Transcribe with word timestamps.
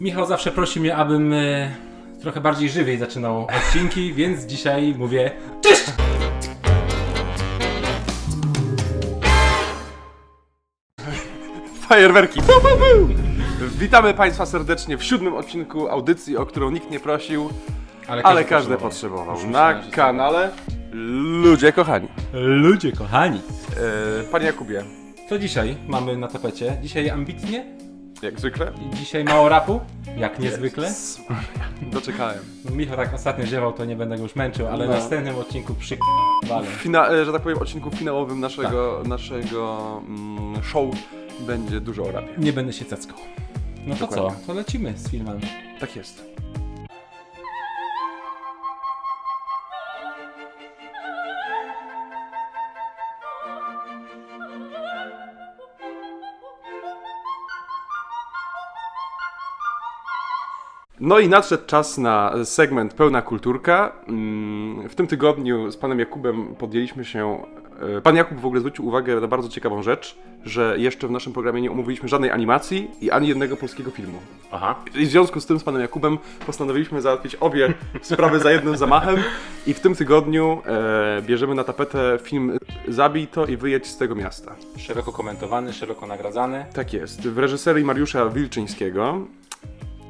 Michał 0.00 0.26
zawsze 0.26 0.50
prosi 0.52 0.80
mnie, 0.80 0.96
abym 0.96 1.32
e, 1.32 1.70
trochę 2.20 2.40
bardziej 2.40 2.68
żywiej 2.68 2.98
zaczynał 2.98 3.46
odcinki, 3.58 4.12
więc 4.18 4.44
dzisiaj 4.44 4.94
mówię 4.98 5.30
cześć! 5.60 5.84
Fajerwerki! 11.80 12.40
Bu, 12.40 12.46
bu, 12.46 12.68
bu. 12.78 13.14
Witamy 13.78 14.14
Państwa 14.14 14.46
serdecznie 14.46 14.98
w 14.98 15.04
siódmym 15.04 15.34
odcinku 15.34 15.88
audycji, 15.88 16.36
o 16.36 16.46
którą 16.46 16.70
nikt 16.70 16.90
nie 16.90 17.00
prosił, 17.00 17.50
ale 18.22 18.44
każdy 18.44 18.76
potrzebował. 18.76 19.36
Na 19.50 19.72
nacisnąć. 19.72 19.94
kanale 19.94 20.50
Ludzie 21.42 21.72
Kochani. 21.72 22.08
Ludzie 22.32 22.92
kochani! 22.92 23.40
E, 24.20 24.24
Panie 24.24 24.46
Jakubie, 24.46 24.84
Co 25.28 25.38
dzisiaj 25.38 25.76
mamy 25.88 26.16
na 26.16 26.28
tapecie? 26.28 26.76
Dzisiaj 26.82 27.10
ambitnie? 27.10 27.81
Jak 28.22 28.40
zwykle? 28.40 28.72
I 28.92 28.96
dzisiaj 28.96 29.24
mało 29.24 29.48
rapu? 29.48 29.80
Jak 30.16 30.38
niezwykle? 30.38 30.84
Jezus 30.86 31.20
Doczekałem. 31.82 32.38
No, 32.64 32.70
Michał 32.70 32.96
tak 32.96 33.14
ostatnio 33.14 33.46
ziewał, 33.46 33.72
to 33.72 33.84
nie 33.84 33.96
będę 33.96 34.16
go 34.16 34.22
już 34.22 34.36
męczył, 34.36 34.66
ale 34.66 34.86
No. 34.86 34.92
w 34.92 34.96
następnym 34.96 35.36
odcinku 35.38 35.74
przy 35.74 35.96
fina- 36.82 37.10
e, 37.12 37.24
że 37.24 37.32
tak 37.32 37.42
powiem, 37.42 37.58
odcinku 37.58 37.90
finałowym 37.90 38.40
naszego, 38.40 39.02
naszego 39.06 39.78
mm, 40.08 40.62
show 40.62 40.84
będzie 41.40 41.80
dużo 41.80 42.02
o 42.02 42.12
rapie. 42.12 42.28
Nie 42.38 42.52
będę 42.52 42.72
się 42.72 42.84
ceckał. 42.84 43.16
No 43.86 43.94
to 43.94 44.00
Dokładnie. 44.06 44.40
co? 44.40 44.46
To 44.46 44.54
lecimy 44.54 44.92
z 44.98 45.10
filmem. 45.10 45.40
Tak 45.80 45.96
jest. 45.96 46.24
No 61.04 61.18
i 61.18 61.28
nadszedł 61.28 61.62
czas 61.66 61.98
na 61.98 62.32
segment 62.44 62.94
Pełna 62.94 63.22
Kulturka. 63.22 63.92
Mm, 64.08 64.88
W 64.88 64.94
tym 64.94 65.06
tygodniu 65.06 65.70
z 65.70 65.76
panem 65.76 65.98
Jakubem 65.98 66.54
podjęliśmy 66.58 67.04
się. 67.04 67.42
e, 67.98 68.00
Pan 68.00 68.16
Jakub 68.16 68.40
w 68.40 68.46
ogóle 68.46 68.60
zwrócił 68.60 68.86
uwagę 68.86 69.20
na 69.20 69.26
bardzo 69.26 69.48
ciekawą 69.48 69.82
rzecz, 69.82 70.16
że 70.44 70.74
jeszcze 70.78 71.08
w 71.08 71.10
naszym 71.10 71.32
programie 71.32 71.60
nie 71.60 71.70
omówiliśmy 71.70 72.08
żadnej 72.08 72.30
animacji 72.30 72.90
i 73.00 73.10
ani 73.10 73.28
jednego 73.28 73.56
polskiego 73.56 73.90
filmu. 73.90 74.18
Aha. 74.52 74.74
I 74.94 75.06
w 75.06 75.10
związku 75.10 75.40
z 75.40 75.46
tym 75.46 75.58
z 75.58 75.64
panem 75.64 75.82
Jakubem 75.82 76.18
postanowiliśmy 76.46 77.00
załatwić 77.00 77.34
obie 77.34 77.74
sprawy 78.02 78.38
za 78.38 78.52
jednym 78.52 78.76
zamachem 78.76 79.16
i 79.66 79.74
w 79.74 79.80
tym 79.80 79.94
tygodniu 79.94 80.62
e, 80.66 81.22
bierzemy 81.22 81.54
na 81.54 81.64
tapetę 81.64 82.18
film 82.22 82.58
Zabij 82.88 83.26
to 83.26 83.46
i 83.46 83.56
wyjedź 83.56 83.86
z 83.86 83.96
tego 83.96 84.14
miasta. 84.14 84.54
Szeroko 84.78 85.12
komentowany, 85.12 85.72
szeroko 85.72 86.06
nagradzany. 86.06 86.64
Tak 86.72 86.92
jest. 86.92 87.28
W 87.28 87.38
reżyserii 87.38 87.84
Mariusza 87.84 88.28
Wilczyńskiego. 88.28 89.18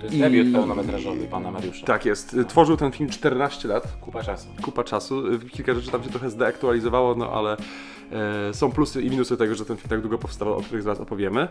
To 0.02 0.06
jest 0.06 0.16
I- 0.16 0.20
debiut 0.20 0.52
pełnometrażowy 0.52 1.26
pana 1.26 1.50
Mariusza. 1.50 1.86
Tak 1.86 2.04
jest. 2.06 2.36
Tworzył 2.48 2.76
ten 2.76 2.92
film 2.92 3.10
14 3.10 3.68
lat. 3.68 3.88
Kupa 4.00 4.22
czasu. 4.22 4.48
Kupa 4.62 4.84
czasu. 4.84 5.22
Kilka 5.50 5.74
rzeczy 5.74 5.90
tam 5.90 6.04
się 6.04 6.10
trochę 6.10 6.30
zdeaktualizowało, 6.30 7.14
no 7.14 7.30
ale 7.32 7.56
e, 8.48 8.54
są 8.54 8.72
plusy 8.72 9.02
i 9.02 9.10
minusy 9.10 9.36
tego, 9.36 9.54
że 9.54 9.64
ten 9.64 9.76
film 9.76 9.88
tak 9.88 10.00
długo 10.00 10.18
powstawał, 10.18 10.54
o 10.58 10.60
których 10.62 10.82
zaraz 10.82 11.00
opowiemy. 11.00 11.48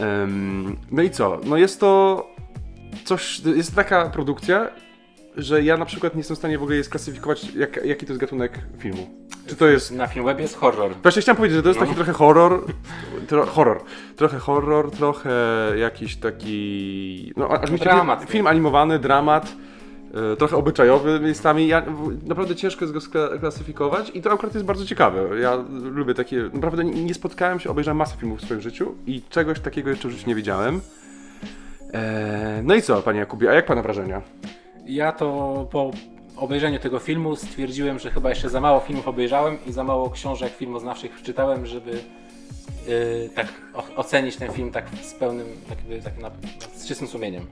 Em, 0.00 0.76
no 0.90 1.02
i 1.02 1.10
co? 1.10 1.40
No 1.44 1.56
jest 1.56 1.80
to 1.80 2.26
coś, 3.04 3.40
jest 3.40 3.74
taka 3.74 4.10
produkcja, 4.10 4.68
że 5.36 5.62
ja 5.62 5.76
na 5.76 5.84
przykład 5.86 6.14
nie 6.14 6.18
jestem 6.20 6.34
w 6.34 6.38
stanie 6.38 6.58
w 6.58 6.62
ogóle 6.62 6.76
je 6.76 6.84
sklasyfikować, 6.84 7.54
jak, 7.54 7.84
jaki 7.84 8.06
to 8.06 8.12
jest 8.12 8.20
gatunek 8.20 8.58
filmu. 8.78 9.06
Czy 9.46 9.56
to 9.56 9.66
jest... 9.66 9.92
Na 9.92 10.06
Filmwebie 10.06 10.42
jest 10.42 10.56
horror. 10.56 10.92
Właśnie 11.02 11.22
chciałem 11.22 11.36
powiedzieć, 11.36 11.56
że 11.56 11.62
to 11.62 11.68
jest 11.68 11.78
taki 11.80 11.90
No. 11.90 11.96
trochę 11.96 12.12
horror, 12.12 12.64
tro, 13.28 13.46
horror, 13.46 13.80
trochę 14.16 14.38
horror, 14.38 14.90
trochę 14.90 15.30
jakiś 15.78 16.16
taki, 16.16 17.32
no 17.36 17.48
aż 17.48 17.70
mi 17.70 17.78
się 17.78 17.84
Dramat. 17.84 18.18
Film, 18.20 18.32
film 18.32 18.46
animowany, 18.46 18.98
dramat, 18.98 19.52
e, 20.32 20.36
trochę 20.36 20.56
obyczajowy 20.56 21.20
miejscami. 21.20 21.66
Ja, 21.68 21.80
w- 21.80 22.26
naprawdę 22.28 22.56
ciężko 22.56 22.84
jest 22.84 22.92
go 22.94 23.00
skla- 23.00 23.40
klasyfikować 23.40 24.10
i 24.14 24.22
to 24.22 24.32
akurat 24.32 24.54
jest 24.54 24.66
bardzo 24.66 24.84
ciekawe. 24.86 25.40
Ja 25.40 25.64
lubię 25.82 26.14
takie, 26.14 26.50
naprawdę 26.52 26.84
nie 26.84 27.04
nie 27.04 27.14
spotkałem 27.14 27.60
się, 27.60 27.70
obejrzałem 27.70 27.96
masę 27.96 28.16
filmów 28.16 28.38
w 28.40 28.44
swoim 28.44 28.60
życiu 28.60 28.94
i 29.06 29.22
czegoś 29.30 29.60
takiego 29.60 29.90
jeszcze 29.90 30.08
w 30.08 30.10
życiu 30.10 30.28
nie 30.28 30.34
widziałem. 30.34 30.80
E, 31.92 32.60
no 32.64 32.74
i 32.74 32.82
co, 32.82 33.02
panie 33.02 33.18
Jakubie, 33.18 33.50
a 33.50 33.54
jak 33.54 33.66
pana 33.66 33.82
wrażenia? 33.82 34.22
Ja 34.86 35.12
to 35.12 35.68
po 35.70 35.90
obejrzeniu 36.36 36.78
tego 36.78 36.98
filmu 36.98 37.36
stwierdziłem, 37.36 37.98
że 37.98 38.10
chyba 38.10 38.30
jeszcze 38.30 38.48
za 38.50 38.60
mało 38.60 38.80
filmów 38.80 39.08
obejrzałem 39.08 39.58
i 39.66 39.72
za 39.72 39.84
mało 39.84 40.10
książek 40.10 40.52
filmoznawczych 40.56 41.12
przeczytałem, 41.12 41.66
żeby 41.66 41.90
yy, 41.90 43.30
tak 43.34 43.46
o- 43.74 43.96
ocenić 43.96 44.36
ten 44.36 44.52
film 44.52 44.70
tak 44.72 44.84
z 45.02 45.14
pełnym, 45.14 45.46
tak, 45.68 45.78
tak 46.04 46.18
na, 46.18 46.30
z 46.74 46.86
czystym 46.88 47.08
sumieniem. 47.08 47.46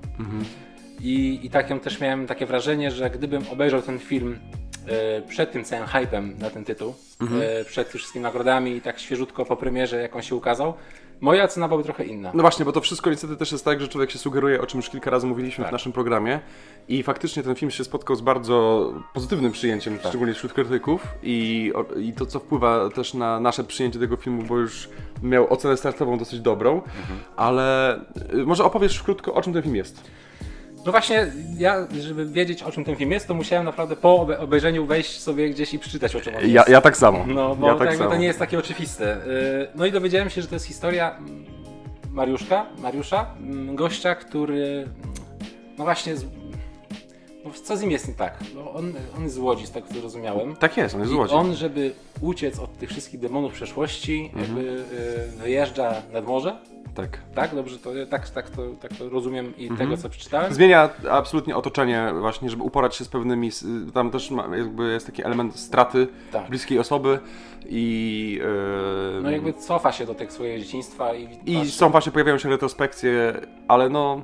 I, 1.00 1.40
I 1.42 1.50
tak 1.50 1.80
też 1.82 2.00
miałem 2.00 2.26
takie 2.26 2.46
wrażenie, 2.46 2.90
że 2.90 3.10
gdybym 3.10 3.42
obejrzał 3.52 3.82
ten 3.82 3.98
film 3.98 4.38
e, 4.86 5.22
przed 5.22 5.52
tym 5.52 5.64
całym 5.64 5.86
hypem 5.86 6.38
na 6.38 6.50
ten 6.50 6.64
tytuł, 6.64 6.94
e, 7.42 7.64
przed 7.64 7.88
wszystkimi 7.88 8.22
nagrodami 8.22 8.70
i 8.70 8.80
tak 8.80 8.98
świeżutko 8.98 9.44
po 9.44 9.56
premierze, 9.56 10.00
jak 10.02 10.16
on 10.16 10.22
się 10.22 10.34
ukazał, 10.34 10.74
moja 11.20 11.44
ocena 11.44 11.68
byłaby 11.68 11.84
trochę 11.84 12.04
inna. 12.04 12.30
No 12.34 12.40
właśnie, 12.42 12.64
bo 12.64 12.72
to 12.72 12.80
wszystko 12.80 13.10
niestety 13.10 13.36
też 13.36 13.52
jest 13.52 13.64
tak, 13.64 13.80
że 13.80 13.88
człowiek 13.88 14.10
się 14.10 14.18
sugeruje, 14.18 14.60
o 14.60 14.66
czym 14.66 14.78
już 14.78 14.90
kilka 14.90 15.10
razy 15.10 15.26
mówiliśmy 15.26 15.64
Tak. 15.64 15.70
w 15.70 15.72
naszym 15.72 15.92
programie. 15.92 16.40
I 16.88 17.02
faktycznie 17.02 17.42
ten 17.42 17.54
film 17.54 17.70
się 17.70 17.84
spotkał 17.84 18.16
z 18.16 18.20
bardzo 18.20 18.92
pozytywnym 19.14 19.52
przyjęciem, 19.52 19.98
Tak. 19.98 20.08
szczególnie 20.08 20.34
wśród 20.34 20.52
krytyków. 20.52 21.06
I, 21.22 21.72
I 22.00 22.12
to, 22.12 22.26
co 22.26 22.38
wpływa 22.40 22.90
też 22.90 23.14
na 23.14 23.40
nasze 23.40 23.64
przyjęcie 23.64 23.98
tego 23.98 24.16
filmu, 24.16 24.42
bo 24.42 24.58
już 24.58 24.88
miał 25.22 25.52
ocenę 25.52 25.76
startową 25.76 26.18
dosyć 26.18 26.40
dobrą. 26.40 26.72
Mhm. 26.74 27.18
Ale 27.36 27.96
y, 28.34 28.46
może 28.46 28.64
opowiesz 28.64 29.02
krótko, 29.02 29.34
o 29.34 29.42
czym 29.42 29.52
ten 29.52 29.62
film 29.62 29.76
jest. 29.76 30.10
No 30.86 30.92
właśnie, 30.92 31.26
ja, 31.58 31.86
żeby 32.00 32.26
wiedzieć 32.26 32.62
o 32.62 32.72
czym 32.72 32.84
ten 32.84 32.96
film 32.96 33.10
jest, 33.12 33.28
to 33.28 33.34
musiałem 33.34 33.64
naprawdę 33.64 33.96
po 33.96 34.14
obe- 34.26 34.38
obejrzeniu 34.38 34.86
wejść 34.86 35.20
sobie 35.20 35.50
gdzieś 35.50 35.74
i 35.74 35.78
przeczytać 35.78 36.16
o 36.16 36.20
czym 36.20 36.34
on 36.34 36.40
jest. 36.40 36.52
Ja, 36.52 36.64
ja 36.68 36.80
tak 36.80 36.96
samo. 36.96 37.24
No, 37.26 37.56
bo 37.56 37.66
ja 37.66 37.74
tak 37.74 37.88
tak 37.88 37.96
samo. 37.96 38.10
to 38.10 38.16
nie 38.16 38.26
jest 38.26 38.38
takie 38.38 38.58
oczywiste. 38.58 39.16
Yy, 39.26 39.68
No 39.74 39.86
i 39.86 39.92
dowiedziałem 39.92 40.30
się, 40.30 40.42
że 40.42 40.48
to 40.48 40.54
jest 40.54 40.66
historia 40.66 41.16
mm, 41.18 41.44
Mariuszka, 42.10 42.66
Mariusza, 42.78 43.26
mm, 43.40 43.76
gościa, 43.76 44.14
który 44.14 44.64
mm, 44.64 45.14
no 45.78 45.84
właśnie, 45.84 46.16
z... 46.16 46.24
no 47.44 47.50
co 47.64 47.76
z 47.76 47.80
nim 47.82 47.90
jest 47.90 48.08
nie 48.08 48.14
tak? 48.14 48.38
No 48.54 48.72
on, 48.72 48.92
on 49.16 49.22
jest 49.22 49.34
z 49.34 49.38
Łodzi, 49.38 49.66
z 49.66 49.70
tego 49.70 49.86
co 49.88 49.94
zrozumiałem. 49.94 50.56
Tak 50.56 50.76
jest, 50.76 50.94
on 50.94 51.00
jest 51.00 51.12
I 51.12 51.16
Łodzi. 51.16 51.34
on, 51.34 51.54
żeby 51.54 51.92
uciec 52.20 52.58
od 52.58 52.78
tych 52.78 52.88
wszystkich 52.90 53.20
demonów 53.20 53.52
przeszłości, 53.52 54.30
jakby 54.40 54.60
y, 54.60 55.38
wyjeżdża 55.42 55.94
nad 56.12 56.26
morze, 56.26 56.56
Tak. 56.94 57.18
tak? 57.34 57.54
Dobrze, 57.54 57.78
to 57.78 57.90
tak, 58.10 58.28
tak, 58.30 58.50
to, 58.50 58.62
tak 58.80 58.94
to 58.98 59.08
rozumiem 59.08 59.56
i 59.58 59.62
Mhm. 59.68 59.78
tego 59.90 60.02
co 60.02 60.08
przeczytałem. 60.08 60.54
Zmienia 60.54 60.90
absolutnie 61.10 61.56
otoczenie 61.56 62.12
właśnie, 62.20 62.50
żeby 62.50 62.62
uporać 62.62 62.96
się 62.96 63.04
z 63.04 63.08
pewnymi, 63.08 63.50
tam 63.94 64.10
też 64.10 64.30
ma, 64.30 64.56
jakby 64.56 64.92
jest 64.92 65.06
taki 65.06 65.24
element 65.24 65.56
straty 65.56 66.06
Tak. 66.32 66.48
bliskiej 66.48 66.78
osoby 66.78 67.18
i... 67.66 68.40
y, 69.18 69.22
No 69.22 69.30
jakby 69.30 69.52
cofa 69.52 69.92
się 69.92 70.06
do 70.06 70.14
tego 70.14 70.32
swojego 70.32 70.64
dzieciństwa 70.64 71.14
i, 71.14 71.28
I 71.46 71.70
są 71.70 71.90
właśnie, 71.90 72.12
pojawiają 72.12 72.38
się 72.38 72.48
retrospekcje, 72.48 73.40
ale 73.68 73.88
no, 73.88 74.22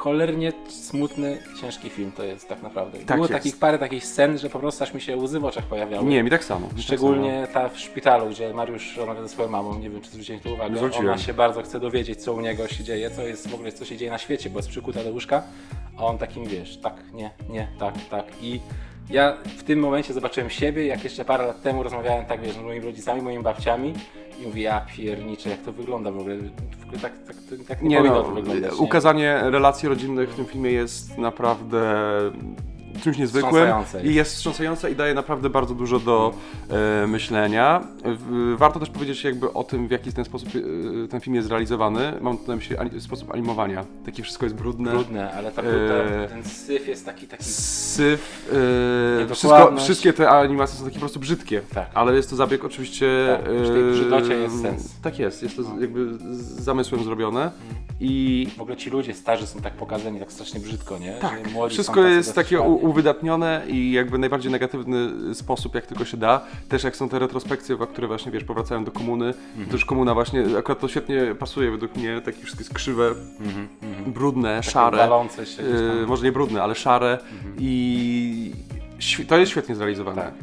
cholernie 0.00 0.52
smutny, 0.68 1.38
ciężki 1.60 1.90
film 1.90 2.12
to 2.16 2.24
jest 2.24 2.48
tak 2.48 2.62
naprawdę. 2.62 2.98
Tak 2.98 3.06
Było 3.06 3.18
jest. 3.18 3.32
takich 3.32 3.56
parę 3.58 3.78
takich 3.78 4.06
scen, 4.06 4.38
że 4.38 4.50
po 4.50 4.58
prostu 4.58 4.84
aż 4.84 4.94
mi 4.94 5.00
się 5.00 5.16
łzy 5.16 5.40
w 5.40 5.44
oczach 5.44 5.64
pojawiały. 5.64 6.04
nie, 6.04 6.22
mi 6.22 6.30
tak 6.30 6.44
samo. 6.44 6.68
tak 6.68 6.78
Szczególnie 6.78 7.46
ta 7.52 7.68
w 7.68 7.78
szpitalu, 7.78 8.30
gdzie 8.30 8.54
Mariusz 8.54 8.96
rozmawia 8.96 9.22
ze 9.22 9.28
swoją 9.28 9.48
mamą, 9.48 9.78
nie 9.78 9.90
wiem 9.90 10.00
czy 10.00 10.10
zwróciłeś 10.10 10.42
tu 10.42 10.52
uwagę, 10.54 10.76
Zwróciłem. 10.76 11.06
ona 11.08 11.18
się 11.18 11.34
bardzo 11.34 11.62
chce 11.62 11.80
dowiedzieć 11.80 12.22
co 12.22 12.32
u 12.32 12.40
niego 12.40 12.68
się 12.68 12.84
dzieje, 12.84 13.10
co 13.10 13.22
jest 13.22 13.48
w 13.48 13.54
ogóle 13.54 13.72
co 13.72 13.84
się 13.84 13.96
dzieje 13.96 14.10
na 14.10 14.18
świecie, 14.18 14.50
bo 14.50 14.58
jest 14.58 14.68
przykuta 14.68 15.04
do 15.04 15.10
łóżka, 15.10 15.42
a 15.98 16.04
on 16.04 16.18
takim 16.18 16.44
wiesz, 16.44 16.76
tak, 16.76 16.94
nie, 17.12 17.30
nie, 17.50 17.68
tak, 17.78 17.94
tak 18.10 18.24
i 18.42 18.60
ja 19.10 19.36
w 19.58 19.62
tym 19.62 19.78
momencie 19.80 20.12
zobaczyłem 20.14 20.50
siebie, 20.50 20.86
jak 20.86 21.04
jeszcze 21.04 21.24
parę 21.24 21.46
lat 21.46 21.62
temu 21.62 21.82
rozmawiałem 21.82 22.26
tak 22.26 22.40
wiesz, 22.40 22.52
z 22.54 22.58
moimi 22.58 22.84
rodzicami, 22.84 23.22
moimi 23.22 23.42
babciami 23.42 23.94
i 24.40 24.46
mówię, 24.46 24.62
ja 24.62 24.80
pierniczę, 24.96 25.50
jak 25.50 25.60
to 25.62 25.72
wygląda 25.72 26.12
w 26.12 26.18
ogóle, 26.18 26.36
w 26.36 26.82
ogóle 26.86 27.00
tak, 27.02 27.12
tak, 27.26 27.36
tak, 27.68 27.82
nie, 27.82 27.88
Nie 27.88 27.96
powinno 27.96 28.16
no, 28.16 28.22
to 28.22 28.34
wyglądać. 28.34 28.72
nie? 28.72 28.78
ukazanie 28.78 29.40
relacji 29.42 29.88
rodzinnych 29.88 30.30
w 30.30 30.36
tym 30.36 30.44
filmie 30.44 30.72
jest 30.72 31.18
naprawdę 31.18 31.82
czymś 33.02 33.18
niezwykłym 33.18 33.68
i 34.04 34.14
jest. 34.14 34.32
wstrząsające 34.34 34.90
i 34.90 34.96
daje 34.96 35.14
naprawdę 35.14 35.50
bardzo 35.50 35.74
dużo 35.74 35.98
do 35.98 36.34
e, 37.02 37.06
myślenia. 37.06 37.80
W, 38.04 38.54
warto 38.58 38.80
też 38.80 38.90
powiedzieć 38.90 39.24
jakby 39.24 39.52
o 39.52 39.64
tym, 39.64 39.88
w 39.88 39.90
jaki 39.90 40.12
ten 40.12 40.24
sposób 40.24 40.48
e, 41.04 41.08
ten 41.08 41.20
film 41.20 41.34
jest 41.36 41.48
zrealizowany. 41.48 42.12
Mam 42.20 42.38
tu 42.38 42.44
na 42.48 42.56
myśli 42.56 42.76
ani, 42.76 43.00
sposób 43.00 43.30
animowania. 43.34 43.84
Takie 44.06 44.22
wszystko 44.22 44.46
jest 44.46 44.56
brudne. 44.56 44.90
Brudne, 44.90 45.32
ale 45.32 45.50
ta, 45.52 45.62
Eee. 45.62 45.68
ta, 46.28 46.28
ten 46.34 46.44
syf 46.44 46.88
jest 46.88 47.06
taki, 47.06 47.26
taki 47.26 47.44
Syf, 47.44 48.50
e, 49.22 49.34
wszystko, 49.34 49.76
wszystkie 49.76 50.12
te 50.12 50.30
animacje 50.30 50.78
są 50.78 50.84
takie 50.84 50.94
po 50.94 51.00
prostu 51.00 51.20
brzydkie, 51.20 51.62
Tak. 51.74 51.90
ale 51.94 52.14
jest 52.16 52.30
to 52.30 52.36
zabieg 52.36 52.64
oczywiście... 52.64 53.38
Tak, 53.44 53.52
przy 53.62 53.72
tej 53.72 53.88
e, 53.88 53.92
brzydocie 53.92 54.34
jest 54.34 54.62
sens. 54.62 54.94
Tak 55.02 55.18
jest, 55.18 55.42
jest 55.42 55.56
to 55.56 55.62
z- 55.62 55.68
No. 55.68 55.80
jakby 55.80 56.14
z 56.34 56.60
zamysłem 56.60 57.04
zrobione 57.04 57.50
i 58.00 58.46
W 58.56 58.60
ogóle 58.60 58.76
ci 58.76 58.90
ludzie 58.90 59.14
starzy 59.14 59.46
są 59.46 59.60
tak 59.60 59.72
pokazani 59.72 60.20
tak 60.20 60.32
strasznie 60.32 60.60
brzydko, 60.60 60.98
nie? 60.98 61.12
Tak, 61.12 61.48
Że 61.48 61.54
młodzi 61.54 61.74
wszystko 61.74 61.94
tacy 62.02 62.08
jest 62.14 62.28
dosyć 62.28 62.34
takie 62.34 62.60
u, 62.60 62.72
ładni. 62.72 62.79
Uwydatnione 62.80 63.62
i 63.68 63.92
jakby 63.92 64.18
najbardziej 64.18 64.52
negatywny 64.52 65.08
sposób, 65.34 65.74
jak 65.74 65.86
tylko 65.86 66.04
się 66.04 66.16
da. 66.16 66.40
Też 66.68 66.84
jak 66.84 66.96
są 66.96 67.08
te 67.08 67.18
retrospekcje, 67.18 67.76
które 67.92 68.06
właśnie, 68.08 68.32
wiesz, 68.32 68.44
powracają 68.44 68.84
do 68.84 68.90
komuny, 68.90 69.26
Mhm. 69.26 69.66
to 69.66 69.72
już 69.72 69.84
komuna 69.84 70.14
właśnie, 70.14 70.44
akurat 70.58 70.80
to 70.80 70.88
świetnie 70.88 71.34
pasuje 71.38 71.70
według 71.70 71.96
mnie, 71.96 72.20
takie 72.20 72.38
wszystkie 72.42 72.64
skrzywe, 72.64 73.08
Mhm, 73.40 73.68
mhm. 73.82 74.12
brudne, 74.12 74.56
Takie 74.56 74.70
szare. 74.70 74.98
się. 75.46 75.62
Yy, 75.62 76.06
może 76.06 76.24
nie 76.24 76.32
brudne, 76.32 76.62
ale 76.62 76.74
szare 76.74 77.18
i 77.58 78.52
świ- 78.98 79.26
to 79.26 79.38
jest 79.38 79.52
świetnie 79.52 79.74
zrealizowane. 79.74 80.22
Tak. 80.22 80.34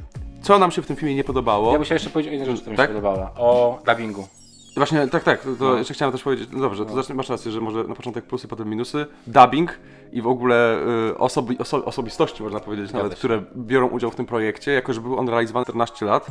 Co 0.42 0.60
nam 0.60 0.72
się 0.72 0.82
w 0.82 0.86
tym 0.88 0.96
filmie 0.96 1.16
nie 1.16 1.24
podobało? 1.24 1.72
Ja 1.72 1.78
bym 1.78 1.86
chciał 1.86 1.96
jeszcze 1.96 2.10
powiedzieć 2.10 2.30
o 2.30 2.34
jednej 2.34 2.50
rzeczy, 2.50 2.62
która 2.62 2.72
mi 2.72 2.78
Tak? 2.78 2.90
się 2.90 2.96
podobała. 2.96 3.32
O 3.38 3.80
dubbingu. 3.88 4.28
Właśnie, 4.78 5.08
tak, 5.08 5.24
tak, 5.24 5.42
to, 5.42 5.50
to 5.60 5.66
No. 5.66 5.78
jeszcze 5.78 5.94
chciałem 5.94 6.12
też 6.12 6.24
powiedzieć, 6.24 6.50
no 6.54 6.60
dobrze, 6.60 6.86
to 6.86 6.94
zacznę, 6.96 7.16
masz 7.16 7.30
rację, 7.30 7.52
że 7.52 7.62
może 7.62 7.84
na 7.84 7.96
początek 7.96 8.26
plusy, 8.26 8.48
potem 8.48 8.70
minusy. 8.70 9.06
Dubbing 9.28 9.80
i 10.12 10.22
w 10.22 10.28
ogóle 10.28 10.80
y, 11.10 11.18
osobi, 11.18 11.58
oso, 11.58 11.86
osobistości, 11.86 12.44
można 12.44 12.60
powiedzieć 12.60 12.94
nawet, 12.94 13.16
które 13.16 13.42
biorą 13.58 13.88
udział 13.88 14.12
w 14.12 14.16
tym 14.16 14.26
projekcie, 14.26 14.72
jako 14.72 14.94
że 14.94 15.02
był 15.02 15.20
on 15.20 15.30
realizowany 15.30 15.66
14 15.66 16.06
lat, 16.06 16.28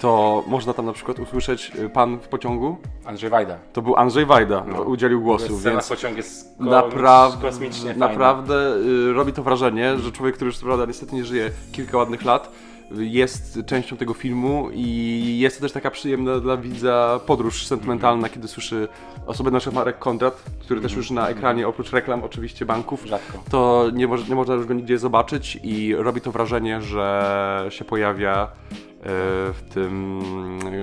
to 0.00 0.42
można 0.46 0.72
tam 0.72 0.86
na 0.86 0.92
przykład 0.92 1.18
usłyszeć 1.18 1.72
y, 1.78 1.88
pan 1.88 2.18
w 2.18 2.28
pociągu, 2.28 2.76
Andrzej 3.04 3.30
Wajda. 3.30 3.58
to 3.72 3.82
był 3.82 3.96
Andrzej 3.96 4.26
Wajda, 4.26 4.64
No. 4.68 4.82
udzielił 4.82 5.20
głosu, 5.22 5.58
Scena 5.58 5.70
więc 5.74 5.86
w 5.86 5.88
pociągu 5.88 6.16
jest 6.16 6.58
ko- 6.58 6.64
Naprawdę, 6.64 7.48
kosmicznie 7.48 7.90
fajna. 7.90 8.08
naprawdę 8.08 8.74
y, 8.76 9.12
robi 9.12 9.32
to 9.32 9.42
wrażenie, 9.42 9.98
że 9.98 10.12
człowiek, 10.12 10.34
który 10.34 10.48
już 10.48 10.58
co 10.58 10.66
prawda 10.66 10.84
niestety 10.86 11.14
nie 11.16 11.24
żyje 11.24 11.50
kilka 11.72 11.98
ładnych 11.98 12.24
lat, 12.24 12.52
jest 12.90 13.58
częścią 13.66 13.96
tego 13.96 14.14
filmu 14.14 14.68
i 14.72 15.38
jest 15.40 15.56
to 15.56 15.62
też 15.62 15.72
taka 15.72 15.90
przyjemna 15.90 16.40
dla 16.40 16.56
widza 16.56 17.20
podróż 17.26 17.66
sentymentalna, 17.66 18.28
kiedy 18.28 18.48
słyszy 18.48 18.88
osobę 19.26 19.50
na 19.50 19.58
przykład 19.58 19.74
Marek 19.74 19.98
Kondrat, 19.98 20.42
który 20.60 20.80
też 20.80 20.92
już 20.92 21.10
na 21.10 21.28
ekranie, 21.28 21.68
oprócz 21.68 21.90
reklam 21.90 22.24
oczywiście 22.24 22.66
banków, 22.66 23.06
Rzadko. 23.06 23.38
to 23.50 23.90
nie, 23.92 24.06
moż, 24.06 24.28
nie 24.28 24.34
można 24.34 24.54
już 24.54 24.66
go 24.66 24.74
nigdzie 24.74 24.98
zobaczyć 24.98 25.58
i 25.62 25.94
robi 25.96 26.20
to 26.20 26.32
wrażenie, 26.32 26.82
że 26.82 27.66
się 27.70 27.84
pojawia 27.84 28.42
e, 28.42 28.48
w 29.52 29.62
tym 29.74 30.20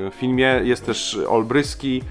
e, 0.08 0.12
filmie. 0.12 0.62
Jest 0.64 0.86
też 0.86 1.20
Olbryski, 1.28 2.02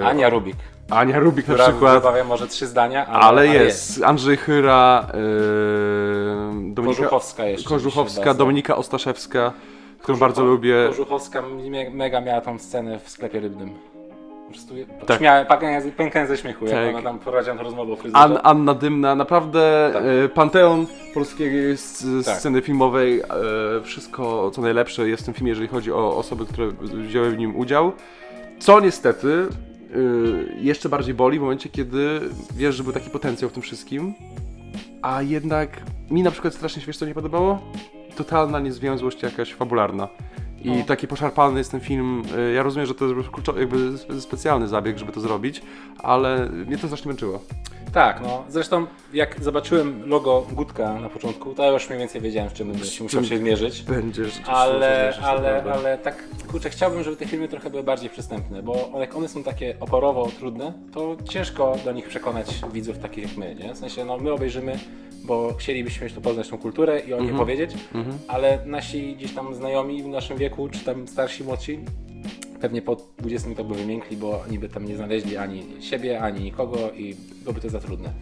e, 0.00 0.06
Ania 0.06 0.28
Rubik, 0.28 0.56
Ania 0.94 1.18
Rubik 1.18 1.48
na 1.48 1.54
przykład. 1.54 1.94
wybawia 1.94 2.24
może 2.24 2.46
trzy 2.48 2.66
zdania, 2.66 3.06
ale, 3.06 3.24
Ale 3.24 3.46
jest 3.46 4.02
Andrzej 4.02 4.36
Chyra, 4.36 5.06
yy, 5.06 6.74
Dominika 6.74 6.84
Kożuchowska 7.02 7.44
jeszcze. 7.44 7.68
Kożuchowska. 7.68 8.34
Dominika 8.34 8.76
Ostaszewska, 8.76 9.52
którą 9.98 10.16
Kożuchow- 10.18 10.20
bardzo 10.20 10.44
lubię. 10.44 10.74
Kożuchowska 10.88 11.42
me- 11.42 11.90
mega 11.90 12.20
miała 12.20 12.40
tą 12.40 12.58
scenę 12.58 12.98
w 12.98 13.08
sklepie 13.10 13.40
rybnym. 13.40 13.70
Po 14.46 14.50
prostu 14.52 14.74
Tak. 14.98 15.06
tak. 15.06 15.18
śmiałem, 15.18 15.46
pękałem, 15.96 16.28
ze 16.28 16.36
śmiechu, 16.36 16.64
jak 16.66 16.74
Tak. 16.74 16.88
ona 16.94 17.02
tam 17.02 17.18
prowadziła 17.18 17.56
rozmowę 17.56 17.92
o 17.92 17.96
fryzurze. 17.96 18.22
An, 18.22 18.38
Anna 18.42 18.74
Dymna, 18.74 19.14
naprawdę 19.14 19.90
Tak. 19.92 20.02
e, 20.24 20.28
panteon 20.28 20.86
polskiej 21.14 21.76
Tak. 22.24 22.36
sceny 22.36 22.62
filmowej, 22.62 23.20
e, 23.20 23.24
wszystko 23.84 24.50
co 24.50 24.62
najlepsze 24.62 25.08
jest 25.08 25.22
w 25.22 25.24
tym 25.26 25.34
filmie, 25.34 25.48
jeżeli 25.50 25.68
chodzi 25.68 25.92
o 25.92 26.16
osoby, 26.16 26.46
które 26.46 26.66
wzięły 26.82 27.30
w 27.30 27.38
nim 27.38 27.56
udział. 27.56 27.92
Co 28.58 28.80
niestety 28.80 29.46
jeszcze 30.60 30.88
bardziej 30.88 31.14
boli 31.14 31.38
w 31.38 31.42
momencie, 31.42 31.68
kiedy 31.68 32.20
wiesz, 32.56 32.74
że 32.74 32.84
był 32.84 32.92
taki 32.92 33.10
potencjał 33.10 33.50
w 33.50 33.52
tym 33.52 33.62
wszystkim, 33.62 34.14
a 35.02 35.22
jednak 35.22 35.82
mi 36.10 36.22
na 36.22 36.30
przykład 36.30 36.54
strasznie 36.54 36.80
się 36.82 36.86
wiesz 36.86 36.96
co 36.96 37.06
nie 37.06 37.14
podobało? 37.14 37.62
Totalna 38.16 38.60
niezwiązłość 38.60 39.22
jakaś 39.22 39.54
fabularna. 39.54 40.08
I 40.62 40.70
No. 40.70 40.84
taki 40.86 41.08
poszarpany 41.08 41.58
jest 41.58 41.70
ten 41.70 41.80
film. 41.80 42.22
e, 42.36 42.52
Ja 42.52 42.62
rozumiem, 42.62 42.86
że 42.86 42.94
to 42.94 43.04
jest 43.06 43.28
kluczowy, 43.30 43.60
jakby 43.60 43.76
spe- 43.76 44.20
specjalny 44.20 44.68
zabieg, 44.68 44.98
żeby 44.98 45.12
to 45.12 45.20
zrobić, 45.20 45.62
ale 45.98 46.48
mnie 46.66 46.78
to 46.78 46.86
strasznie 46.86 47.08
męczyło. 47.08 47.40
Tak, 47.94 48.20
no. 48.22 48.44
Zresztą 48.48 48.86
jak 49.12 49.44
zobaczyłem 49.44 50.08
logo 50.08 50.46
Gutka 50.52 51.00
na 51.00 51.08
początku, 51.08 51.54
to 51.54 51.62
ja 51.64 51.70
już 51.70 51.88
mniej 51.88 51.98
więcej 51.98 52.20
wiedziałem, 52.20 52.50
z 52.50 52.52
czym 52.52 52.78
się 52.84 53.04
musiał 53.04 53.24
się 53.24 53.38
zmierzyć. 53.38 53.82
Będziesz. 53.82 54.40
Ale, 54.46 55.14
ale, 55.22 55.62
ale 55.72 55.98
tak, 55.98 56.28
kurczę, 56.50 56.70
chciałbym, 56.70 57.02
żeby 57.02 57.16
te 57.16 57.26
filmy 57.26 57.48
trochę 57.48 57.70
były 57.70 57.82
bardziej 57.82 58.10
przystępne, 58.10 58.62
bo 58.62 58.90
jak 59.00 59.16
one 59.16 59.28
są 59.28 59.42
takie 59.42 59.76
oporowo 59.80 60.28
trudne, 60.38 60.72
to 60.92 61.16
ciężko 61.28 61.76
do 61.84 61.92
nich 61.92 62.08
przekonać 62.08 62.60
widzów 62.72 62.98
takich 62.98 63.24
jak 63.24 63.36
my, 63.36 63.54
nie? 63.54 63.74
W 63.74 63.78
sensie, 63.78 64.04
no 64.04 64.18
my 64.18 64.32
obejrzymy, 64.32 64.78
bo 65.24 65.54
chcielibyśmy 65.54 66.10
tu 66.10 66.20
poznać 66.20 66.48
tą 66.48 66.58
kulturę 66.58 67.00
i 67.00 67.14
o 67.14 67.20
niej 67.20 67.34
powiedzieć, 67.34 67.70
ale 68.28 68.58
nasi 68.66 69.16
gdzieś 69.16 69.34
tam 69.34 69.54
znajomi 69.54 70.02
w 70.02 70.06
naszym 70.06 70.36
wieku, 70.36 70.68
czy 70.68 70.84
tam 70.84 71.08
starsi, 71.08 71.44
młodsi, 71.44 71.78
pewnie 72.64 72.82
po 72.82 72.96
20 73.18 73.48
minutach 73.48 73.66
by 73.66 73.74
wymiękli, 73.74 74.16
bo 74.16 74.42
oni 74.48 74.58
by 74.58 74.68
tam 74.68 74.84
nie 74.84 74.96
znaleźli 74.96 75.36
ani 75.36 75.62
siebie, 75.80 76.20
ani 76.22 76.40
nikogo 76.44 76.76
i 76.96 77.16
byłoby 77.42 77.60
to 77.60 77.68
za 77.70 77.80
trudne. 77.80 78.12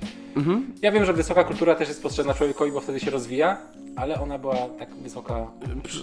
Ja 0.83 0.93
wiem, 0.93 1.05
że 1.05 1.13
wysoka 1.13 1.45
kultura 1.45 1.75
też 1.75 1.89
jest 1.89 2.03
potrzebna 2.03 2.35
człowiekowi, 2.35 2.73
bo 2.73 2.81
wtedy 2.81 3.01
się 3.01 3.11
rozwija, 3.11 3.57
ale 3.97 4.21
ona 4.21 4.39
była 4.39 4.57
tak 4.79 4.95
wysoka. 4.95 5.47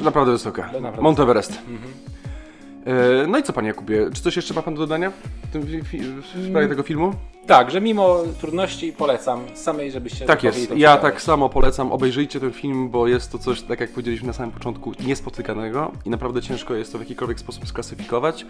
Naprawdę 0.01 0.31
wysoka. 0.31 0.61
Naprawdę 0.73 1.01
Monteverest. 1.01 1.51
E, 2.85 3.27
No 3.27 3.37
i 3.37 3.43
co, 3.43 3.53
panie 3.53 3.67
Jakubie? 3.67 4.09
Czy 4.13 4.21
coś 4.23 4.35
jeszcze 4.35 4.53
ma 4.53 4.61
pan 4.61 4.73
do 4.73 4.79
dodania 4.79 5.11
w, 5.11 5.51
tym, 5.53 5.63
fi- 5.83 5.99
w 6.21 6.47
sprawie 6.49 6.67
tego 6.67 6.83
filmu? 6.83 7.13
Tak, 7.49 7.71
że 7.71 7.81
mimo 7.81 8.17
trudności 8.41 8.93
polecam 8.93 9.39
samej, 9.53 9.91
żebyście 9.91 10.25
Tak 10.25 10.43
jest. 10.43 10.71
Ja 10.77 10.97
tak 10.97 11.21
samo 11.21 11.49
polecam. 11.49 11.91
Obejrzyjcie 11.91 12.39
ten 12.39 12.51
film, 12.51 12.89
bo 12.89 13.07
jest 13.07 13.31
to 13.31 13.37
coś, 13.39 13.61
tak 13.61 13.79
jak 13.79 13.89
powiedzieliśmy 13.89 14.27
na 14.27 14.33
samym 14.33 14.51
początku, 14.51 14.91
niespotykanego 15.05 15.91
i 16.05 16.09
naprawdę 16.09 16.41
ciężko 16.41 16.75
jest 16.75 16.91
to 16.91 16.97
w 16.97 17.01
jakikolwiek 17.01 17.39
sposób 17.39 17.67
sklasyfikować. 17.67 18.45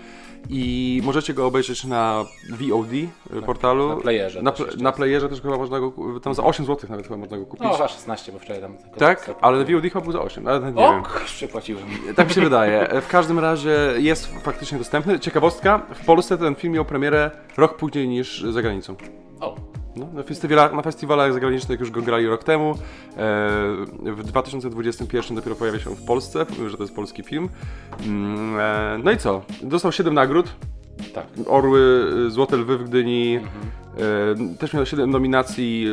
I 0.49 1.01
możecie 1.05 1.33
go 1.33 1.45
obejrzeć 1.47 1.83
na 1.83 2.25
VOD 2.49 2.93
y, 2.93 3.09
portalu. 3.45 3.89
na 3.89 3.95
playerze 3.95 4.41
Na, 4.41 4.51
też 4.51 4.77
na 4.77 4.91
playerze 4.91 5.29
też 5.29 5.41
chyba 5.41 5.57
można 5.57 5.79
go, 5.79 5.93
tam 6.23 6.33
za 6.33 6.43
8 6.43 6.65
zł 6.65 6.89
nawet 6.89 7.05
chyba 7.07 7.17
można 7.17 7.37
go 7.37 7.45
kupić. 7.45 7.63
No, 7.63 7.77
za 7.77 7.87
16, 7.87 8.31
bo 8.31 8.39
wczoraj 8.39 8.61
tam 8.61 8.77
tak? 8.97 9.31
Ale 9.41 9.57
na 9.57 9.63
VOD 9.63 9.83
chyba 9.83 10.01
był 10.01 10.11
za 10.11 10.21
8, 10.21 10.47
ale 10.47 10.71
nie 10.71 10.85
O, 10.87 10.91
wiem. 10.93 11.03
przepłaciłem. 11.25 11.83
Tak 12.15 12.27
mi 12.27 12.33
się 12.33 12.41
wydaje. 12.41 12.89
W 13.01 13.07
każdym 13.07 13.39
razie 13.39 13.75
jest 13.97 14.27
faktycznie 14.43 14.77
dostępny. 14.77 15.19
Ciekawostka, 15.19 15.81
w 15.93 16.05
Polsce 16.05 16.37
ten 16.37 16.55
film 16.55 16.73
miał 16.73 16.85
premierę 16.85 17.31
rok 17.57 17.77
później 17.77 18.07
niż 18.07 18.41
za 18.41 18.61
granicą. 18.61 18.88
O, 19.41 19.55
No, 19.95 20.07
na, 20.13 20.23
festiwalach, 20.23 20.73
na 20.73 20.81
festiwalach 20.81 21.33
zagranicznych 21.33 21.79
już 21.79 21.91
go 21.91 22.01
grali 22.01 22.27
rok 22.27 22.43
temu. 22.43 22.71
E, 22.71 22.75
w 24.03 24.23
2021 24.23 25.35
dopiero 25.35 25.55
pojawia 25.55 25.79
się 25.79 25.89
w 25.95 26.05
Polsce, 26.05 26.45
że 26.69 26.77
to 26.77 26.83
jest 26.83 26.95
polski 26.95 27.23
film. 27.23 27.49
Mm, 28.05 28.59
e, 28.59 28.99
no 29.03 29.11
i 29.11 29.17
co? 29.17 29.41
Dostał 29.63 29.91
7 29.91 30.13
nagród. 30.13 30.55
tak. 31.13 31.27
Orły, 31.47 32.05
Złote 32.27 32.57
Lwy 32.57 32.77
w 32.77 32.83
Gdyni. 32.83 33.35
Mhm. 33.35 34.51
E, 34.53 34.57
też 34.57 34.73
miał 34.73 34.85
7 34.85 35.09
nominacji 35.09 35.87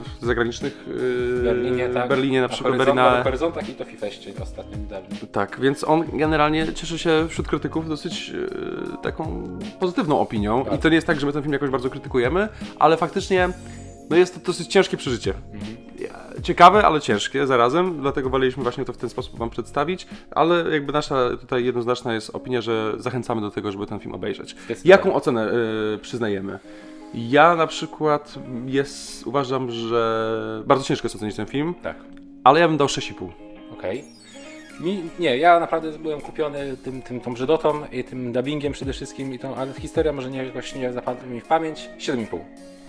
zagranicznych. 0.25 0.73
y, 0.87 0.93
W 0.93 1.41
Berlinie, 1.43 1.89
tak. 1.89 2.09
Berlinie 2.09 2.41
na 2.41 2.47
przykład. 2.49 2.73
Horyzont- 2.73 2.77
Berlina, 2.77 3.17
Na 3.17 3.23
Horyzontach 3.23 3.69
i 3.69 3.73
to 3.73 3.85
Fifeście 3.85 4.31
ostatnio 4.41 4.77
niedawno. 4.77 5.07
tak, 5.31 5.59
więc 5.59 5.83
on 5.83 6.03
generalnie 6.13 6.73
cieszy 6.73 6.99
się 6.99 7.25
wśród 7.29 7.47
krytyków 7.47 7.89
dosyć 7.89 8.31
e, 8.93 8.97
taką 8.97 9.47
pozytywną 9.79 10.19
opinią. 10.19 10.65
Tak. 10.65 10.73
I 10.73 10.77
to 10.77 10.89
nie 10.89 10.95
jest 10.95 11.07
tak, 11.07 11.19
że 11.19 11.25
my 11.27 11.33
ten 11.33 11.41
film 11.41 11.53
jakoś 11.53 11.69
bardzo 11.69 11.89
krytykujemy, 11.89 12.49
ale 12.79 12.97
faktycznie 12.97 13.49
no 14.09 14.17
jest 14.17 14.33
to 14.35 14.39
dosyć 14.51 14.67
ciężkie 14.67 14.97
przeżycie. 14.97 15.33
Ja- 15.99 16.21
Ciekawe, 16.43 16.85
ale 16.85 17.01
ciężkie 17.01 17.47
zarazem, 17.47 18.01
dlatego 18.01 18.29
woleliśmy 18.29 18.63
właśnie 18.63 18.85
to 18.85 18.93
w 18.93 18.97
ten 18.97 19.09
sposób 19.09 19.37
Wam 19.39 19.49
przedstawić, 19.49 20.07
ale 20.31 20.63
jakby 20.71 20.93
nasza 20.93 21.29
tutaj 21.37 21.65
jednoznaczna 21.65 22.13
jest 22.13 22.35
opinia, 22.35 22.61
że 22.61 22.93
zachęcamy 22.97 23.41
do 23.41 23.51
tego, 23.51 23.71
żeby 23.71 23.85
ten 23.87 23.99
film 23.99 24.15
obejrzeć. 24.15 24.55
Jaką 24.85 25.13
ocenę 25.13 25.51
e, 25.51 25.97
przyznajemy? 25.97 26.59
Ja 27.13 27.55
na 27.55 27.67
przykład 27.67 28.35
jest, 28.65 29.27
uważam, 29.27 29.71
że 29.71 30.63
bardzo 30.65 30.83
ciężko 30.83 31.05
jest 31.05 31.15
ocenić 31.15 31.35
ten 31.35 31.45
film, 31.45 31.73
Tak. 31.81 31.95
ale 32.43 32.59
ja 32.59 32.67
bym 32.67 32.77
dał 32.77 32.87
6,5. 32.87 33.29
Okej. 33.73 34.03
Mi, 34.79 35.03
nie, 35.19 35.37
ja 35.37 35.59
naprawdę 35.59 35.91
byłem 35.99 36.21
kupiony 36.21 36.77
tym, 36.77 37.01
tym, 37.01 37.19
tą 37.19 37.33
Brzydotą 37.33 37.81
i 37.91 38.03
tym 38.03 38.33
dubbingiem 38.33 38.73
przede 38.73 38.93
wszystkim, 38.93 39.33
i 39.33 39.39
tą, 39.39 39.55
ale 39.55 39.73
historia 39.73 40.13
może 40.13 40.31
nie, 40.31 40.43
jakoś 40.43 40.75
nie 40.75 40.93
zapadła 40.93 41.27
mi 41.27 41.41
w 41.41 41.45
pamięć. 41.47 41.89
7,5. 41.99 42.39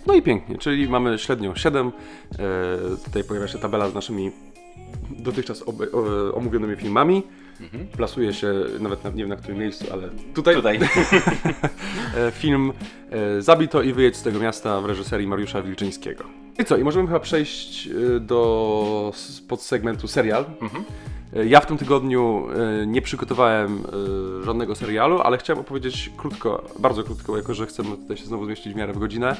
No 0.06 0.14
i 0.14 0.22
pięknie, 0.22 0.58
czyli 0.58 0.88
mamy 0.88 1.18
średnią 1.18 1.54
7. 1.54 1.86
E, 1.86 1.92
tutaj 3.04 3.24
pojawia 3.24 3.48
się 3.48 3.58
tabela 3.58 3.88
z 3.88 3.94
naszymi 3.94 4.30
dotychczas 5.10 5.62
o, 5.62 5.72
omówionymi 6.34 6.76
filmami. 6.76 7.22
Plasuje 7.96 8.32
się 8.32 8.54
nawet 8.80 9.04
na, 9.04 9.10
nie 9.10 9.16
wiem 9.16 9.28
na 9.28 9.36
którym 9.36 9.58
miejscu, 9.58 9.86
ale 9.92 10.08
tutaj, 10.34 10.54
Tutaj. 10.54 10.78
E, 12.16 12.30
film 12.30 12.72
e, 13.10 13.42
Zabito 13.42 13.82
i 13.82 13.92
wyjedź 13.92 14.16
z 14.16 14.22
tego 14.22 14.40
miasta 14.40 14.80
w 14.80 14.84
reżyserii 14.84 15.26
Mariusza 15.26 15.62
Wilczyńskiego. 15.62 16.24
I 16.58 16.64
co, 16.64 16.76
i 16.76 16.84
możemy 16.84 17.06
chyba 17.06 17.20
przejść 17.20 17.86
e, 17.86 18.20
do 18.20 19.12
podsegmentu 19.48 20.08
serial. 20.08 20.44
Mhm. 20.60 20.84
Ja 21.46 21.60
w 21.60 21.66
tym 21.66 21.78
tygodniu 21.78 22.46
nie 22.86 23.02
przygotowałem 23.02 23.82
żadnego 24.44 24.74
serialu, 24.74 25.20
ale 25.20 25.38
chciałem 25.38 25.60
opowiedzieć 25.60 26.10
krótko, 26.16 26.64
bardzo 26.78 27.04
krótko, 27.04 27.36
jako 27.36 27.54
że 27.54 27.66
chcemy 27.66 27.96
tutaj 27.96 28.16
się 28.16 28.24
znowu 28.24 28.44
zmieścić 28.46 28.72
w 28.72 28.76
miarę 28.76 28.92
w 28.92 28.98
godzinę, 28.98 29.36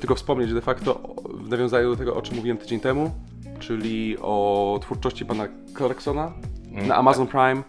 tylko 0.00 0.14
wspomnieć 0.14 0.52
de 0.52 0.60
facto 0.60 1.14
w 1.34 1.48
nawiązaniu 1.48 1.90
do 1.90 1.96
tego, 1.96 2.16
o 2.16 2.22
czym 2.22 2.36
mówiłem 2.36 2.58
tydzień 2.58 2.80
temu, 2.80 3.10
czyli 3.62 4.16
o 4.22 4.78
twórczości 4.82 5.26
pana 5.26 5.48
Clarksona 5.76 6.32
Mm, 6.72 6.88
na 6.88 6.96
Amazon 6.96 7.26
Prime. 7.26 7.62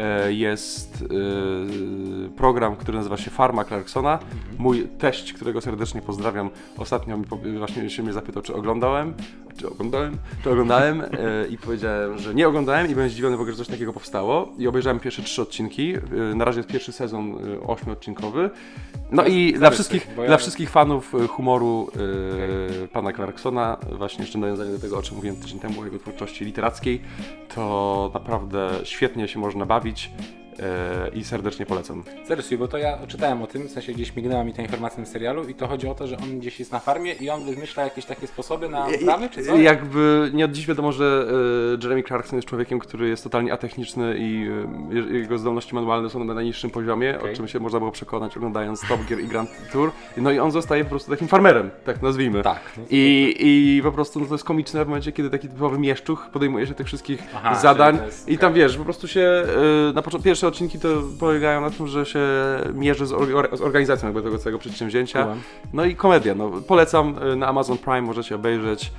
E, 0.00 0.32
Jest 0.32 1.04
e, 1.04 2.28
program, 2.36 2.76
który 2.76 2.98
nazywa 2.98 3.16
się 3.16 3.30
Farma 3.30 3.64
Clarksona. 3.64 4.18
Mój 4.58 4.88
teść, 4.98 5.32
którego 5.32 5.60
serdecznie 5.60 6.02
pozdrawiam, 6.02 6.50
ostatnio 6.78 7.16
mi, 7.18 7.24
właśnie 7.58 7.90
się 7.90 8.02
mnie 8.02 8.12
zapytał, 8.12 8.42
czy 8.42 8.54
oglądałem. 8.54 9.14
czy 9.56 9.68
oglądałem, 9.68 10.16
czy 10.44 10.50
oglądałem 10.50 11.00
e, 11.00 11.06
i 11.50 11.58
powiedziałem, 11.58 12.18
że 12.18 12.34
nie 12.34 12.48
oglądałem 12.48 12.90
i 12.90 12.94
byłem 12.94 13.08
zdziwiony 13.10 13.36
w 13.36 13.40
ogóle, 13.40 13.52
że 13.52 13.58
coś 13.58 13.68
takiego 13.68 13.92
powstało. 13.92 14.48
I 14.58 14.68
obejrzałem 14.68 15.00
pierwsze 15.00 15.22
trzy 15.22 15.42
odcinki. 15.42 15.94
Na 16.34 16.44
razie 16.44 16.58
jest 16.58 16.68
pierwszy 16.68 16.92
sezon 16.92 17.34
ośmiodcinkowy. 17.66 18.50
No 19.12 19.24
i 19.26 19.52
dla 19.52 19.70
wszystkich, 19.70 20.08
ja- 20.18 20.26
dla 20.26 20.36
wszystkich 20.36 20.70
fanów 20.70 21.12
humoru 21.28 21.90
e, 22.84 22.88
pana 22.88 23.12
Clarksona, 23.12 23.76
właśnie 23.98 24.24
jeszcze 24.24 24.38
nawiązanie 24.38 24.70
do 24.72 24.78
tego, 24.78 24.98
o 24.98 25.02
czym 25.02 25.16
mówiłem 25.16 25.36
tydzień 25.36 25.58
temu, 25.58 25.80
o 25.80 25.84
jego 25.84 25.98
twórczości 25.98 26.44
literackiej, 26.44 27.00
to 27.54 28.10
naprawdę 28.14 28.70
świetnie 28.84 29.28
się 29.28 29.38
można 29.38 29.66
bawić 29.66 29.89
e, 29.90 30.39
i 31.14 31.24
serdecznie 31.24 31.66
polecam. 31.66 32.02
Zarysuj, 32.28 32.58
bo 32.58 32.68
to 32.68 32.78
ja 32.78 32.98
czytałem 33.06 33.42
o 33.42 33.46
tym, 33.46 33.68
w 33.68 33.70
sensie 33.70 33.92
gdzieś 33.92 34.16
mignęła 34.16 34.44
mi 34.44 34.52
ta 34.52 34.62
informacja 34.62 35.00
na 35.00 35.06
serialu 35.06 35.48
i 35.48 35.54
to 35.54 35.66
chodzi 35.68 35.88
o 35.88 35.94
to, 35.94 36.06
że 36.06 36.16
on 36.16 36.38
gdzieś 36.38 36.58
jest 36.58 36.72
na 36.72 36.78
farmie 36.78 37.12
i 37.12 37.30
on 37.30 37.44
wymyśla 37.44 37.84
jakieś 37.84 38.04
takie 38.04 38.26
sposoby 38.26 38.68
na 38.68 38.86
uprawy, 39.02 39.28
czy 39.28 39.42
co? 39.44 39.56
Jakby 39.56 40.30
nie 40.34 40.44
od 40.44 40.52
dziś 40.52 40.66
wiadomo, 40.66 40.92
że 40.92 41.26
e, 41.80 41.82
Jeremy 41.82 42.02
Clarkson 42.02 42.36
jest 42.36 42.48
człowiekiem, 42.48 42.78
który 42.78 43.08
jest 43.08 43.24
totalnie 43.24 43.52
atechniczny 43.52 44.14
i 44.18 44.48
e, 44.92 44.94
je- 44.96 45.18
jego 45.18 45.38
zdolności 45.38 45.74
manualne 45.74 46.10
są 46.10 46.24
na 46.24 46.34
najniższym 46.34 46.70
poziomie, 46.70 47.18
Okej. 47.18 47.32
o 47.32 47.36
czym 47.36 47.48
się 47.48 47.60
można 47.60 47.78
było 47.78 47.90
przekonać 47.92 48.36
oglądając 48.36 48.80
Top 48.88 49.00
Gear 49.08 49.20
i 49.20 49.26
Grand 49.26 49.50
Tour. 49.72 49.90
No 50.16 50.30
i 50.30 50.38
on 50.38 50.50
zostaje 50.50 50.84
po 50.84 50.90
prostu 50.90 51.10
takim 51.10 51.28
farmerem, 51.28 51.70
tak 51.84 52.02
nazwijmy. 52.02 52.42
Tak. 52.42 52.60
no 52.76 52.82
I, 52.90 53.34
I 53.38 53.82
po 53.82 53.92
prostu 53.92 54.20
no 54.20 54.26
to 54.26 54.34
jest 54.34 54.44
komiczne 54.44 54.84
w 54.84 54.88
momencie, 54.88 55.12
kiedy 55.12 55.30
taki 55.30 55.48
typowy 55.48 55.78
mieszczuch 55.78 56.28
podejmuje 56.32 56.66
się 56.66 56.74
tych 56.74 56.86
wszystkich 56.86 57.22
Aha, 57.34 57.54
zadań 57.54 57.98
i 58.26 58.38
tam 58.38 58.54
wiesz, 58.54 58.76
po 58.76 58.84
prostu 58.84 59.08
się 59.08 59.20
e, 59.90 59.92
na 59.92 60.02
początku 60.02 60.28
pierwsze 60.40 60.48
odcinki 60.48 60.78
to 60.78 60.88
polegają 61.18 61.60
na 61.60 61.70
tym, 61.70 61.86
że 61.86 62.06
się 62.06 62.20
mierzy 62.74 63.06
z, 63.06 63.12
or, 63.12 63.48
z 63.52 63.60
organizacją 63.60 64.14
tego 64.14 64.38
całego 64.38 64.58
przedsięwzięcia. 64.58 65.36
No 65.72 65.84
i 65.84 65.96
komedia, 65.96 66.34
no 66.34 66.50
polecam 66.50 67.18
y, 67.32 67.36
na 67.36 67.46
Amazon 67.46 67.78
Prime, 67.78 68.02
możecie 68.02 68.34
obejrzeć 68.34 68.92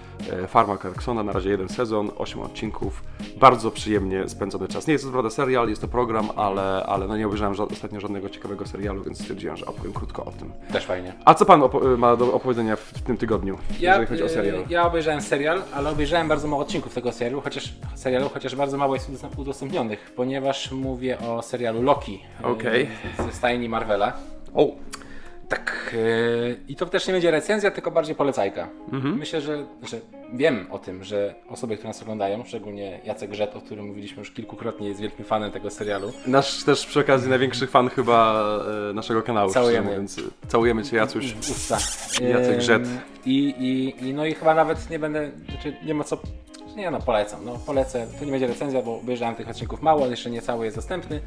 Farma 0.48 0.78
Clarksona, 0.78 1.24
na 1.24 1.32
razie 1.32 1.50
jeden 1.50 1.70
sezon, 1.70 2.12
8 2.18 2.42
odcinków, 2.42 3.04
bardzo 3.40 3.72
przyjemnie 3.72 4.30
spędzony 4.30 4.68
czas. 4.68 4.88
Nie 4.88 4.94
jest 4.94 5.06
to 5.06 5.12
prawda 5.12 5.30
serial, 5.30 5.70
jest 5.70 5.82
to 5.82 5.88
program, 5.88 6.30
ale, 6.36 6.84
ale 6.86 7.08
no 7.08 7.18
nie 7.18 7.28
obejrzałem 7.28 7.54
ża- 7.56 7.72
ostatnio 7.72 8.00
żadnego 8.00 8.30
ciekawego 8.30 8.66
serialu, 8.68 9.04
więc 9.04 9.20
stwierdziłem, 9.20 9.58
że 9.58 9.66
opowiem 9.66 9.94
krótko 9.94 10.26
o 10.26 10.32
tym. 10.32 10.52
Też 10.74 10.86
fajnie. 10.86 11.14
A 11.26 11.34
co 11.34 11.46
pan 11.46 11.62
ma 11.98 12.16
do 12.16 12.34
opowiedzenia 12.34 12.76
w, 12.76 12.80
w 12.80 13.02
tym 13.02 13.18
tygodniu, 13.18 13.58
Ja, 13.80 13.90
jeżeli 13.90 14.08
chodzi 14.08 14.24
o 14.24 14.26
y, 14.26 14.30
serial? 14.30 14.64
ja 14.70 14.88
obejrzałem 14.88 15.22
serial, 15.22 15.62
ale 15.74 15.90
obejrzałem 15.90 16.28
bardzo 16.28 16.48
mało 16.48 16.62
odcinków 16.62 16.94
tego 16.94 17.12
serialu, 17.12 17.42
chociaż, 17.42 17.74
serialu, 17.96 18.30
chociaż 18.34 18.56
bardzo 18.56 18.78
mało 18.78 18.94
jest 18.96 19.10
udostęp- 19.10 19.40
udostępnionych, 19.40 20.14
ponieważ 20.16 20.72
mówię 20.72 21.18
o 21.20 21.42
serialu 21.42 21.82
Loki 21.82 22.22
y, 22.42 22.48
Okej. 22.48 22.88
ze 23.26 23.32
stajni 23.32 23.70
Marvela. 23.70 24.14
O, 24.54 24.68
Tak, 25.52 25.92
y, 25.94 26.58
i 26.68 26.76
to 26.76 26.86
też 26.86 27.08
nie 27.08 27.14
będzie 27.14 27.32
recenzja, 27.32 27.72
tylko 27.72 27.92
bardziej 27.92 28.16
polecajka. 28.16 28.68
Mhm. 28.92 29.18
Myślę, 29.18 29.42
że, 29.42 29.66
że 29.84 30.00
wiem 30.34 30.68
o 30.70 30.80
tym, 30.80 31.04
że 31.04 31.36
osoby, 31.50 31.76
które 31.76 31.90
nas 31.90 32.02
oglądają, 32.02 32.44
szczególnie 32.46 33.00
Jacek 33.04 33.34
Żet, 33.34 33.56
o 33.56 33.62
którym 33.62 33.88
mówiliśmy 33.88 34.20
już 34.20 34.32
kilkukrotnie, 34.32 34.88
jest 34.88 35.00
wielkim 35.02 35.26
fanem 35.26 35.52
tego 35.52 35.70
serialu. 35.70 36.14
nasz 36.28 36.64
też 36.64 36.86
przy 36.86 37.00
okazji 37.00 37.30
największy 37.30 37.68
fan 37.68 37.90
chyba 37.90 38.44
e, 38.90 38.94
naszego 38.94 39.22
kanału, 39.22 39.52
Całujemy. 39.52 39.90
mówiąc. 39.90 40.22
Całujemy 40.48 40.84
Cię 40.84 40.98
Jacuś. 40.98 41.36
Usta. 41.40 41.78
Jacek 42.22 42.62
Żet. 42.62 42.84
I, 43.26 43.38
i, 43.60 44.06
I 44.08 44.14
no 44.14 44.26
i 44.26 44.34
chyba 44.34 44.54
nawet 44.56 44.90
nie 44.90 45.00
będę, 45.00 45.32
znaczy 45.50 45.76
nie 45.86 45.94
ma 45.94 46.04
co, 46.04 46.18
nie 46.76 46.92
no 46.92 47.00
polecam, 47.00 47.46
no 47.46 47.60
polecę, 47.66 48.08
to 48.20 48.26
nie 48.26 48.32
będzie 48.32 48.48
recenzja, 48.48 48.82
bo 48.82 49.00
obejrzałem 49.00 49.36
tych 49.36 49.50
odcinków 49.50 49.82
mało, 49.82 50.08
jeszcze 50.08 50.30
nie 50.30 50.42
cały 50.42 50.66
jest 50.66 50.78
dostępny, 50.78 51.22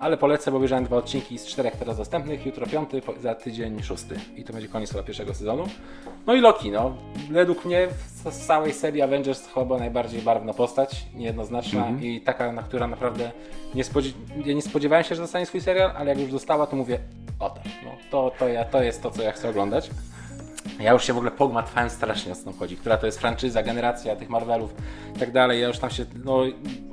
ale 0.00 0.16
polecę, 0.16 0.50
bo 0.50 0.56
obejrzałem 0.56 0.84
dwa 0.84 0.96
odcinki 0.96 1.38
z 1.38 1.46
czterech 1.46 1.76
teraz 1.76 1.96
dostępnych, 1.96 2.46
jutro 2.46 2.66
piąty, 2.66 3.02
za 3.20 3.34
tydzień 3.34 3.82
szósty 3.82 4.20
i 4.36 4.44
to 4.44 4.52
będzie 4.52 4.68
koniec 4.68 4.90
chyba 4.90 5.02
pierwszego 5.02 5.34
sezonu. 5.34 5.64
No 6.26 6.34
i 6.34 6.40
Loki, 6.40 6.70
no, 6.70 6.96
według 7.30 7.64
mnie 7.64 7.88
z 8.30 8.46
całej 8.46 8.72
serii 8.72 9.02
Avengers 9.02 9.48
chyba 9.54 9.78
najbardziej 9.78 10.22
barwna 10.22 10.54
postać, 10.54 11.06
niejednoznaczna 11.14 11.80
Mhm. 11.80 12.04
i 12.04 12.20
taka, 12.20 12.52
na 12.52 12.62
która 12.62 12.86
naprawdę 12.86 13.30
nie, 13.74 13.84
spodzi- 13.84 14.12
ja 14.46 14.54
nie 14.54 14.62
spodziewałem 14.62 15.04
się, 15.04 15.14
że 15.14 15.22
dostanie 15.22 15.46
swój 15.46 15.60
serial, 15.60 15.90
ale 15.96 16.10
jak 16.10 16.18
już 16.20 16.30
dostała, 16.32 16.66
to 16.66 16.76
mówię, 16.76 16.98
o 17.40 17.50
tak, 17.50 17.64
no, 17.84 17.90
to, 18.10 18.32
to, 18.38 18.48
ja, 18.48 18.64
to 18.64 18.82
jest 18.82 19.02
to, 19.02 19.10
co 19.10 19.22
ja 19.22 19.32
chcę 19.32 19.48
oglądać. 19.50 19.90
Ja 20.80 20.92
już 20.92 21.04
się 21.04 21.12
w 21.12 21.16
ogóle 21.16 21.30
pogmatwałem 21.30 21.90
strasznie 21.90 22.32
o 22.32 22.34
co 22.36 22.44
tam 22.44 22.54
chodzi, 22.54 22.76
która 22.76 22.96
to 22.96 23.06
jest 23.06 23.20
franczyza, 23.20 23.62
generacja 23.62 24.16
tych 24.16 24.28
Marvelów 24.30 24.74
i 25.16 25.18
tak 25.18 25.32
dalej. 25.32 25.60
Ja 25.60 25.68
już 25.68 25.78
tam 25.78 25.90
się, 25.90 26.04
no 26.24 26.42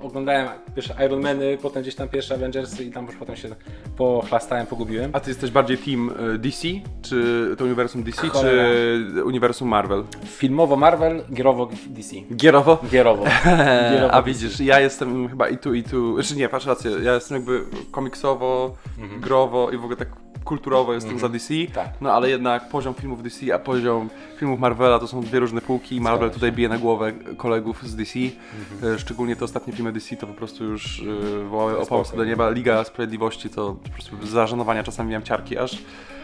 oglądałem 0.01 0.47
pierwsze 0.75 0.95
Iron 1.05 1.21
Many, 1.21 1.57
potem 1.61 1.81
gdzieś 1.81 1.95
tam 1.95 2.09
pierwsze 2.09 2.33
Avengersy 2.35 2.83
i 2.83 2.91
tam 2.91 3.05
już 3.05 3.15
potem 3.15 3.35
się 3.35 3.49
pochlastałem, 3.97 4.67
pogubiłem. 4.67 5.11
A 5.13 5.19
ty 5.19 5.29
jesteś 5.29 5.51
bardziej 5.51 5.77
team 5.77 6.11
e, 6.35 6.37
DC, 6.37 6.67
czy 7.01 7.47
to 7.57 7.63
uniwersum 7.65 8.03
DC, 8.03 8.27
Cholera. 8.27 8.63
czy 8.63 9.23
uniwersum 9.25 9.67
Marvel? 9.67 10.03
Filmowo 10.25 10.75
Marvel, 10.75 11.23
gierowo 11.33 11.69
DC. 11.87 12.15
Gierowo? 12.35 12.77
Gierowo. 12.91 13.23
Gierowo 13.91 14.13
A 14.13 14.21
widzisz, 14.21 14.59
ja 14.59 14.79
jestem 14.79 15.29
chyba 15.29 15.49
i 15.49 15.57
tu, 15.57 15.73
i 15.73 15.83
tu. 15.83 16.13
Znaczy 16.13 16.35
nie, 16.35 16.49
patrz 16.49 16.65
rację, 16.65 16.91
ja 17.03 17.13
jestem 17.13 17.37
jakby 17.37 17.61
komiksowo, 17.91 18.75
Mhm. 18.99 19.21
growo 19.21 19.71
i 19.71 19.77
w 19.77 19.81
ogóle 19.83 19.95
tak 19.97 20.07
kulturowo 20.45 20.93
jestem 20.93 21.19
za 21.19 21.29
DC. 21.29 21.53
Tak. 21.73 21.89
No 22.01 22.13
ale 22.13 22.29
jednak 22.29 22.69
poziom 22.69 22.93
filmów 22.93 23.23
DC, 23.23 23.53
a 23.55 23.59
poziom 23.59 24.09
filmów 24.37 24.59
Marvela 24.59 24.99
to 24.99 25.07
są 25.07 25.21
dwie 25.21 25.39
różne 25.39 25.61
półki. 25.61 26.01
Marvel 26.01 26.19
Zgadza 26.19 26.33
tutaj 26.33 26.51
bije 26.51 26.69
na 26.69 26.77
głowę 26.77 27.11
kolegów 27.37 27.83
z 27.87 27.95
DC. 27.95 28.19
Mhm. 28.19 28.93
E, 28.95 28.99
Szczególnie 28.99 29.35
te 29.35 29.45
ostatnie 29.45 29.73
filmy 29.73 29.91
DC 29.91 30.15
to 30.15 30.27
po 30.27 30.33
prostu 30.33 30.63
już 30.63 31.03
e, 31.41 31.43
wołały 31.49 31.77
o 31.79 31.85
pomoc 31.85 32.15
do 32.15 32.25
nieba. 32.25 32.49
Liga 32.49 32.83
Sprawiedliwości 32.83 33.49
to 33.49 33.75
po 33.83 33.89
prostu 33.89 34.15
z 34.27 34.29
zażenowania 34.29 34.83
czasami 34.83 35.09
miałem 35.09 35.23
ciarki 35.23 35.57
aż. 35.57 35.77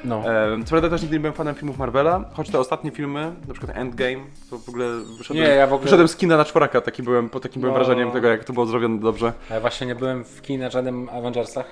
No. 0.03 0.17
E, 0.25 0.57
Co 0.63 0.69
prawda 0.69 0.89
też 0.89 1.01
nigdy 1.01 1.15
nie 1.15 1.19
byłem 1.19 1.33
fanem 1.33 1.55
filmów 1.55 1.77
Marvela, 1.77 2.25
choć 2.33 2.49
te 2.49 2.59
ostatnie 2.59 2.91
filmy, 2.91 3.31
na 3.47 3.53
przykład 3.53 3.77
Endgame, 3.77 4.17
to 4.49 4.57
w 4.57 4.69
ogóle 4.69 4.85
wyszedłem, 5.17 5.45
Nie, 5.45 5.49
ja 5.51 5.67
w 5.67 5.73
ogóle- 5.73 5.83
wyszedłem 5.83 6.07
z 6.07 6.15
kina 6.15 6.37
na 6.37 6.45
czworaka, 6.45 6.81
taki 6.81 7.03
byłem, 7.03 7.29
po 7.29 7.39
takim 7.39 7.61
byłem 7.61 7.73
No. 7.77 7.83
wrażeniem 7.85 8.11
tego, 8.11 8.27
jak 8.27 8.43
to 8.43 8.53
było 8.53 8.65
zrobione 8.65 8.99
dobrze. 8.99 9.33
Ja 9.49 9.59
właśnie 9.59 9.87
nie 9.87 9.95
byłem 9.95 10.23
w 10.23 10.41
kinie 10.41 10.71
żadnym 10.71 11.09
Avengersach. 11.09 11.65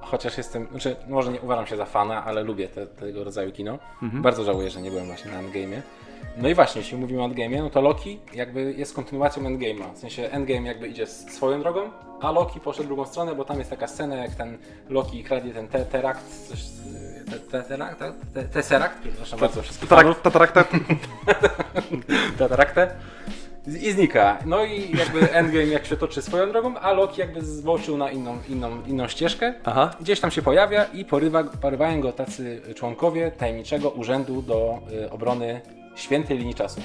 Chociaż 0.00 0.38
jestem, 0.38 0.66
znaczy 0.70 0.96
może 1.08 1.32
nie 1.32 1.40
uważam 1.40 1.66
się 1.66 1.76
za 1.76 1.84
fana, 1.84 2.24
ale 2.24 2.42
lubię 2.42 2.68
te, 2.68 2.86
tego 2.86 3.24
rodzaju 3.24 3.52
kino. 3.52 3.78
Mhm. 4.02 4.22
Bardzo 4.22 4.44
żałuję, 4.44 4.70
że 4.70 4.82
nie 4.82 4.90
byłem 4.90 5.06
właśnie 5.06 5.30
na 5.30 5.42
Endgame'ie. 5.42 5.80
No 6.36 6.48
i 6.48 6.54
właśnie, 6.54 6.80
jeśli 6.80 6.98
mówimy 6.98 7.22
o 7.22 7.28
Endgame'ie, 7.28 7.58
no 7.58 7.70
to 7.70 7.80
Loki 7.80 8.18
jakby 8.34 8.72
jest 8.72 8.94
kontynuacją 8.94 9.42
Endgame'a. 9.42 9.94
W 9.94 9.98
sensie 9.98 10.22
Endgame 10.30 10.68
jakby 10.68 10.88
idzie 10.88 11.06
swoją 11.06 11.60
drogą, 11.60 11.90
a 12.20 12.30
Loki 12.30 12.60
poszedł 12.60 12.86
drugą 12.86 13.04
stronę, 13.04 13.34
bo 13.34 13.44
tam 13.44 13.58
jest 13.58 13.70
taka 13.70 13.86
scena, 13.86 14.16
jak 14.16 14.34
ten 14.34 14.58
Loki 14.88 15.24
kradnie 15.24 15.52
ten 15.52 15.68
te, 15.68 15.84
terakt, 15.84 16.48
coś, 16.48 16.60
tesseract, 18.52 18.94
przepraszam 19.02 19.40
bardzo 19.40 19.62
wszystkich 19.62 19.88
fanów, 19.88 20.22
Tatarak, 20.22 20.52
tatarak, 20.52 20.84
tetaraktę 22.38 22.94
i 23.82 23.92
znika. 23.92 24.38
No 24.46 24.64
i 24.64 24.96
jakby 24.98 25.32
Endgame 25.32 25.66
jak 25.66 25.86
się 25.86 25.96
toczy 25.96 26.22
swoją 26.22 26.52
drogą, 26.52 26.78
a 26.78 26.92
Loki 26.92 27.20
jakby 27.20 27.42
zboczył 27.44 27.96
na 27.96 28.10
inną, 28.10 28.38
inną, 28.48 28.82
inną 28.86 29.08
ścieżkę. 29.08 29.54
Aha. 29.64 29.90
Gdzieś 30.00 30.20
tam 30.20 30.30
się 30.30 30.42
pojawia 30.42 30.84
i 30.84 31.04
porywa, 31.04 31.44
porywają 31.44 32.00
go 32.00 32.12
tacy 32.12 32.62
członkowie 32.74 33.30
tajemniczego 33.30 33.90
urzędu 33.90 34.42
do 34.42 34.78
y, 34.92 35.10
obrony 35.10 35.60
świętej 35.94 36.38
linii 36.38 36.54
czasu. 36.54 36.80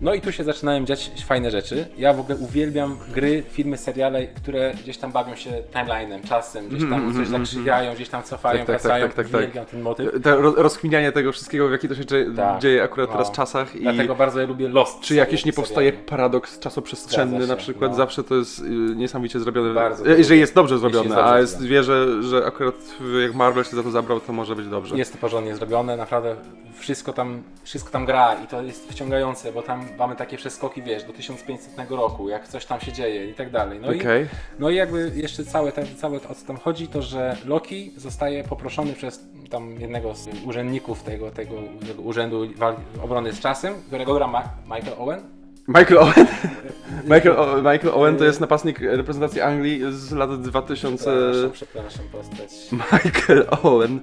No 0.00 0.14
i 0.14 0.20
tu 0.20 0.32
się 0.32 0.44
zaczynają 0.44 0.84
dziać 0.84 1.10
fajne 1.26 1.50
rzeczy. 1.50 1.86
Ja 1.98 2.12
w 2.12 2.20
ogóle 2.20 2.36
uwielbiam 2.38 2.98
gry, 3.14 3.42
filmy, 3.50 3.76
seriale, 3.78 4.26
które 4.26 4.74
gdzieś 4.82 4.98
tam 4.98 5.12
bawią 5.12 5.36
się 5.36 5.50
timeline'em, 5.74 6.28
czasem, 6.28 6.68
gdzieś 6.68 6.90
tam 6.90 7.14
coś 7.14 7.28
zakrzywiają, 7.28 7.94
gdzieś 7.94 8.08
tam 8.08 8.22
cofają, 8.22 8.58
Tak, 8.58 8.66
tak, 8.66 8.76
tak, 8.76 8.82
wracają. 8.82 9.06
tak, 9.06 9.14
tak, 9.14 9.26
tak. 9.26 9.34
Uwielbiam 9.40 9.66
ten 9.66 9.82
motyw. 9.82 10.22
Te 10.22 10.36
ro- 10.36 10.54
rozkminianie 10.56 11.12
tego 11.12 11.32
wszystkiego, 11.32 11.68
w 11.68 11.72
jaki 11.72 11.88
to 11.88 11.94
się 11.94 12.04
dzie- 12.04 12.26
Tak. 12.36 12.60
dzieje 12.60 12.82
akurat 12.82 13.08
No. 13.08 13.12
teraz 13.16 13.32
czasach 13.32 13.76
i 13.76 13.80
Dlatego 13.82 14.14
bardzo 14.14 14.40
ja 14.40 14.46
lubię 14.46 14.68
Lost. 14.68 15.00
czy 15.00 15.14
jakiś 15.14 15.44
nie 15.44 15.52
powstaje 15.52 15.88
seriali. 15.90 16.08
paradoks 16.08 16.58
czasoprzestrzenny 16.58 17.46
na 17.46 17.56
przykład, 17.56 17.90
no. 17.90 17.96
zawsze 17.96 18.24
to 18.24 18.34
jest 18.34 18.58
y, 18.58 18.62
niesamowicie 18.96 19.40
zrobione, 19.40 19.74
Bardzo 19.74 20.06
y, 20.06 20.18
jeżeli 20.18 20.40
jest 20.40 20.54
dobrze 20.54 20.78
zrobione, 20.78 21.04
jest 21.08 21.18
a 21.18 21.38
jest, 21.38 21.52
zrobione. 21.52 21.70
wie, 21.70 21.82
że, 22.22 22.46
akurat 22.46 22.74
jak 23.22 23.34
Marvel 23.34 23.64
się 23.64 23.76
za 23.76 23.82
to 23.82 23.90
zabrał, 23.90 24.20
to 24.20 24.32
może 24.32 24.56
być 24.56 24.68
dobrze. 24.68 24.96
Jest 24.96 25.12
to 25.12 25.18
porządnie 25.18 25.56
zrobione, 25.56 25.96
naprawdę 25.96 26.36
wszystko 26.78 27.12
tam, 27.12 27.42
wszystko 27.64 27.90
tam 27.90 28.06
gra 28.06 28.34
i 28.44 28.46
to 28.46 28.62
jest 28.62 28.88
wciągające, 28.92 29.52
bo 29.52 29.62
tam 29.62 29.85
mamy 29.98 30.16
takie 30.16 30.36
przeskoki, 30.36 30.82
wiesz, 30.82 31.04
do 31.04 31.12
1500 31.12 31.90
roku, 31.90 32.28
jak 32.28 32.48
coś 32.48 32.66
tam 32.66 32.80
się 32.80 32.92
dzieje 32.92 33.30
i 33.30 33.34
tak 33.34 33.50
dalej. 33.50 33.80
No, 33.80 33.92
i, 33.92 34.00
no 34.58 34.70
i 34.70 34.74
jakby 34.74 35.12
jeszcze 35.14 35.44
całe, 35.44 35.72
te, 35.72 35.84
całe 35.86 36.20
to, 36.20 36.28
o 36.28 36.34
co 36.34 36.46
tam 36.46 36.56
chodzi, 36.56 36.88
to 36.88 37.02
że 37.02 37.36
Loki 37.44 37.92
zostaje 37.96 38.44
poproszony 38.44 38.92
przez 38.92 39.24
tam 39.50 39.80
jednego 39.80 40.14
z 40.14 40.28
urzędników 40.44 41.02
tego, 41.02 41.30
tego, 41.30 41.54
tego 41.88 42.02
urzędu 42.02 42.46
obrony 43.02 43.32
z 43.32 43.40
czasem, 43.40 43.74
którego 43.86 44.14
gra 44.14 44.26
Ma- 44.26 44.50
Michael 44.64 44.94
Owen. 44.98 45.20
Michael 45.68 45.98
Owen. 45.98 46.26
Michael, 47.10 47.36
o, 47.36 47.56
Michael 47.56 47.88
Owen 47.94 48.16
to 48.16 48.24
jest 48.24 48.40
napastnik 48.40 48.80
reprezentacji 48.80 49.40
Anglii 49.40 49.80
z 49.90 50.12
lat 50.12 50.42
2000. 50.42 51.04
Przepraszam, 51.04 51.50
przepraszam, 51.52 52.04
postać. 52.12 52.50
Michael 52.72 53.46
Owen. 53.62 54.00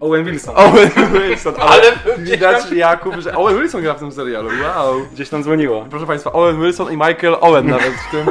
Owen 0.00 0.24
Wilson. 0.24 0.54
Owen 0.66 0.90
Wilson, 1.12 1.54
ale, 1.58 1.82
Ale 1.82 2.18
widać 2.18 2.72
Jakub, 2.72 3.14
że 3.18 3.36
Owen 3.36 3.58
Wilson 3.58 3.82
gra 3.82 3.94
w 3.94 3.98
tym 3.98 4.12
serialu. 4.12 4.48
Wow. 4.48 5.06
Gdzieś 5.12 5.28
tam 5.28 5.42
dzwoniło. 5.42 5.86
Proszę 5.90 6.06
Państwa, 6.06 6.32
Owen 6.32 6.62
Wilson 6.62 6.92
i 6.92 6.96
Michael 6.96 7.36
Owen 7.40 7.66
nawet 7.66 7.92
w 8.08 8.10
tym. 8.10 8.26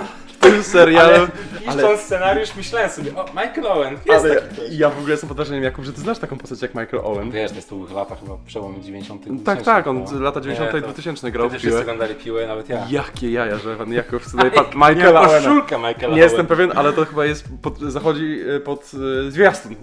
Tym 0.52 0.64
serialu. 0.64 1.28
Ale 1.68 1.78
pisząc 1.84 2.02
scenariusz 2.02 2.56
myślałem 2.56 2.90
sobie, 2.90 3.16
o, 3.16 3.26
Michael 3.26 3.68
Owen, 3.68 3.94
jest 4.06 4.26
Ale 4.26 4.36
taki 4.36 4.48
ktoś. 4.56 4.66
ja 4.72 4.90
w 4.90 4.98
ogóle 4.98 5.12
jestem 5.12 5.28
pod 5.28 5.38
wrażeniem, 5.38 5.64
Jakub, 5.64 5.86
że 5.86 5.94
ty 5.94 6.02
znasz 6.02 6.20
taką 6.20 6.38
postać 6.38 6.62
jak 6.62 6.76
Michael 6.76 7.02
Owen. 7.06 7.32
Wiesz, 7.32 7.50
to 7.52 7.56
jest 7.56 7.70
tu 7.70 7.88
lata 7.96 8.16
chyba 8.16 8.38
przełom 8.46 8.84
90 8.84 9.24
Tak, 9.46 9.62
tak, 9.62 9.88
on 9.88 10.06
no. 10.12 10.20
lata 10.20 10.42
90 10.42 10.72
i 10.72 10.76
Nie, 10.76 10.82
to 10.82 10.88
2000 10.88 11.32
grał 11.32 11.48
w 11.50 11.52
wszyscy 11.52 11.68
piłę. 11.68 11.82
oglądali 11.82 12.16
piłę, 12.16 12.48
nawet 12.48 12.70
ja. 12.70 12.86
Jakie 12.90 13.32
jaja, 13.32 13.58
że 13.58 13.76
pan 13.76 13.94
Jakub 13.94 14.26
tutaj 14.32 14.52
pan 14.52 14.66
Michaela 14.66 15.22
Owena. 15.22 15.38
koszulkę 15.38 15.78
Michaela 15.78 16.16
Nie 16.16 16.22
jestem 16.22 16.48
pewien, 16.48 16.72
ale 16.76 16.94
to 16.94 17.06
chyba 17.06 17.26
jest 17.26 17.46
pod, 17.62 17.80
zachodzi 17.80 18.40
e, 18.56 18.60
pod 18.60 18.92
e, 19.28 19.32
zwiastun. 19.32 19.76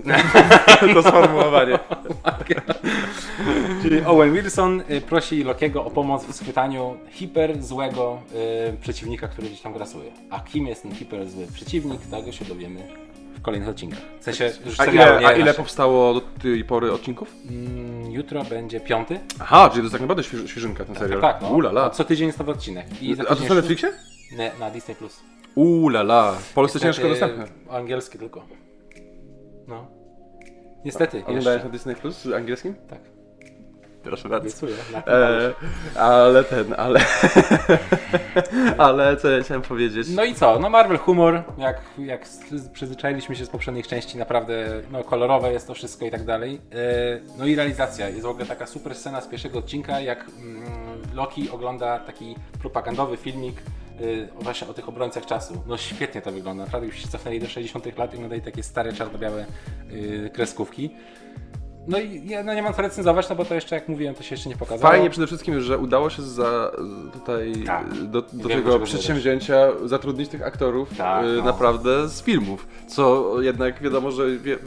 to 0.95 1.03
sformułowanie. 1.03 1.79
Czyli 3.83 4.05
Owen 4.05 4.33
Wilson 4.33 4.83
y, 4.91 5.01
prosi 5.01 5.45
Lokiego 5.45 5.85
o 5.85 5.91
pomoc 5.91 6.25
w 6.25 6.35
schwytaniu 6.37 6.97
hiper 7.11 7.63
złego 7.63 8.19
y, 8.73 8.77
przeciwnika, 8.81 9.29
który 9.29 9.49
gdzieś 9.49 9.61
tam 9.61 9.73
grasuje. 9.73 10.11
A 10.31 10.41
kim 10.53 10.67
jest 10.67 10.83
ten 10.83 10.95
hiper 10.95 11.29
zły 11.29 11.47
przeciwnik, 11.55 12.01
tego 12.11 12.33
się 12.33 12.45
dowiemy 12.45 12.81
w 13.35 13.43
kolejnych 13.43 13.69
odcinkach. 13.69 13.99
W 14.21 14.25
sensie 14.25 14.53
A 14.79 14.85
ile, 14.85 15.17
a 15.27 15.33
ile 15.33 15.55
powstało 15.55 16.15
do 16.15 16.21
tej 16.21 16.65
pory 16.65 16.93
odcinków? 16.93 17.35
Mm, 17.51 18.11
Jutro 18.13 18.45
będzie 18.45 18.81
piąty. 18.81 19.21
Aha, 19.41 19.69
czyli 19.69 19.81
to 19.81 19.83
jest 19.83 19.93
tak 19.93 20.01
naprawdę 20.01 20.23
śwież, 20.25 20.51
świeżynka 20.51 20.85
ten 20.85 20.95
serial. 20.97 21.21
Tak, 21.21 21.43
no. 21.43 21.49
Ulala. 21.49 21.91
Co 21.91 22.05
tydzień 22.05 22.27
jest 22.27 22.39
nowy 22.39 22.51
odcinek. 22.53 22.87
I 23.03 23.17
A 23.29 23.37
to 23.37 23.45
na 23.49 23.55
Netflixie? 23.55 23.93
Nie, 24.39 24.51
na 24.61 24.71
Disney+. 24.71 24.95
Plus. 24.97 25.21
Ulala. 25.55 26.33
W 26.33 26.53
Polsce 26.53 26.81
ciężko 26.81 27.09
dostępne. 27.09 27.45
Angielskie 27.71 28.19
tylko. 28.19 28.45
No. 29.69 29.87
Niestety, 30.85 31.21
Oglądałeś 31.21 31.47
jeszcze. 31.47 31.65
na 31.65 31.73
Disney 31.73 31.97
Plus 31.97 32.19
z 32.19 32.33
angielskim? 32.33 32.75
Tak. 32.91 33.12
Proszę 34.03 34.29
bardzo. 34.29 34.49
Obiecuję. 34.49 34.75
E, 35.07 35.55
ale 36.01 36.45
ten, 36.45 36.75
ale. 36.79 37.01
ale 38.79 39.17
co 39.17 39.31
ja 39.31 39.43
chciałem 39.43 39.63
powiedzieć? 39.63 40.09
No 40.15 40.25
i 40.25 40.35
co? 40.35 40.59
No 40.59 40.71
Marvel 40.71 40.99
humor, 40.99 41.43
jak, 41.59 41.81
jak 41.99 42.27
przyzwyczailiśmy 42.73 43.37
się 43.37 43.45
z 43.45 43.49
poprzednich 43.49 43.87
części, 43.89 44.19
naprawdę 44.19 44.67
no, 44.91 45.05
kolorowe 45.05 45.53
jest 45.53 45.67
to 45.67 45.75
wszystko 45.75 46.05
i 46.07 46.11
tak 46.11 46.25
dalej. 46.25 46.61
E, 46.73 47.21
No 47.39 47.47
i 47.47 47.55
realizacja. 47.57 48.09
Jest 48.09 48.23
w 48.23 48.27
ogóle 48.27 48.47
taka 48.47 48.67
super 48.67 48.95
scena 48.95 49.21
z 49.21 49.27
pierwszego 49.27 49.59
odcinka, 49.59 50.01
jak 50.01 50.27
mm, 50.41 50.63
Loki 51.15 51.51
ogląda 51.51 51.99
taki 51.99 52.37
propagandowy 52.61 53.17
filmik 53.17 53.63
y, 54.01 54.29
właśnie 54.41 54.69
o 54.69 54.75
tych 54.75 54.89
obrońcach 54.89 55.27
czasu. 55.27 55.63
No 55.67 55.77
świetnie 55.77 56.23
to 56.23 56.33
wygląda. 56.33 56.65
Naprawdę 56.65 56.87
już 56.87 56.97
się 56.97 57.09
cofnęli 57.09 57.41
do 57.41 57.49
60 57.49 57.99
lat 57.99 58.13
i 58.13 58.17
oglądali 58.17 58.43
takie 58.43 58.63
stare, 58.63 58.93
czarno-białe 58.93 59.47
y, 59.93 60.31
kreskówki. 60.35 60.91
No 61.89 61.99
i 61.99 62.29
ja 62.29 62.43
no 62.43 62.55
nie 62.55 62.63
mam 62.63 62.75
co 62.75 62.83
recenzować, 62.83 63.29
no 63.29 63.37
bo 63.37 63.45
to 63.45 63.55
jeszcze, 63.55 63.75
jak 63.75 63.89
mówiłem, 63.89 64.15
to 64.15 64.23
się 64.23 64.35
jeszcze 64.35 64.49
nie 64.49 64.57
pokazało. 64.57 64.93
Fajnie 64.93 65.11
przede 65.11 65.27
wszystkim, 65.27 65.61
że 65.61 65.79
udało 65.79 66.11
się 66.11 66.23
za 66.23 66.71
tutaj 67.13 67.53
Tak. 67.67 67.95
do, 68.05 68.23
do 68.23 68.49
Wiem, 68.49 68.63
tego 68.63 68.81
przedsięwzięcia 68.81 69.69
zatrudnić 69.85 70.29
tych 70.29 70.43
aktorów 70.47 70.97
Tak, 70.97 71.25
y, 71.25 71.29
no. 71.37 71.45
naprawdę 71.45 72.09
z 72.09 72.23
filmów. 72.23 72.67
Co 72.87 73.35
jednak 73.41 73.83
wiadomo, 73.83 74.11
że 74.11 74.25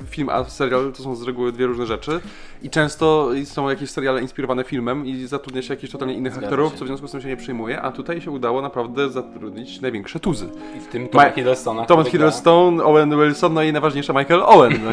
film 0.09 0.29
a 0.29 0.43
serial 0.43 0.93
to 0.97 1.03
są 1.03 1.15
z 1.15 1.23
reguły 1.23 1.51
dwie 1.51 1.65
różne 1.65 1.85
rzeczy 1.85 2.19
i 2.65 2.69
często 2.69 3.29
są 3.45 3.69
jakieś 3.69 3.89
seriale 3.89 4.21
inspirowane 4.21 4.63
filmem 4.63 5.05
i 5.05 5.25
zatrudnia 5.27 5.61
się 5.61 5.73
jakichś 5.73 5.91
totalnie 5.91 6.13
innych 6.13 6.33
Zgadza 6.33 6.47
aktorów, 6.47 6.71
się. 6.73 6.79
co 6.79 6.85
w 6.85 6.87
związku 6.87 7.07
z 7.07 7.11
tym 7.11 7.21
się 7.21 7.27
nie 7.27 7.37
przyjmuje, 7.37 7.81
a 7.81 7.91
tutaj 7.91 8.21
się 8.21 8.31
udało 8.31 8.61
naprawdę 8.61 9.09
zatrudnić 9.09 9.81
największe 9.81 10.19
tuzy. 10.19 10.47
I 10.77 10.79
w 10.79 10.87
tym 10.87 11.07
Tom 11.07 11.21
Hiddlestona. 11.35 11.85
Tom 11.85 11.85
który 11.85 12.03
gra- 12.03 12.11
Hiddleston, 12.11 12.81
Owen 12.81 13.09
Wilson, 13.21 13.53
no 13.53 13.63
i 13.63 13.71
najważniejsza 13.73 14.13
Michael 14.13 14.41
Owen. 14.45 14.79
No, 14.85 14.91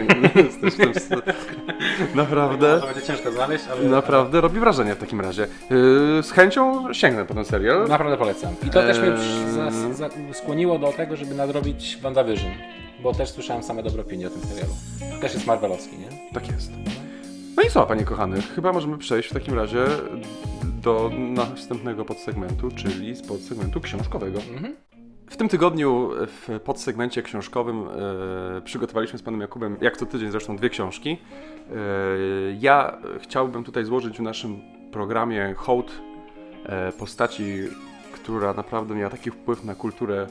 naprawdę. 2.22 2.80
To 2.80 2.86
będzie 2.86 3.02
ciężko 3.02 3.32
znaleźć, 3.32 3.64
ale... 3.72 3.88
Naprawdę 3.88 4.40
robi 4.40 4.60
wrażenie 4.60 4.94
w 4.94 4.98
takim 4.98 5.20
razie. 5.20 5.42
Yy, 5.42 6.22
z 6.22 6.30
chęcią 6.30 6.92
sięgnę 6.94 7.24
po 7.24 7.34
ten 7.34 7.44
serial. 7.44 7.88
Naprawdę 7.88 8.16
polecam. 8.16 8.54
I 8.66 8.70
to 8.70 8.82
też 8.82 8.98
mnie 8.98 9.08
Eee. 9.08 10.34
skłoniło 10.34 10.78
do 10.78 10.92
tego, 10.92 11.16
żeby 11.16 11.34
nadrobić 11.34 11.98
WandaVision. 12.02 12.50
Bo 13.02 13.14
też 13.14 13.30
słyszałem 13.30 13.62
same 13.62 13.82
dobre 13.82 14.02
opinie 14.02 14.26
o 14.26 14.30
tym 14.30 14.40
serialu. 14.42 14.72
Też 15.20 15.34
jest 15.34 15.46
Marvelowski, 15.46 15.98
nie? 15.98 16.32
Tak 16.34 16.48
jest. 16.48 16.72
No 17.56 17.62
i 17.62 17.70
co, 17.70 17.86
panie 17.86 18.04
kochany? 18.04 18.42
Chyba 18.42 18.72
możemy 18.72 18.98
przejść 18.98 19.30
w 19.30 19.32
takim 19.32 19.54
razie 19.54 19.84
do 20.82 21.10
następnego 21.18 22.04
podsegmentu, 22.04 22.68
czyli 22.76 23.16
z 23.16 23.22
podsegmentu 23.22 23.80
książkowego. 23.80 24.38
Mhm. 24.38 24.76
W 25.30 25.36
tym 25.36 25.48
tygodniu 25.48 26.10
w 26.26 26.60
podsegmencie 26.64 27.22
książkowym 27.22 27.88
e, 28.56 28.60
przygotowaliśmy 28.64 29.18
z 29.18 29.22
panem 29.22 29.40
Jakubem, 29.40 29.76
jak 29.80 29.96
co 29.96 30.06
tydzień 30.06 30.30
zresztą, 30.30 30.56
dwie 30.56 30.70
książki. 30.70 31.10
E, 31.10 31.76
ja 32.60 32.98
chciałbym 33.22 33.64
tutaj 33.64 33.84
złożyć 33.84 34.18
w 34.18 34.22
naszym 34.22 34.60
programie 34.92 35.54
hołd 35.56 35.92
e, 36.66 36.92
postaci, 36.92 37.44
która 38.12 38.54
naprawdę 38.54 38.94
miała 38.94 39.10
taki 39.10 39.30
wpływ 39.30 39.64
na 39.64 39.74
kulturę, 39.74 40.26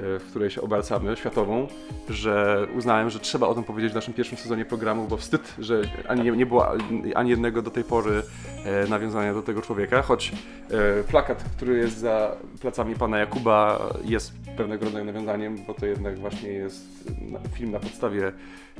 w 0.00 0.26
której 0.30 0.50
się 0.50 0.60
obracamy, 0.60 1.16
światową, 1.16 1.66
że 2.08 2.66
uznałem, 2.76 3.10
że 3.10 3.18
trzeba 3.18 3.46
o 3.46 3.54
tym 3.54 3.64
powiedzieć 3.64 3.92
w 3.92 3.94
naszym 3.94 4.14
pierwszym 4.14 4.38
sezonie 4.38 4.64
programu, 4.64 5.06
bo 5.08 5.16
wstyd, 5.16 5.54
że 5.58 5.82
ani 6.08 6.22
nie, 6.22 6.30
nie 6.30 6.46
było 6.46 6.68
ani 7.14 7.30
jednego 7.30 7.62
do 7.62 7.70
tej 7.70 7.84
pory 7.84 8.22
e, 8.64 8.86
nawiązania 8.86 9.34
do 9.34 9.42
tego 9.42 9.62
człowieka, 9.62 10.02
choć 10.02 10.32
e, 10.70 11.02
plakat, 11.04 11.44
który 11.56 11.78
jest 11.78 11.98
za 11.98 12.36
plecami 12.60 12.94
pana 12.94 13.18
Jakuba 13.18 13.88
jest 14.04 14.32
pewnego 14.56 14.84
rodzaju 14.84 15.04
nawiązaniem, 15.04 15.58
bo 15.66 15.74
to 15.74 15.86
jednak 15.86 16.18
właśnie 16.18 16.48
jest 16.48 17.10
film 17.52 17.70
na 17.70 17.80
podstawie 17.80 18.32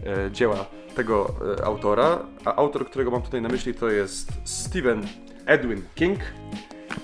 e, 0.06 0.30
dzieła 0.32 0.66
tego 0.96 1.34
autora, 1.64 2.18
a 2.44 2.54
autor, 2.54 2.86
którego 2.86 3.10
mam 3.10 3.22
tutaj 3.22 3.42
na 3.42 3.48
myśli 3.48 3.74
to 3.74 3.90
jest 3.90 4.32
Stephen 4.44 5.02
Edwin 5.46 5.82
King. 5.94 6.18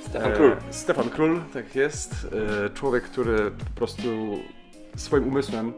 Stefan 0.00 0.32
E, 0.32 0.36
Król. 0.36 0.56
Stefan 0.70 1.10
Król, 1.10 1.40
tak 1.52 1.74
jest. 1.74 2.26
E, 2.66 2.70
człowiek, 2.70 3.04
który 3.04 3.50
po 3.50 3.76
prostu 3.76 4.38
swoim 4.96 5.28
umysłem 5.28 5.72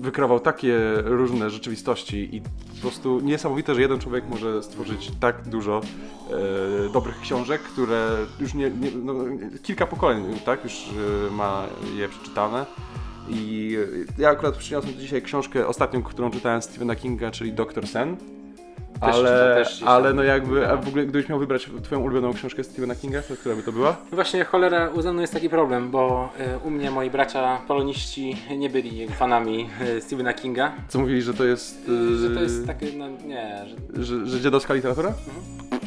wykreował 0.00 0.40
takie 0.40 0.78
różne 1.04 1.50
rzeczywistości 1.50 2.36
i 2.36 2.40
po 2.40 2.80
prostu 2.80 3.20
niesamowite, 3.20 3.74
że 3.74 3.80
jeden 3.80 3.98
człowiek 3.98 4.24
może 4.28 4.62
stworzyć 4.62 5.12
tak 5.20 5.48
dużo 5.48 5.80
e, 5.80 6.92
dobrych 6.92 7.20
książek, 7.20 7.60
które 7.60 8.16
już 8.40 8.54
nie, 8.54 8.70
nie 8.70 8.90
no, 8.90 9.14
kilka 9.62 9.86
pokoleń, 9.86 10.24
tak, 10.44 10.64
już 10.64 10.90
e, 11.28 11.30
ma 11.30 11.66
je 11.96 12.08
przeczytane. 12.08 12.66
I 13.30 13.76
ja 14.18 14.28
akurat 14.30 14.56
przyniosłem 14.56 14.94
dzisiaj 14.94 15.22
książkę 15.22 15.66
ostatnią, 15.66 16.02
którą 16.02 16.30
czytałem 16.30 16.62
Stephena 16.62 16.96
Kinga, 16.96 17.30
czyli 17.30 17.52
Dr. 17.52 17.86
Sen. 17.86 18.16
Też- 19.00 19.14
ale, 19.16 19.54
też 19.64 19.82
ale 19.82 20.12
no 20.14 20.22
jakby, 20.22 20.68
a 20.70 20.76
w 20.76 20.88
ogóle 20.88 21.06
gdybyś 21.06 21.28
miał 21.28 21.38
wybrać 21.38 21.70
twoją 21.82 22.00
ulubioną 22.00 22.32
książkę 22.32 22.64
Stephena 22.64 22.94
Kinga, 22.94 23.22
to 23.22 23.36
która 23.36 23.54
by 23.56 23.62
to 23.62 23.72
była? 23.72 23.96
Właśnie 24.12 24.44
cholera, 24.44 24.88
u 24.90 25.02
ze 25.02 25.12
mną 25.12 25.20
jest 25.20 25.32
taki 25.32 25.50
problem, 25.50 25.90
bo 25.90 26.28
y, 26.64 26.66
u 26.66 26.70
mnie 26.70 26.90
moi 26.90 27.10
bracia 27.10 27.58
poloniści 27.68 28.36
nie 28.58 28.70
byli 28.70 29.08
fanami 29.08 29.70
y, 29.96 30.00
Stephena 30.00 30.32
Kinga. 30.34 30.72
Co 30.88 30.98
mówili, 30.98 31.22
że 31.22 31.34
to 31.34 31.44
jest... 31.44 31.88
Yy, 31.88 32.18
Że 32.18 32.30
to 32.34 32.40
jest 32.42 32.66
takie, 32.66 32.86
no 32.96 33.08
nie, 33.08 33.64
że 33.96 34.04
Że, 34.04 34.26
że 34.26 34.40
dziadowska 34.40 34.74
literatura? 34.74 35.08
Mhm. 35.08 35.80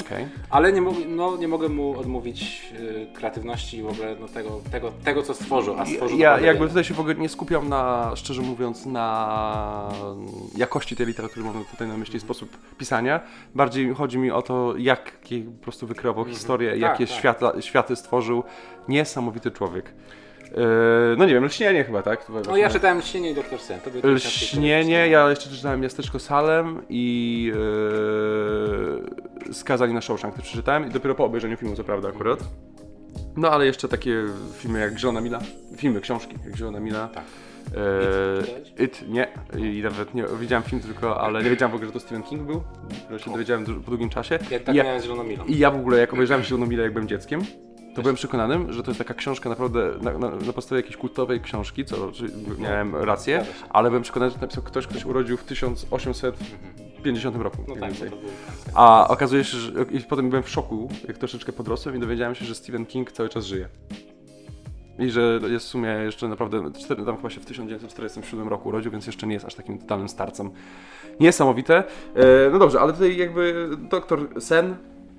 Okej. 0.00 0.28
Ale 0.50 0.72
nie, 0.72 0.80
no, 1.08 1.36
nie 1.36 1.48
mogę 1.48 1.68
mu 1.68 1.98
odmówić 1.98 2.72
y, 2.80 3.06
kreatywności 3.14 3.76
i 3.76 3.82
w 3.82 3.88
ogóle 3.88 4.16
no, 4.20 4.28
tego, 4.28 4.60
tego, 4.72 4.92
tego, 5.04 5.22
co 5.22 5.34
stworzył, 5.34 5.74
a 5.78 5.86
stworzył 5.86 6.18
Ja 6.18 6.40
jakby 6.40 6.68
tutaj 6.68 6.84
się 6.84 6.94
w 6.94 7.00
ogóle 7.00 7.14
nie 7.14 7.28
skupiam 7.28 7.68
na, 7.68 8.12
szczerze 8.14 8.42
mówiąc, 8.42 8.86
na 8.86 9.92
jakości 10.56 10.96
tej 10.96 11.06
literatury, 11.06 11.46
mam 11.46 11.64
tutaj 11.64 11.88
na 11.88 11.96
myśli 11.96 12.20
sposób 12.20 12.56
pisania. 12.78 13.20
Bardziej 13.54 13.94
chodzi 13.94 14.18
mi 14.18 14.30
o 14.30 14.42
to, 14.42 14.74
jak 14.78 15.12
po 15.58 15.62
prostu 15.62 15.86
wykreował 15.86 16.24
historię, 16.24 16.70
Tak, 16.70 16.80
jakie 16.80 17.06
tak. 17.06 17.16
Świata, 17.16 17.52
światy 17.60 17.96
stworzył. 17.96 18.44
Niesamowity 18.88 19.50
człowiek. 19.50 19.92
Yy, 20.50 21.16
no 21.18 21.24
nie 21.24 21.34
wiem, 21.34 21.44
Lśnienie 21.44 21.84
chyba, 21.84 22.02
tak? 22.02 22.26
No 22.46 22.56
ja 22.56 22.70
czytałem 22.70 22.98
Lśnienie 22.98 23.30
i 23.30 23.34
Doktor 23.34 23.60
Sen. 23.60 23.80
To 23.80 23.90
były 23.90 24.14
Lśnienie, 24.14 25.08
ja 25.08 25.30
jeszcze 25.30 25.50
czytałem 25.50 25.80
Miasteczko 25.80 26.18
Salem 26.18 26.82
i 26.88 27.52
yy, 29.46 29.54
Skazani 29.54 29.94
na 29.94 30.00
Shawshank 30.00 30.34
też 30.34 30.44
przeczytałem 30.44 30.86
i 30.86 30.90
dopiero 30.90 31.14
po 31.14 31.24
obejrzeniu 31.24 31.56
filmu, 31.56 31.76
co 31.76 31.84
prawda 31.84 32.08
akurat. 32.08 32.38
No 33.36 33.50
ale 33.50 33.66
jeszcze 33.66 33.88
takie 33.88 34.24
filmy 34.58 34.80
jak 34.80 34.98
Zielona 34.98 35.20
Mila, 35.20 35.40
filmy, 35.76 36.00
książki 36.00 36.34
jak 36.44 36.56
Zielona 36.56 36.80
Mila. 36.80 37.08
Tak. 37.08 37.24
Yy, 38.78 38.84
It, 38.84 39.04
nie, 39.08 39.28
i 39.58 39.82
nawet 39.82 40.14
nie 40.14 40.24
widziałem 40.40 40.62
film 40.62 40.82
tylko, 40.82 41.20
ale 41.20 41.42
nie 41.42 41.50
wiedziałem 41.50 41.72
w 41.72 41.74
ogóle, 41.74 41.86
że 41.86 41.92
to 41.92 42.00
Stephen 42.00 42.22
King 42.22 42.42
był. 42.42 42.62
Dopiero 43.02 43.18
się 43.18 43.30
dowiedziałem 43.30 43.64
po 43.64 43.90
długim 43.90 44.08
czasie. 44.08 44.38
Ja 44.50 44.60
tak 44.60 44.74
I 44.74 44.78
ja, 44.78 44.84
miałem 44.84 45.00
z 45.00 45.04
Zieloną 45.04 45.24
Milą. 45.24 45.44
I 45.44 45.58
ja 45.58 45.70
w 45.70 45.76
ogóle, 45.76 45.98
jak 45.98 46.12
obejrzałem 46.12 46.44
Zieloną 46.44 46.66
Milę, 46.66 46.82
jak 46.82 46.92
byłem 46.92 47.08
dzieckiem, 47.08 47.40
to 47.96 48.02
byłem 48.02 48.16
przekonanym, 48.16 48.72
że 48.72 48.82
to 48.82 48.90
jest 48.90 48.98
taka 48.98 49.14
książka 49.14 49.48
naprawdę 49.48 49.92
na, 50.02 50.18
na, 50.18 50.30
na 50.30 50.52
podstawie 50.52 50.80
jakiejś 50.80 50.96
kultowej 50.96 51.40
książki, 51.40 51.84
co 51.84 51.96
miałem 52.58 52.96
rację, 52.96 53.46
ale 53.70 53.90
byłem 53.90 54.02
przekonany, 54.02 54.30
że 54.30 54.36
to 54.36 54.40
napisał 54.40 54.62
ktoś, 54.62 54.86
ktoś 54.86 55.04
urodził 55.04 55.36
w 55.36 55.44
1850 55.44 57.36
roku. 57.36 57.58
No 57.68 57.76
tak, 57.76 57.92
był 57.92 58.08
A 58.74 59.08
okazuje 59.08 59.44
się, 59.44 59.56
że 59.56 59.72
i 59.90 60.00
potem 60.00 60.30
byłem 60.30 60.42
w 60.42 60.48
szoku, 60.48 60.88
jak 61.08 61.18
troszeczkę 61.18 61.52
podrosłem 61.52 61.96
i 61.96 61.98
dowiedziałem 61.98 62.34
się, 62.34 62.44
że 62.44 62.54
Stephen 62.54 62.86
King 62.86 63.12
cały 63.12 63.28
czas 63.28 63.44
żyje. 63.44 63.68
I 64.98 65.10
że 65.10 65.40
jest 65.48 65.66
w 65.66 65.68
sumie 65.68 65.88
jeszcze 65.88 66.28
naprawdę, 66.28 66.58
cztery- 66.58 67.06
tam 67.06 67.16
chyba 67.16 67.30
się 67.30 67.40
w 67.40 67.44
1947 67.44 68.48
roku 68.48 68.68
urodził, 68.68 68.92
więc 68.92 69.06
jeszcze 69.06 69.26
nie 69.26 69.34
jest 69.34 69.46
aż 69.46 69.54
takim 69.54 69.78
totalnym 69.78 70.08
starcem. 70.08 70.50
Niesamowite. 71.20 71.76
E, 72.14 72.50
no 72.52 72.58
dobrze, 72.58 72.80
ale 72.80 72.92
tutaj 72.92 73.16
jakby 73.16 73.68
doktor 73.90 74.42
Sen 74.42 74.76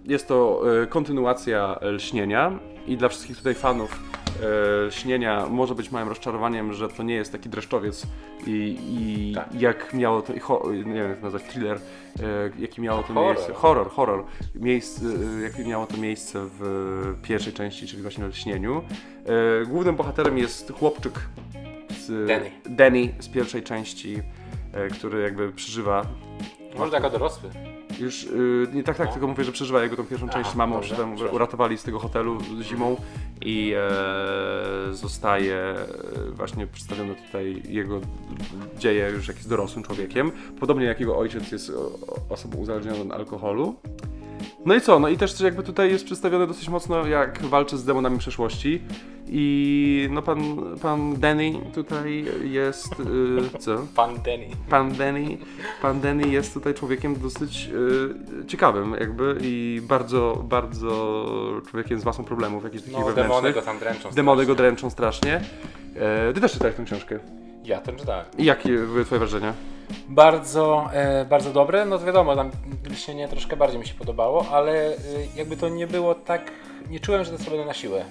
jest 0.07 0.27
to 0.27 0.61
e, 0.83 0.87
kontynuacja 0.87 1.79
Lśnienia 1.81 2.59
i 2.87 2.97
dla 2.97 3.09
wszystkich 3.09 3.37
tutaj 3.37 3.53
fanów 3.55 3.99
e, 4.43 4.85
Lśnienia 4.85 5.45
może 5.49 5.75
być 5.75 5.91
małym 5.91 6.09
rozczarowaniem, 6.09 6.73
że 6.73 6.89
to 6.89 7.03
nie 7.03 7.15
jest 7.15 7.31
taki 7.31 7.49
dreszczowiec 7.49 8.03
i, 8.47 8.77
i 8.89 9.33
Tak. 9.35 9.61
jak 9.61 9.93
miało 9.93 10.21
to, 10.21 10.33
nie 10.73 10.83
wiem 10.93 11.09
jak 11.09 11.17
to 11.17 11.23
nazwać, 11.23 11.43
thriller, 11.43 11.77
e, 11.77 11.81
jaki 12.59 12.81
miało 12.81 13.03
to 13.03 13.13
Horror. 13.13 13.35
miejsce, 13.35 13.53
horror, 13.53 13.89
horror, 13.89 14.23
miejsce, 14.55 15.05
jakie 15.43 15.65
miało 15.65 15.85
to 15.85 15.97
miejsce 15.97 16.39
w 16.59 17.15
pierwszej 17.23 17.53
części, 17.53 17.87
czyli 17.87 18.01
właśnie 18.01 18.25
Lśnieniu. 18.27 18.81
Głównym 19.67 19.95
bohaterem 19.95 20.37
jest 20.37 20.73
chłopczyk 20.79 21.13
z, 21.99 22.27
Danny. 22.27 22.51
Danny 22.65 23.13
z 23.19 23.27
pierwszej 23.27 23.63
części, 23.63 24.21
który 24.93 25.21
jakby 25.21 25.51
przeżywa 25.51 26.05
Może 26.77 26.95
jako 26.95 27.09
dorosły. 27.09 27.49
Już 27.99 28.23
y, 28.23 28.67
nie 28.73 28.83
tak, 28.83 28.97
tak, 28.97 29.07
No. 29.07 29.13
tylko 29.13 29.27
mówię, 29.27 29.43
że 29.43 29.51
przeżywa 29.51 29.83
jego 29.83 29.95
tą 29.95 30.05
pierwszą 30.05 30.29
część. 30.29 30.55
Mamą 30.55 30.75
dobrze, 30.75 30.87
przy 30.89 31.01
tym 31.01 31.09
przepraszam. 31.11 31.35
uratowali 31.35 31.77
z 31.77 31.83
tego 31.83 31.99
hotelu 31.99 32.37
zimą 32.61 32.95
i 33.41 33.73
e, 33.77 34.93
zostaje 34.93 35.55
e, 35.55 35.85
właśnie 36.31 36.67
przedstawione 36.67 37.15
tutaj 37.15 37.61
jego 37.69 38.01
dzieje 38.77 39.09
już 39.09 39.27
jak 39.27 39.37
jest 39.37 39.49
dorosłym 39.49 39.83
człowiekiem. 39.83 40.31
Podobnie 40.59 40.85
jak 40.85 40.99
jego 40.99 41.17
ojciec 41.17 41.51
jest 41.51 41.71
osobą 42.29 42.57
uzależnioną 42.57 43.01
od 43.01 43.11
alkoholu. 43.11 43.75
No 44.67 44.75
i 44.75 44.81
co? 44.81 44.99
No 44.99 45.07
i 45.09 45.17
też 45.17 45.39
jakby 45.39 45.63
tutaj 45.63 45.91
jest 45.91 46.05
przedstawione 46.05 46.47
dosyć 46.47 46.69
mocno 46.69 47.07
jak 47.07 47.41
walczy 47.41 47.77
z 47.77 47.85
demonami 47.85 48.17
przeszłości. 48.19 48.81
I 49.27 50.09
no 50.11 50.21
pan, 50.21 50.39
pan 50.81 51.19
Danny 51.19 51.53
tutaj 51.73 52.25
jest, 52.43 52.99
y, 52.99 53.59
co? 53.59 53.77
Pan 53.95 54.15
Danny. 54.15 54.47
pan 54.69 54.91
Danny, 54.93 55.37
pan 55.81 56.01
Danny 56.01 56.27
jest 56.27 56.53
tutaj 56.53 56.73
człowiekiem 56.73 57.19
dosyć 57.19 57.69
e, 58.43 58.47
ciekawym 58.47 58.95
jakby 58.99 59.37
i 59.41 59.81
bardzo, 59.83 60.43
bardzo 60.49 61.25
człowiekiem 61.69 61.99
z 61.99 62.05
masą 62.05 62.23
problemów 62.23 62.63
jakichś 62.63 62.83
takich 62.83 62.99
No, 62.99 63.05
demony 63.13 63.15
wewnętrznych. 63.23 63.55
go 63.55 63.61
tam 63.61 63.79
dręczą. 63.79 64.09
Demony 64.11 64.45
go 64.45 64.55
dręczą 64.55 64.89
strasznie. 64.89 65.41
E, 65.95 66.33
ty 66.33 66.41
też 66.41 66.51
czytałeś 66.51 66.75
tę 66.75 66.83
książkę. 66.83 67.19
Ja 67.63 67.81
to 67.81 67.91
czytałem. 67.91 68.25
I 68.37 68.45
jakie 68.45 68.69
były 68.69 69.05
twoje 69.05 69.19
wrażenia? 69.19 69.53
Bardzo, 70.09 70.89
e, 70.93 71.25
bardzo 71.25 71.53
dobre. 71.53 71.85
No 71.85 71.99
to 71.99 72.05
wiadomo, 72.05 72.35
tam 72.35 72.51
lśnienie 72.91 73.27
troszkę 73.27 73.55
bardziej 73.57 73.79
mi 73.79 73.87
się 73.87 73.93
podobało, 73.93 74.45
ale 74.51 74.87
e, 74.87 74.95
jakby 75.35 75.57
to 75.57 75.69
nie 75.69 75.87
było 75.87 76.15
tak. 76.15 76.51
Nie 76.89 76.99
czułem, 76.99 77.23
że 77.23 77.31
to 77.31 77.37
zrobione 77.37 77.65
na 77.65 77.73
siłę. 77.73 78.05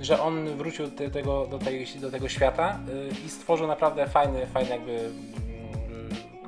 Że 0.00 0.20
on 0.20 0.56
wrócił 0.56 0.86
do 0.86 1.10
tego, 1.10 1.46
do 1.46 1.58
tej, 1.58 1.86
do 2.00 2.10
tego 2.10 2.28
świata 2.28 2.78
e, 2.88 3.26
i 3.26 3.30
stworzył 3.30 3.66
naprawdę 3.66 4.06
fajny, 4.06 4.46
fajny 4.46 4.70
jakby 4.70 4.92
mm, 4.92 5.12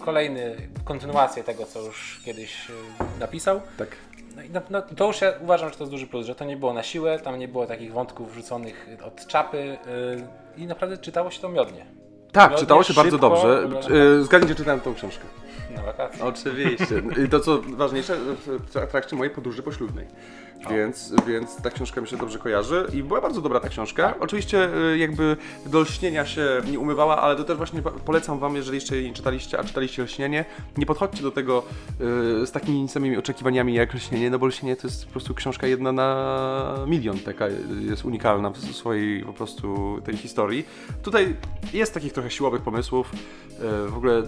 kolejny, 0.05 0.57
kontynuację 0.85 1.44
tego, 1.44 1.66
co 1.66 1.81
już 1.81 2.20
kiedyś 2.25 2.68
napisał. 3.20 3.61
Tak. 3.79 3.88
No 4.53 4.61
no, 4.70 4.83
to 4.83 5.07
już 5.07 5.20
ja 5.20 5.33
uważam, 5.40 5.70
że 5.70 5.77
to 5.77 5.85
jest 5.85 5.92
duży 5.92 6.07
plus, 6.07 6.27
że 6.27 6.35
to 6.35 6.44
nie 6.44 6.57
było 6.57 6.73
na 6.73 6.83
siłę, 6.83 7.18
tam 7.18 7.38
nie 7.38 7.49
było 7.49 7.66
takich 7.66 7.92
wątków 7.92 8.33
wrzuconych 8.33 8.88
od 9.05 9.27
czapy 9.27 9.79
e, 10.57 10.61
i 10.62 10.66
naprawdę 10.66 10.99
czytało 10.99 11.31
się 11.31 11.40
to 11.40 11.49
miodnie. 11.49 11.99
Tak, 12.33 12.55
czytało 12.55 12.83
się 12.83 12.95
bardzo 12.95 13.19
dobrze. 13.19 13.69
E, 14.21 14.25
Zgadnijcie, 14.25 14.55
czytałem 14.55 14.81
tą 14.81 14.95
książkę. 14.95 15.25
Na 15.77 15.83
wakacje. 15.83 16.25
Oczywiście. 16.25 17.03
I 17.25 17.29
to 17.29 17.40
co 17.40 17.61
ważniejsze, 17.69 18.16
w 18.47 18.90
trakcie 18.90 19.16
mojej 19.16 19.35
podróży 19.35 19.62
poślubnej. 19.62 20.07
Więc, 20.70 21.12
więc 21.26 21.56
ta 21.62 21.70
książka 21.70 22.00
mi 22.00 22.08
się 22.08 22.16
dobrze 22.16 22.38
kojarzy 22.38 22.86
i 22.92 23.02
była 23.02 23.20
bardzo 23.20 23.40
dobra 23.40 23.60
ta 23.60 23.68
książka. 23.68 24.14
Oczywiście 24.20 24.68
y, 24.92 24.98
jakby 24.98 25.36
do 25.66 25.80
lśnienia 25.80 26.26
się 26.26 26.46
nie 26.70 26.78
umywała, 26.78 27.18
ale 27.22 27.36
to 27.36 27.44
też 27.44 27.56
właśnie 27.56 27.82
po- 27.82 27.90
polecam 27.90 28.38
wam, 28.38 28.56
jeżeli 28.56 28.74
jeszcze 28.76 28.96
jej 28.96 29.04
nie 29.06 29.12
czytaliście, 29.14 29.58
a 29.58 29.64
czytaliście 29.64 30.02
lśnienie, 30.02 30.44
nie 30.76 30.86
podchodźcie 30.86 31.22
do 31.22 31.30
tego 31.30 31.62
y, 32.42 32.46
z 32.46 32.52
takimi 32.52 32.88
samymi 32.88 33.16
oczekiwaniami 33.16 33.74
jak 33.74 33.94
lśnienie, 33.94 34.30
no 34.30 34.38
bo 34.38 34.46
lśnienie 34.46 34.76
to 34.76 34.86
jest 34.86 35.04
po 35.06 35.10
prostu 35.10 35.34
książka 35.34 35.66
jedna 35.66 35.92
na 35.92 36.74
milion, 36.86 37.18
taka 37.18 37.46
jest 37.88 38.04
unikalna 38.04 38.50
w 38.50 38.58
swojej 38.58 39.24
po 39.24 39.32
prostu 39.32 39.98
tej 40.04 40.16
historii. 40.16 40.64
Tutaj 41.02 41.36
jest 41.72 41.94
takich 41.94 42.12
trochę 42.12 42.30
siłowych 42.30 42.62
pomysłów. 42.62 43.12
Y, 43.86 43.88
W 43.90 43.96
ogóle 43.96 44.18
y, 44.18 44.24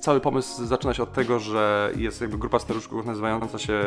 cały 0.00 0.20
pomysł 0.20 0.64
zaczyna 0.66 0.94
się 0.94 1.02
od 1.02 1.12
tego, 1.12 1.38
że 1.38 1.90
jest 1.96 2.20
jakby 2.20 2.38
grupa 2.38 2.58
staruszków 2.58 3.06
nazywająca 3.06 3.58
się 3.58 3.80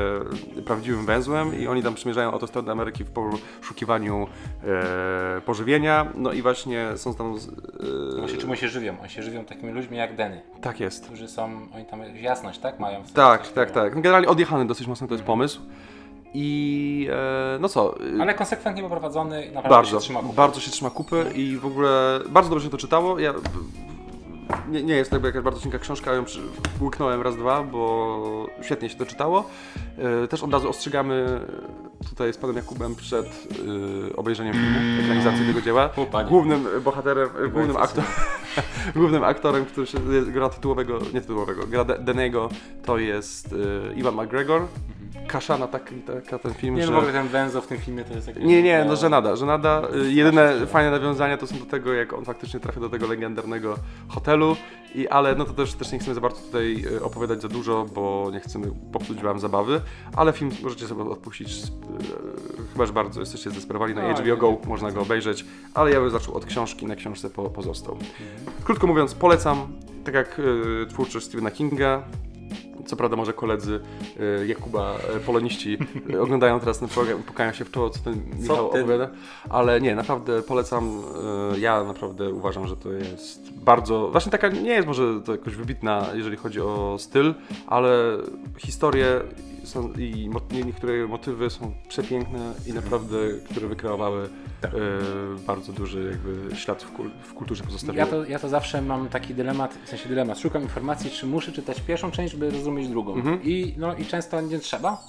prawdziwym 0.65 1.05
węzłem 1.05 1.58
i 1.59 1.67
oni 1.67 1.83
tam 1.83 1.95
przymierzają 1.95 2.31
autostradę 2.31 2.71
Ameryki 2.71 3.03
w 3.03 3.09
poszukiwaniu 3.11 4.27
e, 5.37 5.41
pożywienia. 5.41 6.05
No 6.15 6.31
i 6.33 6.41
właśnie 6.41 6.85
są 6.95 7.13
tam. 7.13 7.31
No 7.33 8.17
Właśnie 8.19 8.37
E, 8.37 8.41
czym 8.41 8.55
się 8.55 8.67
żywią? 8.69 8.95
Oni 9.01 9.09
się 9.09 9.23
żywią 9.23 9.45
takimi 9.45 9.71
ludźmi 9.71 9.97
jak 9.97 10.15
Denny, 10.15 10.41
tak 10.61 10.79
jest. 10.79 11.05
którzy 11.05 11.27
są, 11.27 11.49
oni 11.75 11.85
tam 11.85 12.01
jasność, 12.21 12.59
tak? 12.59 12.79
Mają 12.79 13.03
Tak, 13.13 13.41
tak, 13.41 13.47
takiego. 13.53 13.73
tak. 13.73 13.93
Generalnie 13.95 14.27
odjechany 14.27 14.67
dosyć 14.67 14.87
mocno 14.87 15.07
to 15.07 15.13
jest 15.13 15.23
pomysł. 15.25 15.61
I 16.33 17.07
e, 17.11 17.59
no 17.59 17.69
co? 17.69 17.95
y, 18.01 18.21
Ale 18.21 18.33
konsekwentnie 18.33 18.83
poprowadzony, 18.83 19.45
naprawdę 19.45 19.69
bardzo, 19.69 19.91
się 19.91 19.99
trzyma 20.03 20.19
kupy. 20.21 20.35
bardzo 20.35 20.59
się 20.59 20.71
trzyma 20.71 20.89
kupy 20.89 21.25
i 21.35 21.57
w 21.57 21.65
ogóle 21.65 22.19
bardzo 22.29 22.49
dobrze 22.49 22.65
się 22.65 22.71
to 22.71 22.77
czytało. 22.77 23.19
Ja, 23.19 23.33
nie, 24.69 24.83
nie 24.83 24.93
jest 24.93 25.11
to 25.11 25.19
jakaś 25.25 25.43
bardzo 25.43 25.61
cienka 25.61 25.79
książka, 25.79 26.13
ją 26.13 26.25
łyknąłem 26.81 27.21
raz, 27.21 27.35
dwa, 27.37 27.63
bo 27.63 28.47
świetnie 28.61 28.89
się 28.89 28.97
to 28.97 29.05
czytało. 29.05 29.49
E, 29.97 30.27
też 30.27 30.43
od 30.43 30.53
razu 30.53 30.69
ostrzegamy 30.69 31.39
tutaj 32.09 32.33
z 32.33 32.37
panem 32.37 32.55
Jakubem 32.55 32.95
przed 32.95 33.25
e, 33.25 34.15
obejrzeniem 34.15 34.53
filmu, 34.53 34.79
ekranizacji 35.03 35.45
tego 35.45 35.61
dzieła. 35.61 35.89
O. 35.95 36.23
Głównym 36.23 36.67
bohaterem, 36.83 37.29
głównym, 37.51 37.73
co 37.73 37.81
aktor, 37.81 38.03
głównym 38.95 39.23
aktorem, 39.23 39.65
który 39.65 39.87
się 39.87 39.97
gra 40.27 40.49
tytułowego, 40.49 40.99
nie 41.13 41.21
tytułowego, 41.21 41.67
gra 41.67 41.83
De- 41.83 41.99
Denego, 41.99 42.49
to 42.85 42.97
jest 42.97 43.55
e, 43.91 43.93
Iwan 43.93 44.15
McGregor. 44.15 44.61
Kaszana 45.27 45.67
taki, 45.67 45.95
taka 45.95 46.39
ten 46.39 46.53
film, 46.53 46.75
Nie, 46.75 46.85
że... 46.85 46.91
no 46.91 46.95
w 46.95 46.97
ogóle 47.03 47.13
ten 47.13 47.27
węzeł 47.27 47.61
w 47.61 47.67
tym 47.67 47.77
filmie 47.77 48.03
to 48.03 48.13
jest 48.13 48.27
jakieś... 48.27 48.43
Nie, 48.43 48.63
nie, 48.63 48.85
no 48.87 48.95
żenada, 48.95 49.35
żenada. 49.35 49.81
Y, 49.95 50.11
Jedyne 50.11 50.67
fajne 50.67 50.91
nawiązania 50.91 51.37
to 51.37 51.47
są 51.47 51.59
do 51.59 51.65
tego, 51.65 51.93
jak 51.93 52.13
on 52.13 52.25
faktycznie 52.25 52.59
trafia 52.59 52.79
do 52.79 52.89
tego 52.89 53.07
legendarnego 53.07 53.75
hotelu, 54.07 54.55
i, 54.95 55.07
ale 55.07 55.35
no 55.35 55.45
to 55.45 55.53
też, 55.53 55.73
też 55.73 55.91
nie 55.91 55.99
chcemy 55.99 56.15
za 56.15 56.21
bardzo 56.21 56.41
tutaj 56.41 56.85
y, 56.85 57.03
opowiadać 57.03 57.41
za 57.41 57.47
dużo, 57.47 57.85
bo 57.95 58.29
nie 58.33 58.39
chcemy 58.39 58.71
popsuć 58.91 59.21
wam 59.21 59.39
zabawy, 59.39 59.81
ale 60.15 60.33
film 60.33 60.51
możecie 60.63 60.87
sobie 60.87 61.03
odpuścić, 61.03 61.49
y, 61.51 62.71
chyba 62.73 62.85
że 62.85 62.93
bardzo 62.93 63.19
jesteście 63.19 63.49
zdesperowani. 63.49 63.93
Na 63.93 64.01
No, 64.01 64.13
HBO 64.13 64.23
nie, 64.23 64.37
Go, 64.37 64.57
można 64.67 64.91
go 64.91 65.01
obejrzeć, 65.01 65.45
ale 65.73 65.91
ja 65.91 66.01
bym 66.01 66.09
zaczął 66.09 66.35
od 66.35 66.45
książki, 66.45 66.85
na 66.85 66.95
książce 66.95 67.29
po, 67.29 67.49
pozostał. 67.49 67.97
Krótko 68.63 68.87
mówiąc, 68.87 69.13
polecam, 69.15 69.67
tak 70.03 70.13
jak 70.13 70.39
y, 70.39 70.85
twórczość 70.89 71.25
Stephena 71.25 71.51
Kinga, 71.51 72.03
co 72.85 72.95
prawda 72.95 73.15
może 73.17 73.33
koledzy 73.33 73.79
y, 74.41 74.47
Jakuba, 74.47 74.97
y, 75.17 75.19
poloniści 75.19 75.77
y, 76.09 76.21
oglądają 76.21 76.59
teraz 76.59 76.79
ten 76.79 76.87
program 76.87 77.19
i 77.19 77.23
pukają 77.23 77.53
się 77.53 77.65
w 77.65 77.71
czoło, 77.71 77.89
co 77.89 77.99
ten 77.99 78.21
Michał 78.39 78.69
ty? 78.69 78.79
opowiada. 78.79 79.09
Ale 79.49 79.81
nie, 79.81 79.95
naprawdę 79.95 80.41
polecam. 80.41 81.01
Ja 81.57 81.83
naprawdę 81.83 82.29
uważam, 82.29 82.67
że 82.67 82.77
to 82.77 82.91
jest 82.91 83.53
bardzo. 83.53 84.09
Właśnie 84.11 84.31
taka 84.31 84.47
nie 84.47 84.71
jest 84.71 84.87
może 84.87 85.21
to 85.21 85.31
jakoś 85.31 85.55
wybitna, 85.55 86.05
jeżeli 86.13 86.37
chodzi 86.37 86.61
o 86.61 86.95
styl, 86.99 87.33
ale 87.67 88.17
historie 88.57 89.21
są, 89.69 89.93
i 89.93 90.29
mo- 90.29 90.41
nie- 90.51 90.63
niektóre 90.63 91.07
motywy 91.07 91.49
są 91.49 91.71
przepiękne 91.87 92.53
i 92.67 92.73
naprawdę, 92.73 93.17
które 93.51 93.67
wykreowały 93.67 94.29
Tak. 94.61 94.73
y, 94.73 94.77
bardzo 95.47 95.73
duży 95.73 96.03
jakby 96.11 96.55
ślad 96.55 96.83
w, 96.83 96.91
kul- 96.93 97.11
w 97.23 97.33
kulturze 97.33 97.63
pozostawiły. 97.63 97.97
Ja 97.97 98.07
to, 98.11 98.25
ja 98.25 98.39
to 98.39 98.49
zawsze 98.49 98.81
mam 98.81 99.09
taki 99.09 99.33
dylemat, 99.33 99.77
w 99.85 99.89
sensie 99.89 100.09
dylemat, 100.09 100.39
szukam 100.39 100.61
informacji, 100.61 101.09
czy 101.11 101.25
muszę 101.27 101.51
czytać 101.51 101.81
pierwszą 101.81 102.11
część, 102.11 102.31
żeby 102.33 102.51
zrozumieć 102.51 102.87
drugą. 102.87 103.13
Mhm. 103.15 103.43
I, 103.43 103.73
no, 103.77 103.95
I 103.95 104.05
często 104.05 104.41
nie 104.41 104.59
trzeba. 104.59 105.01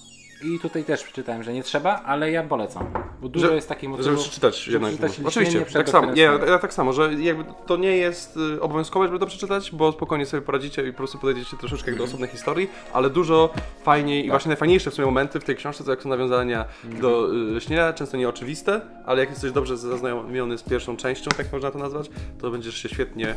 I 0.43 0.59
tutaj 0.59 0.85
też 0.85 1.05
przeczytałem, 1.05 1.43
że 1.43 1.53
nie 1.53 1.63
trzeba, 1.63 1.95
ale 2.03 2.31
ja 2.31 2.43
polecam. 2.43 2.87
Bo 3.23 3.29
dużo 3.29 3.47
Że- 3.49 3.55
jest 3.55 3.69
takich 3.69 3.89
motywów. 3.89 4.05
Żeby 4.13 4.23
przeczytać 4.23 4.69
jednak. 4.69 4.93
Oczywiście, 5.25 5.65
tak 5.73 5.89
samo. 5.89 6.13
Nie, 6.13 6.23
ja 6.23 6.59
tak 6.59 6.75
samo, 6.75 6.93
że 6.93 7.15
jakby 7.15 7.45
to 7.67 7.77
nie 7.77 7.97
jest 7.97 8.37
y, 8.37 8.61
obowiązkowe, 8.61 9.07
żeby 9.07 9.19
to 9.19 9.27
przeczytać, 9.27 9.71
bo 9.73 9.93
spokojnie 9.93 10.27
sobie 10.27 10.41
poradzicie 10.43 10.89
i 10.89 10.93
po 10.93 10.97
prostu 10.97 11.19
podejdziecie 11.19 11.57
troszeczkę 11.57 11.93
do 11.93 12.05
osobnej 12.05 12.29
historii, 12.31 12.71
ale 12.93 13.11
dużo 13.11 13.51
fajniej 13.83 14.21
i 14.21 14.23
Tak. 14.23 14.31
właśnie 14.31 14.49
najfajniejsze 14.49 14.91
w 14.91 14.95
sumie 14.95 15.07
momenty 15.07 15.41
w 15.41 15.45
tej 15.45 15.57
książce, 15.57 15.85
to 15.85 15.91
jak 15.91 16.03
są 16.03 16.09
nawiązania 16.09 16.65
do 16.85 17.29
y, 17.57 17.61
śnienia, 17.61 17.93
często 17.93 18.17
nieoczywiste, 18.17 18.81
ale 19.07 19.21
jak 19.21 19.31
jesteś 19.31 19.53
dobrze 19.53 19.77
zaznajomiony 19.77 20.59
z 20.59 20.63
pierwszą 20.63 20.97
częścią, 20.97 21.31
tak 21.37 21.53
można 21.53 21.71
to 21.71 21.79
nazwać, 21.79 22.11
to 22.41 22.51
będziesz 22.51 22.75
się 22.75 22.89
świetnie 22.89 23.35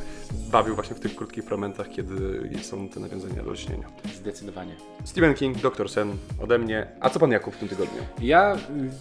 bawił 0.52 0.76
właśnie 0.76 0.96
w 0.96 1.00
tych 1.00 1.16
krótkich 1.16 1.44
fragmentach, 1.44 1.90
kiedy 1.90 2.50
są 2.62 2.90
te 2.90 3.00
nawiązania 3.00 3.44
do 3.44 3.56
śnienia. 3.56 3.88
Zdecydowanie. 4.16 4.76
Stephen 5.04 5.34
King, 5.34 5.58
Dr. 5.58 5.90
Sen, 5.90 6.18
ode 6.44 6.58
mnie. 6.60 6.93
A 7.00 7.10
co 7.10 7.20
pan 7.20 7.32
Jakub 7.32 7.56
w 7.56 7.58
tym 7.58 7.68
tygodniu? 7.70 8.02
Ja 8.22 8.58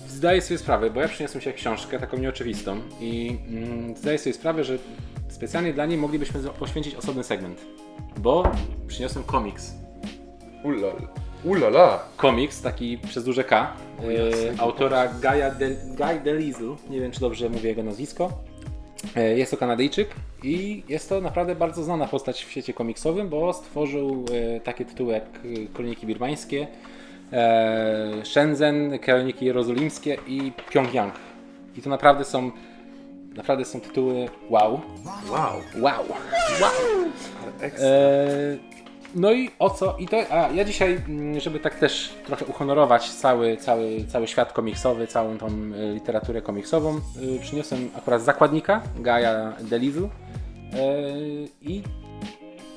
zdaję 0.09 0.43
sobie 0.43 0.59
sprawę, 0.59 0.91
bo 0.91 1.01
ja 1.01 1.09
przyniosłem 1.09 1.41
się 1.41 1.53
książkę 1.53 1.99
taką 1.99 2.17
nieoczywistą 2.19 2.81
i 3.01 3.37
mm, 3.49 3.97
zdaję 3.97 4.19
sobie 4.19 4.33
sprawę, 4.33 4.65
że 4.65 4.79
specjalnie 5.29 5.73
dla 5.73 5.87
niej 5.87 5.99
moglibyśmy 5.99 6.41
poświęcić 6.41 6.95
osobny 6.95 7.25
segment. 7.25 7.61
Bo 8.19 8.53
przyniosłem 8.87 9.25
komiks. 9.25 9.73
Ulala. 10.65 10.95
Ulala. 11.45 12.05
Komiks, 12.17 12.63
taki 12.63 12.99
przez 12.99 13.25
duże 13.25 13.45
K, 13.45 13.73
e, 14.57 14.61
autora 14.61 15.09
Gaia 15.21 15.51
Del, 15.51 15.77
Guy 15.97 16.21
Delisle, 16.25 16.77
nie 16.91 17.01
wiem 17.01 17.11
czy 17.13 17.21
dobrze 17.21 17.49
mówię 17.49 17.69
jego 17.69 17.83
nazwisko. 17.83 18.33
E, 19.17 19.39
Jest 19.39 19.51
to 19.51 19.57
Kanadyjczyk 19.57 20.09
i 20.43 20.83
jest 20.89 21.09
to 21.09 21.21
naprawdę 21.21 21.55
bardzo 21.55 21.83
znana 21.83 22.07
postać 22.07 22.45
w 22.45 22.51
świecie 22.51 22.73
komiksowym, 22.75 23.29
bo 23.29 23.53
stworzył 23.53 24.25
e, 24.57 24.61
takie 24.61 24.85
tytuły 24.85 25.13
jak 25.13 25.25
e, 25.25 25.67
Kroniki 25.75 26.07
Birmańskie, 26.07 26.67
Shenzhen, 28.25 28.99
Krajniki 28.99 29.47
Jerozolimskie 29.47 30.17
i 30.27 30.53
Pjongjang. 30.71 31.15
I 31.77 31.83
to 31.83 31.91
naprawdę 31.91 32.25
są, 32.25 32.51
naprawdę 33.37 33.65
są 33.65 33.81
tytuły 33.81 34.29
wow. 34.51 34.81
Wow. 35.31 35.61
Wow. 35.81 36.05
Wow. 36.61 36.73
E, 37.63 38.73
no 39.15 39.33
i 39.33 39.51
o 39.59 39.71
co? 39.71 39.97
I 39.99 40.09
to, 40.09 40.17
a 40.31 40.51
ja 40.51 40.65
dzisiaj, 40.65 41.01
mm, 41.09 41.41
żeby 41.41 41.61
tak 41.61 41.75
też 41.75 42.15
trochę 42.27 42.45
uhonorować 42.45 43.11
cały, 43.11 43.57
cały, 43.57 44.05
cały 44.09 44.29
świat 44.29 44.53
komiksowy, 44.53 45.07
całą 45.07 45.39
tą 45.39 45.47
e, 45.47 45.93
literaturę 45.93 46.43
komiksową, 46.43 46.97
e, 46.97 47.41
przyniosłem 47.41 47.91
akurat 47.97 48.23
zakładnika, 48.23 48.83
Gaia 49.01 49.53
Delizu. 49.61 50.09
E, 50.73 50.89
I 51.63 51.83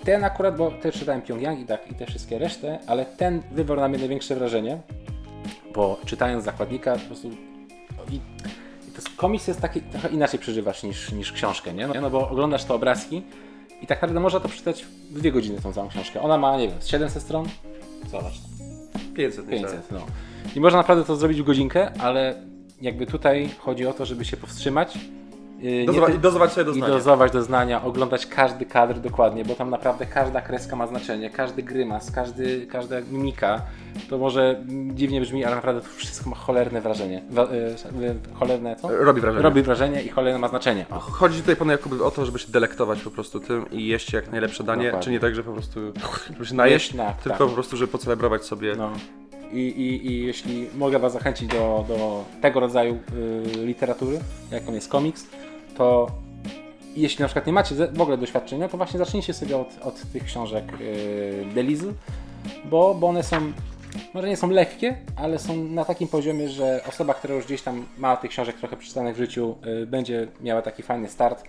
ten 0.05 0.23
akurat, 0.23 0.57
bo 0.57 0.71
też 0.71 0.95
czytałem 0.99 1.21
Pyongyang 1.21 1.59
i, 1.59 1.65
tak, 1.65 1.91
i 1.91 1.95
te 1.95 2.05
wszystkie 2.05 2.39
resztę, 2.39 2.79
ale 2.87 3.05
ten 3.05 3.41
wywarł 3.51 3.81
na 3.81 3.87
mnie 3.87 3.97
największe 3.97 4.35
wrażenie, 4.35 4.77
bo 5.75 5.99
czytając 6.05 6.43
zakładnika 6.43 6.93
po 6.93 6.99
prostu 6.99 7.27
i, 8.11 8.15
i 8.15 8.19
to 8.91 8.95
jest- 8.95 9.09
komiks 9.17 9.47
jest 9.47 9.61
taki, 9.61 9.81
trochę 9.81 10.09
inaczej 10.09 10.39
przeżywasz 10.39 10.83
niż, 10.83 11.11
niż 11.11 11.31
książkę, 11.31 11.73
nie? 11.73 11.87
No, 11.87 11.93
no 12.01 12.09
bo 12.09 12.29
oglądasz 12.29 12.63
te 12.63 12.73
obrazki 12.73 13.21
i 13.81 13.87
tak 13.87 13.97
naprawdę 13.97 14.19
można 14.19 14.39
to 14.39 14.47
przeczytać 14.49 14.83
w 14.83 15.19
dwie 15.19 15.31
godziny 15.31 15.61
tą 15.61 15.73
całą 15.73 15.89
książkę. 15.89 16.21
Ona 16.21 16.37
ma, 16.37 16.57
nie 16.57 16.67
wiem, 16.67 16.77
z 16.81 16.87
700 16.87 17.23
stron? 17.23 17.45
Zobacz, 18.11 18.33
500, 19.15 19.49
500, 19.49 19.91
no. 19.91 19.99
I 20.55 20.59
można 20.59 20.77
naprawdę 20.77 21.03
to 21.03 21.15
zrobić 21.15 21.41
w 21.41 21.43
godzinkę, 21.45 21.91
ale 21.99 22.35
jakby 22.81 23.05
tutaj 23.05 23.49
chodzi 23.59 23.85
o 23.87 23.93
to, 23.93 24.05
żeby 24.05 24.25
się 24.25 24.37
powstrzymać. 24.37 24.97
Yy, 25.59 25.71
nie 25.71 25.85
Dozowa- 25.85 26.05
ty- 26.07 26.13
I 26.13 26.19
dozować 26.19 26.51
sobie 26.51 26.63
i 26.63 26.65
doznania. 26.65 26.93
dozować 26.93 27.31
doznania, 27.31 27.83
oglądać 27.83 28.25
każdy 28.25 28.65
kadr 28.65 28.99
dokładnie, 28.99 29.45
bo 29.45 29.55
tam 29.55 29.69
naprawdę 29.69 30.05
każda 30.05 30.41
kreska 30.41 30.75
ma 30.75 30.87
znaczenie, 30.87 31.29
każdy 31.29 31.63
grymas, 31.63 32.11
każdy, 32.11 32.67
każda 32.67 32.95
mimika. 33.11 33.61
To 34.09 34.17
może 34.17 34.63
dziwnie 34.93 35.21
brzmi, 35.21 35.45
ale 35.45 35.55
naprawdę 35.55 35.81
to 35.81 35.87
wszystko 35.95 36.29
ma 36.29 36.35
cholerne 36.35 36.81
wrażenie. 36.81 37.21
Wa- 37.29 37.43
y, 37.43 37.47
y, 38.03 38.15
cholerne 38.33 38.75
co? 38.75 38.97
Robi 39.05 39.21
wrażenie. 39.21 39.43
Robi 39.43 39.61
wrażenie 39.61 40.01
i 40.01 40.09
cholerne 40.09 40.39
ma 40.39 40.47
znaczenie. 40.47 40.85
O. 40.91 40.99
Chodzi 40.99 41.39
tutaj 41.41 41.55
panu 41.55 41.71
Jakubie 41.71 42.03
o 42.03 42.11
to, 42.11 42.25
żeby 42.25 42.39
się 42.39 42.51
delektować 42.51 43.01
po 43.01 43.11
prostu 43.11 43.39
tym 43.39 43.71
i 43.71 43.87
jeść 43.87 44.13
jak 44.13 44.31
najlepsze 44.31 44.63
danie, 44.63 44.83
Dokładnie. 44.85 45.03
czy 45.05 45.11
nie 45.11 45.19
tak, 45.19 45.35
że 45.35 45.43
po 45.43 45.51
prostu 45.51 45.79
żeby 46.33 46.45
się 46.45 46.55
najeść, 46.55 46.85
Jeść, 46.85 46.97
tak, 46.97 47.21
tylko 47.21 47.37
tak. 47.37 47.47
po 47.47 47.53
prostu, 47.53 47.77
żeby 47.77 47.91
pocelebrować 47.91 48.45
sobie. 48.45 48.75
No. 48.77 48.91
I, 49.51 49.57
i, 49.59 50.07
I 50.11 50.25
jeśli 50.25 50.67
mogę 50.75 50.99
Was 50.99 51.13
zachęcić 51.13 51.47
do, 51.49 51.85
do 51.87 52.23
tego 52.41 52.59
rodzaju 52.59 52.93
y, 52.93 53.65
literatury, 53.65 54.19
jaką 54.51 54.73
jest 54.73 54.89
komiks, 54.89 55.27
to 55.77 56.07
jeśli 56.95 57.21
na 57.21 57.27
przykład 57.27 57.47
nie 57.47 57.53
macie 57.53 57.75
w 57.75 58.01
ogóle 58.01 58.17
doświadczenia, 58.17 58.69
to 58.69 58.77
właśnie 58.77 58.97
zacznijcie 58.97 59.33
sobie 59.33 59.57
od, 59.57 59.67
od 59.81 60.11
tych 60.13 60.23
książek 60.23 60.65
y, 60.81 61.45
Delizy, 61.55 61.93
bo, 62.65 62.95
bo 62.95 63.07
one 63.07 63.23
są, 63.23 63.51
może 64.13 64.29
nie 64.29 64.37
są 64.37 64.49
lekkie, 64.49 64.97
ale 65.15 65.39
są 65.39 65.63
na 65.63 65.85
takim 65.85 66.07
poziomie, 66.07 66.49
że 66.49 66.81
osoba, 66.89 67.13
która 67.13 67.35
już 67.35 67.45
gdzieś 67.45 67.61
tam 67.61 67.85
ma 67.97 68.17
tych 68.17 68.31
książek 68.31 68.55
trochę 68.55 68.77
przeczytanych 68.77 69.15
w 69.15 69.17
życiu, 69.17 69.55
y, 69.83 69.87
będzie 69.87 70.27
miała 70.41 70.61
taki 70.61 70.83
fajny 70.83 71.09
start 71.09 71.43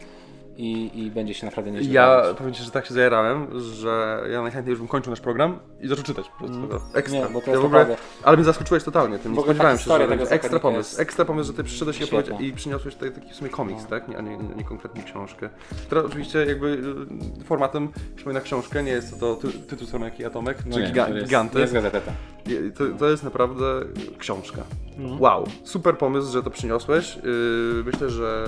i, 0.57 0.91
i 1.05 1.11
będzie 1.11 1.35
się 1.35 1.47
naprawdę 1.47 1.71
nieźle 1.71 1.93
Ja 1.95 2.07
bawić. 2.23 2.39
powiem 2.39 2.55
Ci, 2.55 2.63
że 2.63 2.71
tak 2.71 2.87
się 2.87 2.95
zajarałem, 2.95 3.61
że 3.61 4.25
ja 4.33 4.43
najchętniej 4.43 4.71
już 4.71 4.79
bym 4.79 4.89
kończył 4.89 5.11
nasz 5.11 5.21
program 5.21 5.59
i 5.81 5.89
zaczął 5.89 6.05
czytać 6.05 6.29
po 6.29 6.39
prostu. 6.39 6.57
No, 6.71 6.81
Ekstra. 6.95 7.19
Nie, 7.21 7.27
bo 7.27 7.41
to 7.41 7.47
ja 7.47 7.51
jest 7.53 7.63
w 7.63 7.65
ogóle, 7.65 7.81
naprawdę- 7.81 8.03
ale 8.23 8.37
mnie 8.37 8.45
zaskoczyłeś 8.45 8.85
totalnie 8.85 9.19
tym. 9.19 9.33
Nie 9.33 9.41
spodziewałem 9.43 9.79
się, 9.79 9.85
że 9.85 9.99
będzie 9.99 10.25
tego 10.25 10.35
ekstra 10.35 10.61
pomysł. 10.61 10.79
jest 10.91 11.01
Ekstra 11.01 11.25
pomysł, 11.25 11.47
że 11.47 11.57
Ty 11.57 11.65
przyszedłeś 11.65 12.01
i, 12.01 12.07
świetna. 12.07 12.35
opowiedzia- 12.37 12.43
i 12.45 12.53
przyniosłeś 12.53 12.95
tutaj 12.95 13.13
taki 13.13 13.33
w 13.33 13.35
sumie 13.35 13.51
komiks, 13.51 13.87
tak? 13.87 14.09
Nie, 14.09 14.19
a 14.19 14.21
nie, 14.21 14.37
nie 14.37 14.65
konkretnie 14.65 15.03
książkę. 15.03 15.49
Która 15.87 16.03
oczywiście 16.03 16.47
jakby 16.47 16.67
y, 17.41 17.45
formatem 17.45 17.89
przypomina 18.17 18.41
książkę, 18.41 18.83
nie 18.83 18.91
jest 18.93 19.21
to, 19.21 19.35
ty, 19.35 19.49
tytuł 19.53 19.87
strony 19.87 20.05
jak 20.05 20.21
i 20.21 20.25
Atomek, 20.25 20.59
No 20.67 20.75
czy 20.75 20.81
nie, 20.81 20.87
giga, 20.87 21.07
to 21.07 21.15
jest, 21.15 21.27
Giganty. 21.27 21.61
jest 21.61 21.73
gazeteta. 21.73 22.13
To, 22.79 22.85
to 22.99 23.09
jest 23.09 23.25
naprawdę 23.25 23.65
książka. 24.19 24.63
Mhm. 24.99 25.21
Wow, 25.21 25.45
super 25.65 25.99
pomysł, 25.99 26.33
że 26.33 26.43
to 26.43 26.51
przyniosłeś. 26.51 27.17
Yy, 27.17 27.23
myślę, 27.85 28.11
że 28.11 28.47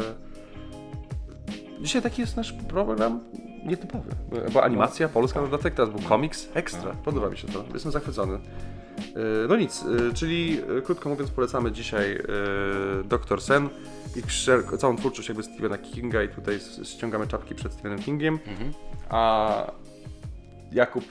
dzisiaj 1.80 2.02
taki 2.02 2.20
jest 2.20 2.36
nasz 2.36 2.52
program 2.52 3.20
nietypowy. 3.66 4.10
Była 4.50 4.62
animacja, 4.64 5.08
polska 5.08 5.40
dodatek, 5.40 5.74
teraz 5.74 5.90
był 5.90 6.08
komiks, 6.08 6.48
ekstra. 6.54 6.92
Podoba 7.04 7.28
mi 7.30 7.38
się 7.38 7.48
to, 7.48 7.64
jestem 7.74 7.92
zachwycony. 7.92 8.38
Yy, 8.98 9.22
No 9.48 9.56
nic, 9.56 9.82
yy, 9.82 10.14
czyli 10.14 10.56
yy, 10.56 10.82
krótko 10.82 11.08
mówiąc 11.08 11.30
polecamy 11.30 11.72
dzisiaj 11.72 12.18
Dr. 13.04 13.40
Sen 13.42 13.68
i 14.16 14.22
całą 14.78 14.96
twórczość 14.96 15.28
jakby 15.28 15.42
Stephena 15.42 15.78
Kinga 15.78 16.22
i 16.22 16.28
tutaj 16.28 16.58
ściągamy 16.84 17.26
czapki 17.26 17.54
przed 17.54 17.72
Stephenem 17.72 17.98
Kingiem, 17.98 18.38
Mhm. 18.46 18.72
a 19.08 19.72
Jakub 20.72 21.04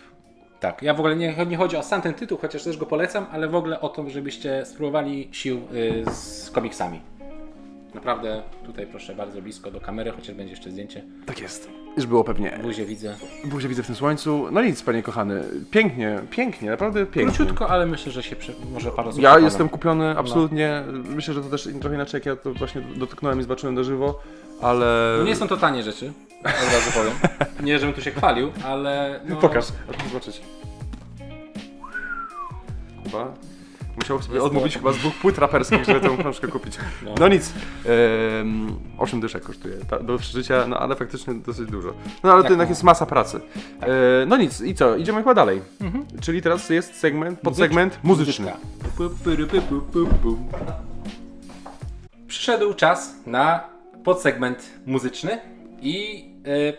Tak, 0.60 0.82
ja 0.82 0.94
w 0.94 1.00
ogóle 1.00 1.16
nie, 1.16 1.46
nie 1.46 1.58
chodzi 1.58 1.78
o 1.78 1.84
sam 1.84 2.02
ten 2.02 2.14
tytuł, 2.14 2.38
chociaż 2.38 2.64
też 2.64 2.78
go 2.78 2.86
polecam, 2.86 3.26
ale 3.32 3.48
w 3.48 3.56
ogóle 3.56 3.82
o 3.82 3.90
to, 3.90 4.10
żebyście 4.10 4.66
spróbowali 4.66 5.30
sił 5.32 5.58
y, 5.58 6.04
z 6.12 6.50
komiksami. 6.52 7.02
Naprawdę 7.98 8.42
tutaj 8.66 8.88
proszę 8.88 9.16
bardzo 9.16 9.42
blisko 9.42 9.72
do 9.72 9.82
kamery, 9.82 10.12
chociaż 10.12 10.36
będzie 10.36 10.52
jeszcze 10.52 10.72
zdjęcie. 10.72 11.04
tak 11.26 11.40
jest. 11.40 11.70
Już 11.98 12.06
było 12.06 12.24
pewnie. 12.24 12.60
Buzię 12.62 12.86
widzę. 12.86 13.16
Buzię 13.46 13.68
widzę 13.68 13.84
w 13.84 13.86
tym 13.86 13.96
słońcu. 13.96 14.48
No 14.52 14.62
nic, 14.62 14.82
panie 14.84 15.04
kochany. 15.04 15.44
Pięknie, 15.72 16.20
pięknie, 16.30 16.70
naprawdę 16.70 17.06
pięknie. 17.06 17.36
Króciutko, 17.36 17.70
ale 17.70 17.86
myślę, 17.86 18.12
że 18.12 18.24
się 18.24 18.36
może 18.74 18.92
parę 18.92 19.12
słów 19.12 19.24
Ja 19.24 19.40
jestem 19.40 19.70
kupiony, 19.70 20.18
absolutnie. 20.18 20.84
Myślę, 20.92 21.34
że 21.34 21.42
to 21.42 21.50
też 21.50 21.70
trochę 21.82 21.96
inaczej, 21.96 22.18
jak 22.18 22.26
ja 22.26 22.36
to 22.36 22.54
właśnie 22.54 22.82
dotknąłem 22.82 23.40
i 23.40 23.42
zobaczyłem 23.42 23.76
na 23.76 23.84
żywo, 23.84 24.20
ale... 24.62 25.16
No 25.18 25.24
nie 25.24 25.36
są 25.36 25.48
to 25.48 25.58
tanie 25.58 25.84
rzeczy, 25.84 26.12
od 26.40 26.74
razu 26.74 26.92
powiem. 26.94 27.14
Nie, 27.64 27.80
żebym 27.80 27.96
tu 27.96 28.02
się 28.02 28.12
chwalił, 28.12 28.52
ale... 28.66 29.20
No, 29.30 29.36
Pokaż, 29.36 29.66
aż 29.66 30.08
zobaczyć. 30.12 30.42
Kuba 33.04 33.34
musiał 33.98 34.22
sobie 34.22 34.44
odmówić 34.44 34.74
to- 34.74 34.80
chyba 34.80 34.92
z 34.92 34.98
dwóch 34.98 35.14
płyt 35.16 35.38
raperskich, 35.38 35.86
żeby 35.86 36.00
tę 36.00 36.18
książkę 36.20 36.48
kupić. 36.48 36.78
No. 37.06 37.16
No, 37.20 37.28
nic. 37.28 37.54
Ehm, 37.86 38.76
8 38.98 39.22
dyszek 39.22 39.44
kosztuje 39.44 39.76
ta, 39.90 40.00
do 40.00 40.18
przeżycia, 40.18 40.68
no 40.68 40.80
ale 40.80 40.96
faktycznie 40.96 41.34
dosyć 41.34 41.70
dużo. 41.72 41.94
No 42.24 42.32
ale 42.32 42.38
to 42.40 42.44
Tak, 42.44 42.50
jednak 42.52 42.68
no. 42.68 42.72
jest 42.72 42.84
masa 42.84 43.06
pracy. 43.06 43.42
E, 43.82 44.26
no 44.28 44.38
nic, 44.38 44.62
i 44.62 44.76
co? 44.76 44.96
Idziemy 44.96 45.20
chyba 45.20 45.34
dalej. 45.34 45.62
Mhm. 45.82 46.06
Czyli 46.22 46.42
teraz 46.42 46.70
jest 46.70 46.96
segment, 47.00 47.40
podsegment 47.40 48.00
muzyczny. 48.04 48.52
Przyszedł 52.28 52.74
czas 52.74 53.16
na 53.26 53.64
podsegment 54.04 54.70
muzyczny 54.86 55.40
i 55.82 56.26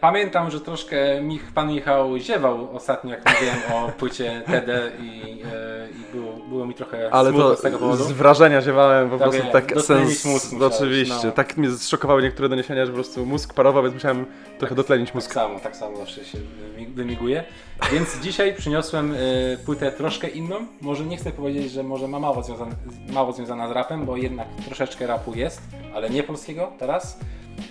pamiętam, 0.01 0.51
że 0.51 0.61
troszkę 0.61 1.23
Mich, 1.23 1.53
pan 1.55 1.69
Michał 1.69 2.19
ziewał 2.19 2.77
ostatnio, 2.77 3.11
jak 3.11 3.35
mówiłem 3.35 3.57
o 3.75 3.89
płycie 3.93 4.43
TD 4.47 4.91
i, 5.01 5.21
e, 5.55 5.89
i 5.91 6.17
było, 6.17 6.33
było 6.49 6.67
mi 6.67 6.75
trochę 6.75 7.11
Ale 7.13 7.33
to 7.33 7.57
z 7.57 7.61
tego 7.61 7.79
powodu. 7.79 8.05
z 8.05 8.13
wrażenia 8.13 8.61
ziewałem 8.61 9.11
po 9.11 9.19
Tak 9.19 9.31
prostu 9.31 9.53
tak 9.53 9.75
dotlenić 9.75 10.19
sens. 10.19 10.25
mózg 10.25 10.53
musiałeś, 10.53 10.75
oczywiście. 10.77 11.27
no. 11.27 11.33
Tak 11.33 11.57
mnie 11.57 11.71
zszokowały 11.71 12.23
niektóre 12.23 12.49
doniesienia, 12.49 12.87
że 12.87 12.93
po 12.93 12.97
prostu 12.97 13.27
mózg 13.27 13.55
parował, 13.55 13.83
więc 13.83 13.95
musiałem 13.95 14.27
trochę 14.59 14.75
dotlenić 14.75 15.09
Tak 15.09 15.15
mózg. 15.15 15.33
samo, 15.35 15.61
tak 15.61 15.77
samo 15.77 15.97
zawsze 15.97 16.25
się 16.25 16.39
wymi- 16.39 16.95
wymiguje. 16.95 17.45
Więc 17.93 18.19
dzisiaj 18.21 18.55
przyniosłem 18.55 19.15
y, 19.15 19.59
płytę 19.67 19.93
troszkę 19.93 20.29
inną. 20.29 20.57
Może 20.81 21.05
nie 21.05 21.17
chcę 21.17 21.31
powiedzieć, 21.33 21.71
że 21.73 21.83
może 21.83 22.09
ma 22.09 22.19
mało, 22.21 22.43
związane, 22.43 22.73
mało 23.13 23.33
związana 23.33 23.69
z 23.69 23.71
rapem, 23.71 24.05
bo 24.07 24.17
jednak 24.17 24.47
troszeczkę 24.67 25.07
rapu 25.07 25.35
jest, 25.35 25.63
ale 25.95 26.11
nie 26.11 26.23
polskiego 26.23 26.73
teraz. 26.79 27.19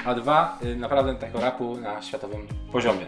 A 0.06 0.14
dwa, 0.16 0.58
y, 0.64 0.76
naprawdę 0.76 1.16
takiego 1.16 1.40
rapu 1.40 1.78
na 1.78 2.02
światowym 2.02 2.48
poziomie. 2.72 3.06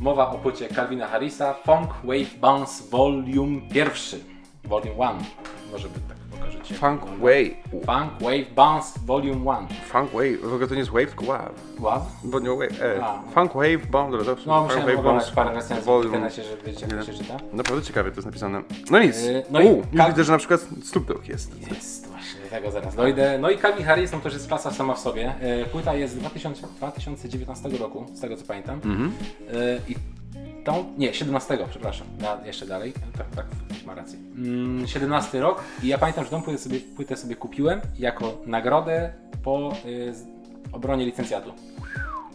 Mowa 0.00 0.30
o 0.30 0.38
płycie 0.38 0.68
Calvina 0.68 1.06
Harrisa 1.06 1.54
Funk 1.54 1.90
Wave 2.04 2.34
Bounce 2.40 2.84
Volume 2.90 3.60
1. 3.74 4.20
Volume 4.64 4.90
1. 4.90 5.16
Może 5.72 5.88
by 5.88 6.00
tak 6.08 6.16
pokażecie. 6.40 6.74
Funk 6.74 7.00
Wave. 7.04 7.82
Funk 7.86 8.12
Wave 8.20 8.54
Bounce 8.54 9.00
Volume 9.06 9.60
1. 9.60 9.76
Funk 9.84 10.10
Wave. 10.12 10.40
W 10.42 10.52
ogóle 10.52 10.68
to 10.68 10.74
nie 10.74 10.80
jest 10.80 10.90
Wave, 10.92 11.06
tylko 11.06 11.24
Wave. 11.24 11.50
Wow. 11.80 12.00
Bo 12.24 12.40
nie 12.40 12.48
Wave. 12.50 12.82
E. 12.82 13.04
A. 13.04 13.22
Funk 13.34 13.52
Wave, 13.54 13.86
Bomb, 13.90 14.10
dobra, 14.10 14.24
zawsze. 14.24 14.48
No, 14.48 14.62
musiałem 14.64 14.86
Wave 14.86 15.02
Bombs, 15.02 15.30
parę 15.30 15.54
recenzji 15.54 15.92
w 16.02 16.04
internecie, 16.04 16.44
żeby 16.44 16.62
wiedzieć 16.62 16.82
jak 16.82 16.90
to 16.90 17.02
się 17.02 17.12
czyta. 17.12 17.36
Naprawdę 17.52 17.84
ciekawie 17.86 18.10
to 18.10 18.16
jest 18.16 18.26
napisane. 18.26 18.62
No 18.90 18.98
nic. 18.98 19.22
Yy, 19.22 19.42
no 19.50 19.60
no 19.92 20.06
i 20.06 20.10
widzę, 20.10 20.24
że 20.24 20.32
na 20.32 20.38
przykład 20.38 20.60
Snoop 20.84 21.06
Dogg 21.06 21.28
jest. 21.28 21.68
Jest, 21.70 21.99
tego 22.50 22.70
zaraz 22.70 22.96
dojdę. 22.96 23.38
No 23.38 23.50
i 23.50 23.58
Calvin 23.58 23.84
Harris, 23.84 24.12
no 24.12 24.18
to 24.18 24.24
już 24.24 24.34
jest 24.34 24.48
klasa 24.48 24.70
sama 24.70 24.94
w 24.94 24.98
sobie. 24.98 25.34
E, 25.40 25.64
Płyta 25.64 25.94
jest 25.94 26.14
z 26.14 26.16
2000, 26.18 26.66
2019 26.76 27.68
roku, 27.68 28.06
z 28.14 28.20
tego 28.20 28.36
co 28.36 28.44
pamiętam. 28.44 28.80
Mhm. 28.84 29.12
E, 29.52 29.90
I 29.92 29.96
tą, 30.64 30.84
nie, 30.98 31.14
17, 31.14 31.58
przepraszam, 31.70 32.06
ja 32.22 32.40
jeszcze 32.46 32.66
dalej, 32.66 32.92
tak, 33.18 33.26
tak, 33.36 33.46
ma 33.86 33.94
rację. 33.94 34.18
Mm, 34.36 34.86
17 34.86 35.40
rok 35.40 35.62
i 35.82 35.88
ja 35.88 35.98
pamiętam, 35.98 36.24
że 36.24 36.30
tą 36.30 36.42
płytę 36.42 36.58
sobie, 36.58 36.80
płytę 36.80 37.16
sobie 37.16 37.36
kupiłem 37.36 37.80
jako 37.98 38.38
nagrodę 38.46 39.12
po 39.42 39.72
obronie 40.72 41.06
licencjatu. 41.06 41.52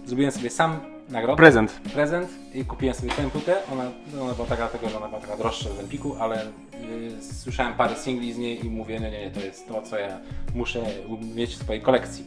Zrobiłem 0.06 0.32
sobie 0.32 0.50
sam 0.50 0.95
nagrodę 1.10 1.38
Prezent. 1.38 1.72
prezent 1.94 2.30
i 2.54 2.66
kupiłem 2.66 2.96
sobie 2.96 3.12
tę 3.12 3.30
płytę. 3.30 3.56
Ona, 3.74 3.84
ona 4.22 4.34
była 4.34 4.48
taka, 4.48 4.70
dlatego, 4.70 4.90
że 4.90 4.98
ona 4.98 5.08
była 5.08 5.22
taka 5.22 5.38
droższa 5.38 5.70
z 5.70 5.80
Empiku, 5.80 6.16
ale 6.20 6.46
y, 6.46 7.24
słyszałem 7.34 7.74
parę 7.74 7.96
singli 7.96 8.34
z 8.34 8.38
niej 8.38 8.66
i 8.66 8.70
mówię, 8.70 9.00
nie, 9.00 9.12
nie, 9.12 9.20
nie, 9.26 9.32
to 9.32 9.40
jest 9.40 9.68
to, 9.68 9.82
co 9.82 9.98
ja 9.98 10.18
muszę 10.56 10.82
mieć 11.36 11.56
w 11.56 11.58
swojej 11.64 11.82
kolekcji. 11.82 12.26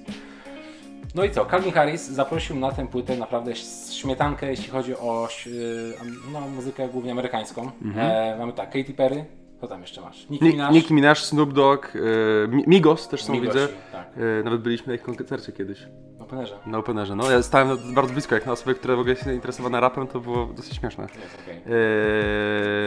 No 1.14 1.24
i 1.24 1.30
co, 1.30 1.44
Calvin 1.46 1.72
Harris 1.72 2.08
zaprosił 2.08 2.56
na 2.56 2.72
tę 2.72 2.86
płytę 2.86 3.16
naprawdę 3.16 3.56
śmietankę, 3.90 4.50
jeśli 4.50 4.68
chodzi 4.68 4.96
o 4.96 5.28
y, 5.46 5.94
no, 6.32 6.40
muzykę 6.40 6.88
głównie 6.88 7.12
amerykańską. 7.12 7.70
E, 7.96 8.36
mamy 8.38 8.52
tak, 8.52 8.66
Katy 8.70 8.94
Perry, 8.94 9.24
Co 9.60 9.66
tam 9.68 9.80
jeszcze 9.80 10.00
masz? 10.00 10.28
Nicki 10.30 10.44
Ni- 10.44 10.50
Minaj. 10.52 10.72
Nicki 10.72 10.94
Minaj, 10.94 11.16
Snoop 11.16 11.52
Dogg, 11.52 11.86
e, 11.94 12.48
Mi- 12.48 12.64
Migos 12.66 13.08
też 13.08 13.22
są, 13.22 13.32
Migosi, 13.32 13.52
widzę. 13.52 13.68
Tak, 13.92 14.06
E, 14.40 14.42
nawet 14.44 14.60
byliśmy 14.60 14.86
na 14.86 14.94
ich 14.94 15.02
koncercie 15.02 15.52
kiedyś. 15.52 15.78
Na 16.28 16.36
plenerze. 16.36 16.58
Na 16.66 16.78
Openerze. 16.78 17.16
No, 17.16 17.30
ja 17.30 17.42
stałem 17.42 17.94
bardzo 17.94 18.12
blisko, 18.12 18.34
jak 18.34 18.46
na 18.46 18.52
osobę, 18.52 18.74
która 18.74 18.96
w 18.96 19.00
ogóle 19.00 19.16
się 19.16 19.34
interesowała 19.34 19.80
rapem, 19.80 20.06
to 20.06 20.20
było 20.20 20.46
dosyć 20.46 20.74
śmieszne. 20.76 21.04
Jest 21.04 21.38
okej. 21.42 21.56
Eee, 21.56 21.62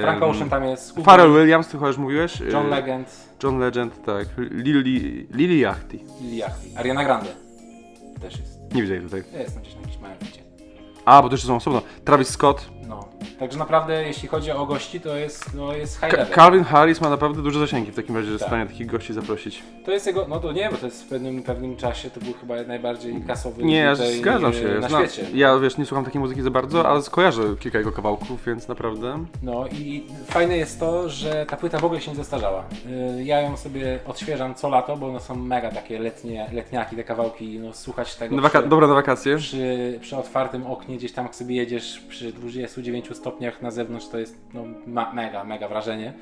Frank 0.02 0.24
Ocean 0.24 0.50
tam 0.50 0.64
jest. 0.64 0.96
Pharrell 0.96 1.34
Williams, 1.34 1.68
ty 1.68 1.72
chyba 1.72 1.88
już 1.88 1.98
mówiłeś. 1.98 2.40
John 2.40 2.66
Eee, 2.66 2.70
Legend. 2.72 3.08
John 3.44 3.60
Legend, 3.60 4.06
tak. 4.06 4.28
Lili, 4.38 5.28
Lili 5.32 5.60
Yachty. 5.60 6.00
Lily 6.22 6.36
Yachty. 6.36 6.68
Ariana 6.78 7.04
Grande. 7.04 7.30
Też 8.22 8.40
jest. 8.40 8.74
Nie 8.74 8.82
widzę 8.82 8.94
jej 8.94 9.04
tutaj. 9.04 9.24
Ja 9.34 9.40
jestem 9.40 9.62
gdzieś 9.62 9.76
na 9.76 9.82
jakimś 9.82 10.02
małym. 10.02 10.18
A, 11.06 11.22
bo 11.22 11.30
jeszcze 11.32 11.48
są 11.48 11.56
osobno. 11.56 11.82
Travis 12.06 12.30
Scott. 12.30 12.70
No. 12.88 13.10
Także 13.40 13.60
naprawdę, 13.60 14.04
jeśli 14.08 14.28
chodzi 14.28 14.52
o 14.52 14.66
gości, 14.66 15.00
to 15.02 15.16
jest, 15.16 15.54
no, 15.54 15.74
jest 15.76 15.94
high 16.00 16.02
Ka- 16.12 16.18
level. 16.18 16.36
Calvin 16.36 16.64
Harris 16.64 17.02
ma 17.02 17.10
naprawdę 17.10 17.42
duże 17.42 17.60
zasięgi 17.60 17.92
w 17.92 17.96
takim 17.96 18.16
razie, 18.16 18.26
że 18.28 18.32
jest 18.32 18.44
w 18.44 18.46
Tak. 18.46 18.50
stanie 18.50 18.66
takich 18.70 18.88
gości 18.88 19.14
zaprosić. 19.14 19.64
To 19.86 19.92
jest 19.92 20.08
jego, 20.08 20.26
no 20.30 20.40
to 20.40 20.52
nie, 20.52 20.70
bo 20.72 20.78
to 20.78 20.86
jest 20.86 21.04
w 21.04 21.08
pewnym, 21.08 21.44
pewnym 21.44 21.76
czasie, 21.76 22.10
to 22.10 22.20
był 22.20 22.34
chyba 22.34 22.56
najbardziej 22.64 23.22
kasowy 23.28 23.64
Nie, 23.64 23.78
ja 23.78 23.96
zgadzam 23.96 24.52
e, 24.52 24.54
się. 24.54 24.68
na 24.82 24.90
Znam- 24.90 25.08
świecie. 25.08 25.28
Ja 25.34 25.60
wiesz, 25.60 25.78
nie 25.78 25.86
słucham 25.86 26.06
takiej 26.06 26.22
muzyki 26.22 26.42
za 26.42 26.50
bardzo, 26.52 26.90
ale 26.90 27.02
skojarzę 27.02 27.44
kilka 27.60 27.78
jego 27.78 27.92
kawałków, 27.92 28.46
więc 28.46 28.68
naprawdę. 28.68 29.26
No 29.44 29.68
i 29.68 30.04
fajne 30.28 30.58
jest 30.58 30.80
to, 30.80 31.10
że 31.10 31.46
ta 31.50 31.58
płyta 31.58 31.80
w 31.80 31.86
ogóle 31.86 32.02
się 32.02 32.12
nie 32.12 32.18
zestarzała. 32.18 32.64
Y, 33.20 33.24
Ja 33.24 33.42
ją 33.42 33.58
sobie 33.58 34.00
odświeżam 34.08 34.56
co 34.56 34.70
lato, 34.70 34.98
bo 34.98 35.08
one 35.08 35.20
są 35.20 35.36
mega 35.36 35.72
takie 35.72 36.00
letnie, 36.00 36.50
letniaki, 36.54 36.96
te 36.96 37.04
kawałki, 37.04 37.60
no 37.60 37.74
słuchać 37.74 38.16
tego 38.16 38.36
Na 38.36 38.42
waka- 38.42 38.60
przy, 38.60 38.70
dobra 38.70 38.88
na 38.88 38.94
wakacje. 38.94 39.38
przy, 39.38 39.98
przy 40.02 40.18
otwartym 40.18 40.66
oknie, 40.68 40.98
gdzieś 40.98 41.12
tam 41.12 41.26
jak 41.26 41.36
sobie 41.36 41.56
jedziesz 41.56 42.00
przy 42.10 42.34
29 42.34 43.11
stopniach 43.16 43.62
na 43.62 43.72
zewnątrz, 43.72 44.08
to 44.08 44.20
jest 44.20 44.38
no, 44.54 44.64
mega, 45.14 45.44
mega 45.44 45.68
wrażenie. 45.68 46.14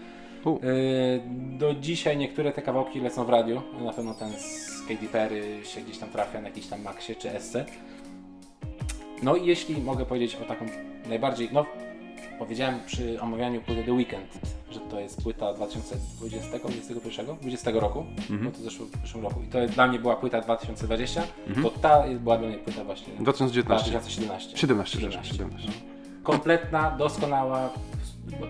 Y, 0.47 1.21
Do 1.57 1.73
dzisiaj 1.73 2.17
niektóre 2.17 2.51
te 2.51 2.61
kawałki 2.61 2.99
lecą 2.99 3.25
w 3.25 3.29
radiu, 3.29 3.61
na 3.85 3.93
pewno 3.93 4.13
ten 4.13 4.31
z 4.31 4.81
Katy 4.87 5.07
Perry 5.07 5.65
się 5.65 5.81
gdzieś 5.81 5.97
tam 5.97 6.09
trafia 6.09 6.41
na 6.41 6.47
jakiś 6.47 6.67
tam 6.67 6.81
Maxie 6.81 7.15
czy 7.15 7.31
Esce. 7.31 7.65
No 9.23 9.35
i 9.35 9.45
jeśli 9.45 9.81
mogę 9.81 10.05
powiedzieć 10.05 10.35
o 10.35 10.45
taką 10.45 10.65
najbardziej, 11.09 11.49
no 11.51 11.65
powiedziałem 12.39 12.79
przy 12.85 13.21
omawianiu 13.21 13.61
płyty 13.61 13.83
The 13.83 13.93
Weekend, 13.93 14.39
że 14.71 14.79
to 14.79 14.99
jest 14.99 15.23
płyta 15.23 15.53
2020, 15.53 16.47
2021, 16.59 17.35
20 17.41 17.71
roku, 17.71 18.05
no 18.29 18.51
to 18.51 18.57
zeszło 18.57 18.85
w 18.85 19.01
zeszłym 19.01 19.23
roku. 19.23 19.41
I 19.41 19.47
to 19.47 19.67
dla 19.67 19.87
mnie 19.87 19.99
była 19.99 20.15
płyta 20.15 20.41
2020, 20.41 21.23
to 21.63 21.69
ta 21.69 22.03
była 22.19 22.37
dla 22.37 22.47
mnie 22.47 22.57
płyta 22.57 22.83
właśnie 22.83 23.13
2019. 23.19 23.91
2017. 23.91 24.57
17, 24.57 24.99
17. 24.99 25.33
17. 25.33 25.71
Kompletna, 26.23 26.91
doskonała. 26.91 27.69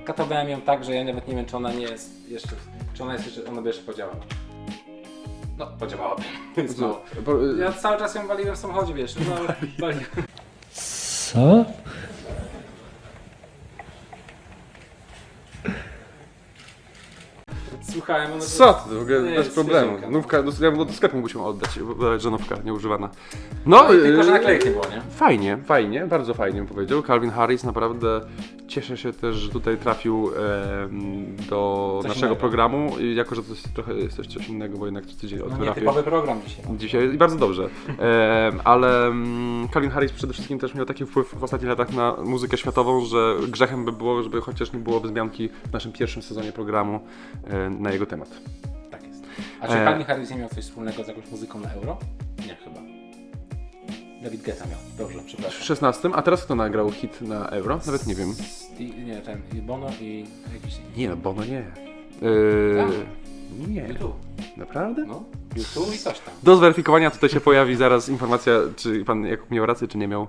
Katowałem 0.05 0.49
ją 0.49 0.61
tak, 0.61 0.85
że 0.85 0.95
ja 0.95 1.03
nawet 1.03 1.27
nie 1.27 1.35
wiem, 1.35 1.45
czy 1.45 1.57
ona 1.57 1.73
nie 1.73 1.81
jest 1.81 2.29
jeszcze, 2.29 2.49
czy 2.93 3.03
ona 3.03 3.13
jest 3.13 3.25
jeszcze, 3.25 3.45
ona 3.51 3.61
by 3.61 3.67
jeszcze 3.67 3.83
podziałała. 3.83 4.17
No, 5.57 5.67
podziałałaby. 5.79 6.21
Więc 6.57 6.77
mało. 6.77 7.01
Bo, 7.25 7.45
y, 7.45 7.57
Ja 7.59 7.71
cały 7.73 7.97
czas 7.97 8.15
ją 8.15 8.27
waliłem 8.27 8.55
w 8.55 8.59
samochodzie, 8.59 8.93
wiesz, 8.93 9.15
no, 9.15 9.35
waliłem. 9.79 10.05
Co? 10.71 11.65
Słuchałem, 17.93 18.31
ona 18.33 18.41
Co 18.41 18.73
ty, 18.73 18.95
w 18.95 19.01
ogóle 19.01 19.21
Nie, 19.21 19.35
bez 19.35 19.49
problemu. 19.49 19.87
świeżynka. 19.87 20.09
Nówka, 20.09 20.43
do, 20.43 20.51
ja 20.61 20.71
bym 20.71 20.85
do 20.87 20.93
sklepu 20.93 21.17
musiał 21.17 21.47
oddać, 21.47 21.79
bo- 21.79 22.19
że 22.19 22.29
nówka 22.31 22.55
nieużywana. 22.65 23.09
No, 23.65 23.83
No, 23.83 23.93
i 23.93 23.97
tylko, 23.97 24.23
że 24.23 24.29
y, 24.29 24.33
naklejek 24.33 24.65
nie 24.65 24.71
było, 24.71 24.83
nie? 24.85 25.01
Fajnie, 25.15 25.57
fajnie, 25.65 26.05
bardzo 26.05 26.33
fajnie 26.33 26.57
bym 26.59 26.67
powiedział. 26.67 27.03
Calvin 27.03 27.29
Harris 27.31 27.63
naprawdę 27.63 28.21
cieszę 28.69 28.97
się 28.97 29.13
też, 29.13 29.35
że 29.35 29.49
tutaj 29.49 29.77
trafił 29.77 30.31
em, 30.83 31.35
do 31.49 31.99
Coś 32.01 32.09
naszego 32.09 32.25
innego. 32.27 32.39
programu, 32.39 32.91
jako 33.15 33.35
że 33.35 33.43
to 33.43 33.49
jest 33.49 33.73
trochę 33.73 33.93
jest 33.93 34.17
też 34.17 34.27
coś 34.27 34.49
innego, 34.49 34.77
bo 34.77 34.85
jednak 34.85 35.05
co 35.05 35.15
tydzień 35.21 35.39
o 35.41 35.45
No 35.45 35.55
tym 35.55 35.65
nie, 35.65 35.73
typowy 35.73 36.03
program 36.03 36.41
dzisiaj. 36.47 36.65
Dzisiaj 36.77 37.13
i 37.13 37.17
bardzo 37.17 37.35
dobrze. 37.37 37.63
Em, 37.87 38.59
ale 38.63 39.07
mm, 39.07 39.67
Calvin 39.73 39.91
Harris 39.91 40.11
przede 40.11 40.33
wszystkim 40.33 40.59
też 40.59 40.75
miał 40.75 40.85
taki 40.85 41.05
wpływ 41.05 41.35
w 41.39 41.43
ostatnich 41.43 41.69
latach 41.69 41.93
na 41.93 42.15
muzykę 42.23 42.57
światową, 42.57 43.05
że 43.05 43.35
grzechem 43.47 43.85
by 43.85 43.91
było, 43.91 44.23
żeby 44.23 44.41
chociaż 44.41 44.73
nie 44.73 44.79
było 44.79 44.99
wzmianki 44.99 45.49
w 45.69 45.73
naszym 45.73 45.91
pierwszym 45.91 46.21
sezonie 46.21 46.51
programu 46.51 46.99
e, 47.47 47.69
na 47.69 47.91
jego 47.91 48.05
temat. 48.05 48.29
Tak 48.91 49.07
jest. 49.07 49.23
A 49.61 49.67
czy 49.67 49.73
E. 49.73 49.85
Calvin 49.85 50.05
Harris 50.05 50.29
nie 50.29 50.37
miał 50.37 50.49
coś 50.49 50.63
wspólnego 50.63 51.03
z 51.03 51.07
jakąś 51.07 51.31
muzyką 51.31 51.59
na 51.59 51.71
euro? 51.73 51.97
Nie, 52.47 52.55
chyba. 52.55 52.88
David 54.23 54.41
Guetta 54.43 54.65
miał. 54.65 54.79
Dobrze, 54.97 55.19
W 55.19 55.25
przepraszam. 55.25 55.61
16, 55.61 56.09
a 56.13 56.21
teraz 56.21 56.43
kto 56.45 56.55
nagrał 56.55 56.91
hit 56.91 57.21
na 57.21 57.49
euro? 57.49 57.79
Nawet 57.85 58.07
nie 58.07 58.15
wiem. 58.15 58.29
Sti- 58.33 59.03
nie, 59.05 59.21
ten 59.21 59.41
i 59.57 59.61
Bono 59.61 59.87
i 60.01 60.25
jakiś... 60.53 60.77
Nie, 60.97 61.09
no 61.09 61.15
Bono 61.15 61.45
nie. 61.45 61.65
Yy, 62.21 62.85
nie, 63.67 63.87
YouTube. 63.87 64.13
naprawdę? 64.57 65.05
No, 65.05 65.23
YouTube 65.55 65.95
i 65.95 65.97
coś 65.97 66.19
tam. 66.19 66.33
Do 66.43 66.55
zweryfikowania 66.55 67.11
tutaj 67.11 67.29
się 67.29 67.39
pojawi 67.39 67.75
zaraz 67.75 68.09
informacja, 68.09 68.53
czy 68.75 69.05
pan 69.05 69.25
Jakub 69.25 69.51
miał 69.51 69.65
rację, 69.65 69.87
czy 69.87 69.97
nie 69.97 70.07
miał. 70.07 70.27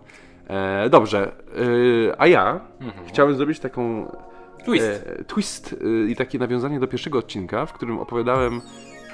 E, 0.48 0.90
dobrze, 0.90 1.32
e, 2.12 2.20
a 2.20 2.26
ja 2.26 2.60
chciałem 3.08 3.36
zrobić 3.36 3.60
taką 3.60 4.12
Twist. 4.64 4.86
e, 4.86 5.24
twist 5.24 5.76
e, 6.06 6.10
i 6.10 6.16
takie 6.16 6.38
nawiązanie 6.38 6.80
do 6.80 6.86
pierwszego 6.88 7.18
odcinka, 7.18 7.66
w 7.66 7.72
którym 7.72 7.98
opowiadałem 7.98 8.60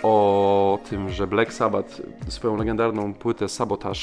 o 0.03 0.79
tym, 0.91 1.11
że 1.11 1.27
Black 1.27 1.53
Sabbath 1.53 2.03
swoją 2.29 2.57
legendarną 2.57 3.15
płytę 3.15 3.49
Sabotage 3.49 4.01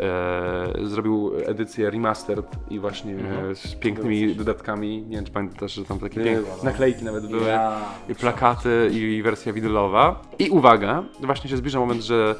e, 0.00 0.88
zrobił 0.88 1.32
edycję 1.46 1.90
remastered 1.90 2.46
i 2.70 2.78
właśnie 2.78 3.14
e, 3.14 3.54
z 3.54 3.74
pięknymi 3.74 4.34
dodatkami. 4.34 5.02
Nie 5.02 5.16
wiem, 5.16 5.24
czy 5.24 5.32
pamiętasz, 5.32 5.72
że 5.72 5.84
tam 5.84 5.98
takie 5.98 6.24
piękne 6.24 6.52
no. 6.58 6.64
naklejki 6.64 7.04
nawet 7.04 7.26
były. 7.26 7.48
Ja... 7.48 7.80
I 8.08 8.14
plakaty 8.14 8.90
i 8.92 9.22
wersja 9.22 9.52
winylowa. 9.52 10.22
I 10.38 10.50
uwaga, 10.50 11.04
właśnie 11.20 11.50
się 11.50 11.56
zbliża 11.56 11.78
moment, 11.78 12.02
że 12.02 12.34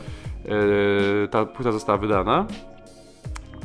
e, 1.25 1.29
ta 1.29 1.47
płyta 1.47 1.73
została 1.73 1.99
wydana. 1.99 2.47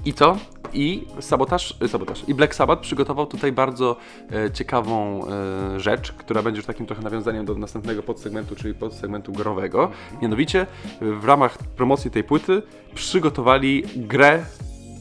I 0.06 0.14
co? 0.14 0.38
I 0.74 1.08
sabotaż, 1.20 1.78
e, 1.82 1.88
sabotaż. 1.88 2.24
I 2.28 2.34
Black 2.34 2.56
Sabbath 2.56 2.82
przygotował 2.82 3.26
tutaj 3.26 3.52
bardzo 3.52 3.96
e, 4.32 4.52
ciekawą 4.52 5.22
e, 5.28 5.80
rzecz, 5.80 6.12
która 6.12 6.44
będzie 6.44 6.58
już 6.58 6.66
takim 6.66 6.86
trochę 6.86 7.02
nawiązaniem 7.02 7.46
do 7.46 7.56
następnego 7.56 8.04
podsegmentu, 8.04 8.56
czyli 8.56 8.74
podsegmentu 8.74 9.34
growego. 9.34 9.92
Mianowicie 10.22 10.68
w 11.02 11.26
ramach 11.26 11.58
promocji 11.58 12.12
tej 12.12 12.24
płyty 12.24 12.62
przygotowali 12.96 13.84
grę 13.96 14.46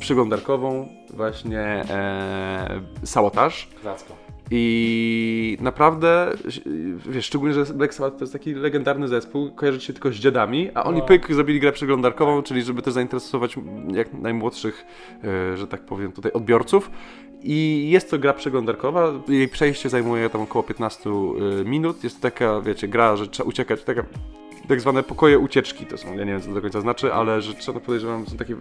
przeglądarkową 0.01 0.89
właśnie 1.11 1.61
e, 1.61 2.81
sabotaż. 3.05 3.69
Zacko. 3.85 4.24
I 4.51 5.59
naprawdę, 5.61 6.33
wiesz, 7.09 7.27
szczególnie, 7.27 7.55
że 7.55 7.75
Black 7.75 7.95
Sabbath 7.95 8.17
to 8.17 8.23
jest 8.25 8.33
taki 8.33 8.55
legendarny 8.55 9.09
zespół, 9.09 9.51
kojarzy 9.51 9.81
się 9.81 9.93
tylko 9.93 10.11
z 10.11 10.15
dziadami, 10.15 10.71
a 10.75 10.85
oni 10.85 10.99
No. 10.99 11.05
pyk 11.07 11.35
zrobili 11.35 11.61
grę 11.61 11.73
przeglądarkową, 11.73 12.43
czyli 12.43 12.63
żeby 12.63 12.83
też 12.83 12.95
zainteresować 12.95 13.57
jak 13.95 14.13
najmłodszych, 14.13 14.85
e, 15.25 15.57
że 15.57 15.67
tak 15.67 15.81
powiem, 15.81 16.13
tutaj 16.13 16.33
odbiorców. 16.33 16.91
I 17.43 17.89
jest 17.91 18.11
to 18.11 18.19
gra 18.19 18.33
przeglądarkowa, 18.33 19.13
jej 19.29 19.49
przejście 19.49 19.89
zajmuje 19.89 20.31
tam 20.31 20.41
około 20.41 20.63
15 20.63 21.11
e, 21.11 21.65
minut. 21.65 22.05
Jest 22.05 22.17
to 22.17 22.23
taka, 22.23 22.61
wiecie, 22.61 22.89
gra, 22.89 23.17
że 23.17 23.27
trzeba 23.29 23.49
uciekać, 23.49 23.83
taka 23.85 24.05
tak 24.69 24.81
zwane 24.81 25.03
pokoje 25.03 25.39
ucieczki 25.39 25.87
to 25.87 25.99
są, 25.99 26.15
ja 26.15 26.25
nie 26.25 26.33
wiem 26.33 26.41
co 26.41 26.49
to 26.49 26.55
do 26.55 26.61
końca 26.61 26.81
znaczy, 26.81 27.15
ale 27.15 27.43
że 27.43 27.55
trzeba 27.55 27.81
podejrzewam, 27.81 28.27
są 28.27 28.37
takie 28.37 28.57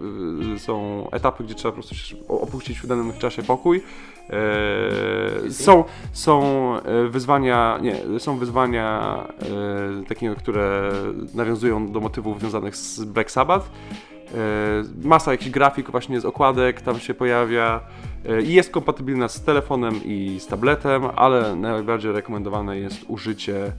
y, 0.55 0.59
są 0.59 1.07
etapy, 1.11 1.43
gdzie 1.43 1.55
trzeba 1.55 1.71
po 1.71 1.73
prostu 1.73 1.95
się 1.95 2.15
opuścić 2.27 2.79
w 2.79 2.87
danym 2.87 3.13
czasie 3.19 3.43
pokój. 3.43 3.83
E, 4.29 5.51
są, 5.51 5.83
są 6.13 6.43
e, 6.77 7.09
wyzwania, 7.09 7.79
nie, 7.81 8.19
są 8.19 8.37
wyzwania 8.37 9.17
e, 10.01 10.05
takie, 10.07 10.35
które 10.35 10.91
nawiązują 11.33 11.91
do 11.91 11.99
motywów 11.99 12.39
związanych 12.39 12.75
z 12.75 13.03
Black 13.03 13.31
Sabbath. 13.31 13.69
Masa 15.03 15.31
jakichś 15.31 15.51
grafik 15.51 15.91
właśnie 15.91 16.21
z 16.21 16.25
okładek 16.25 16.81
tam 16.81 16.99
się 16.99 17.13
pojawia 17.13 17.79
i 18.45 18.53
jest 18.53 18.71
kompatybilna 18.71 19.27
z 19.27 19.43
telefonem 19.43 20.03
i 20.05 20.39
z 20.39 20.47
tabletem, 20.47 21.03
ale 21.15 21.55
najbardziej 21.55 22.11
rekomendowane 22.11 22.79
jest 22.79 23.05
użycie 23.07 23.71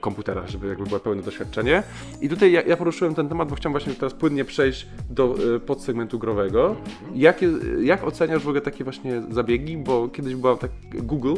komputera, 0.00 0.46
żeby 0.46 0.68
jakby 0.68 0.84
było 0.84 1.00
pełne 1.00 1.22
doświadczenie. 1.22 1.82
I 2.20 2.28
tutaj 2.28 2.52
ja, 2.52 2.62
ja 2.62 2.76
poruszyłem 2.76 3.14
ten 3.14 3.28
temat, 3.28 3.48
bo 3.48 3.54
chciałem 3.54 3.72
właśnie 3.72 3.94
teraz 3.94 4.14
płynnie 4.14 4.44
przejść 4.44 4.86
do 5.10 5.34
e, 5.56 5.60
podsegmentu 5.60 6.18
growego. 6.18 6.76
Jakie, 7.14 7.50
jak 7.82 8.04
oceniasz 8.04 8.42
w 8.42 8.48
ogóle 8.48 8.60
takie 8.60 8.84
właśnie 8.84 9.22
zabiegi? 9.30 9.76
Bo 9.76 10.08
kiedyś 10.08 10.34
była 10.34 10.56
tak 10.56 10.70
Google, 10.94 11.34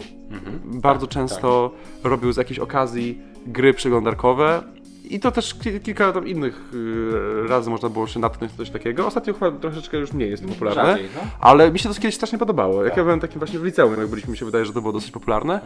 bardzo 0.65 1.07
często 1.07 1.71
robił 2.05 2.33
z 2.33 2.37
jakiejś 2.37 2.59
okazji 2.59 3.21
gry 3.47 3.75
przeglądarkowe. 3.75 4.63
I 5.11 5.21
to 5.21 5.31
też 5.31 5.55
ki- 5.55 5.81
kilka 5.81 6.13
tam 6.13 6.29
innych 6.29 6.61
y, 6.75 7.49
razy 7.49 7.71
można 7.71 7.89
było 7.89 8.07
się 8.07 8.21
natknąć 8.21 8.53
na 8.53 8.59
coś 8.59 8.71
takiego. 8.71 9.07
Ostatnio 9.07 9.35
chyba 9.35 9.51
troszeczkę 9.51 9.97
już 9.97 10.13
mniej 10.13 10.31
jest 10.31 10.45
popularne. 10.47 10.93
Rzadziej, 10.93 11.09
no. 11.17 11.21
Ale 11.41 11.71
mi 11.71 11.79
się 11.79 11.89
to 11.89 11.95
kiedyś 11.95 12.15
strasznie 12.15 12.39
podobało. 12.39 12.83
Jak 12.85 12.91
Tak. 12.91 12.97
ja 12.99 13.05
byłem 13.05 13.21
takim 13.21 13.39
właśnie 13.39 13.59
w 13.59 13.65
liceum, 13.65 13.95
jak 13.99 14.09
byliśmy, 14.09 14.31
mi 14.31 14.37
się 14.39 14.45
wydaje, 14.45 14.65
że 14.65 14.73
to 14.73 14.81
było 14.81 14.93
dosyć 14.93 15.11
popularne. 15.11 15.61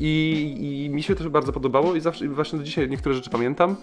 I, 0.00 0.84
I 0.86 0.90
mi 0.90 1.02
się 1.02 1.14
to 1.14 1.30
bardzo 1.30 1.52
podobało 1.52 1.94
i 1.94 2.00
zawsze 2.00 2.24
i 2.24 2.28
właśnie 2.28 2.58
do 2.58 2.64
dzisiaj 2.64 2.88
niektóre 2.90 3.14
rzeczy 3.14 3.30
pamiętam. 3.30 3.76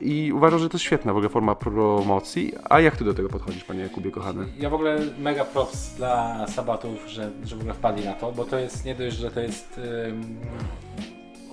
I 0.00 0.32
uważam, 0.32 0.58
że 0.58 0.68
to 0.68 0.74
jest 0.76 0.84
świetna 0.84 1.12
w 1.12 1.16
ogóle 1.16 1.28
forma 1.28 1.54
promocji. 1.54 2.52
A 2.70 2.80
jak 2.80 2.96
ty 2.96 3.04
do 3.04 3.14
tego 3.14 3.28
podchodzisz, 3.28 3.64
panie 3.64 3.80
Jakubie 3.80 4.10
kochany? 4.10 4.46
Ja 4.58 4.70
w 4.70 4.74
ogóle 4.74 4.98
mega 5.18 5.44
props 5.44 5.94
dla 5.96 6.46
Sabatów, 6.48 6.98
że, 7.08 7.30
że 7.44 7.56
w 7.56 7.58
ogóle 7.60 7.74
wpadli 7.74 8.04
na 8.04 8.12
to, 8.12 8.32
bo 8.32 8.44
to 8.44 8.58
jest 8.58 8.84
nie 8.84 8.94
dość, 8.94 9.16
że 9.16 9.30
to 9.30 9.40
jest 9.40 9.80
ym, 10.08 10.36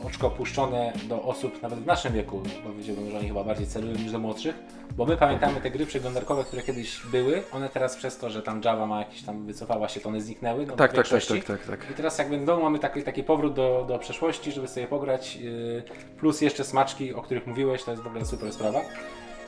oczko 0.05 0.29
puszczone 0.29 0.93
do 1.09 1.21
osób 1.21 1.61
nawet 1.61 1.79
w 1.79 1.85
naszym 1.85 2.13
wieku, 2.13 2.41
powiedziałbym, 2.63 3.11
że 3.11 3.17
oni 3.17 3.27
chyba 3.27 3.43
bardziej 3.43 3.67
celują 3.67 3.93
niż 3.93 4.11
do 4.11 4.19
młodszych, 4.19 4.55
bo 4.97 5.05
my 5.05 5.17
pamiętamy 5.17 5.61
te 5.61 5.71
gry 5.71 5.85
przeglądarkowe, 5.85 6.43
które 6.43 6.61
kiedyś 6.61 7.01
były, 7.11 7.43
one 7.51 7.69
teraz 7.69 7.95
przez 7.95 8.17
to, 8.17 8.29
że 8.29 8.41
tam 8.41 8.61
Java 8.65 8.85
ma 8.85 8.99
jakieś 8.99 9.23
tam, 9.23 9.45
wycofała 9.45 9.89
się, 9.89 9.99
to 9.99 10.09
one 10.09 10.21
zniknęły. 10.21 10.65
No, 10.65 10.75
Tak, 10.75 10.93
tak, 10.93 11.07
tak, 11.07 11.23
tak, 11.25 11.43
tak, 11.43 11.65
tak. 11.65 11.91
I 11.91 11.93
teraz 11.93 12.17
jakby 12.17 12.39
znowu 12.39 12.63
mamy 12.63 12.79
taki, 12.79 13.03
taki 13.03 13.23
powrót 13.23 13.53
do, 13.53 13.85
do 13.87 13.99
przeszłości, 13.99 14.51
żeby 14.51 14.67
sobie 14.67 14.87
pograć, 14.87 15.35
yy, 15.35 15.83
plus 16.19 16.41
jeszcze 16.41 16.63
smaczki, 16.63 17.13
o 17.13 17.21
których 17.21 17.47
mówiłeś, 17.47 17.83
to 17.83 17.91
jest 17.91 18.03
w 18.03 18.07
ogóle 18.07 18.25
super 18.25 18.53
sprawa. 18.53 18.81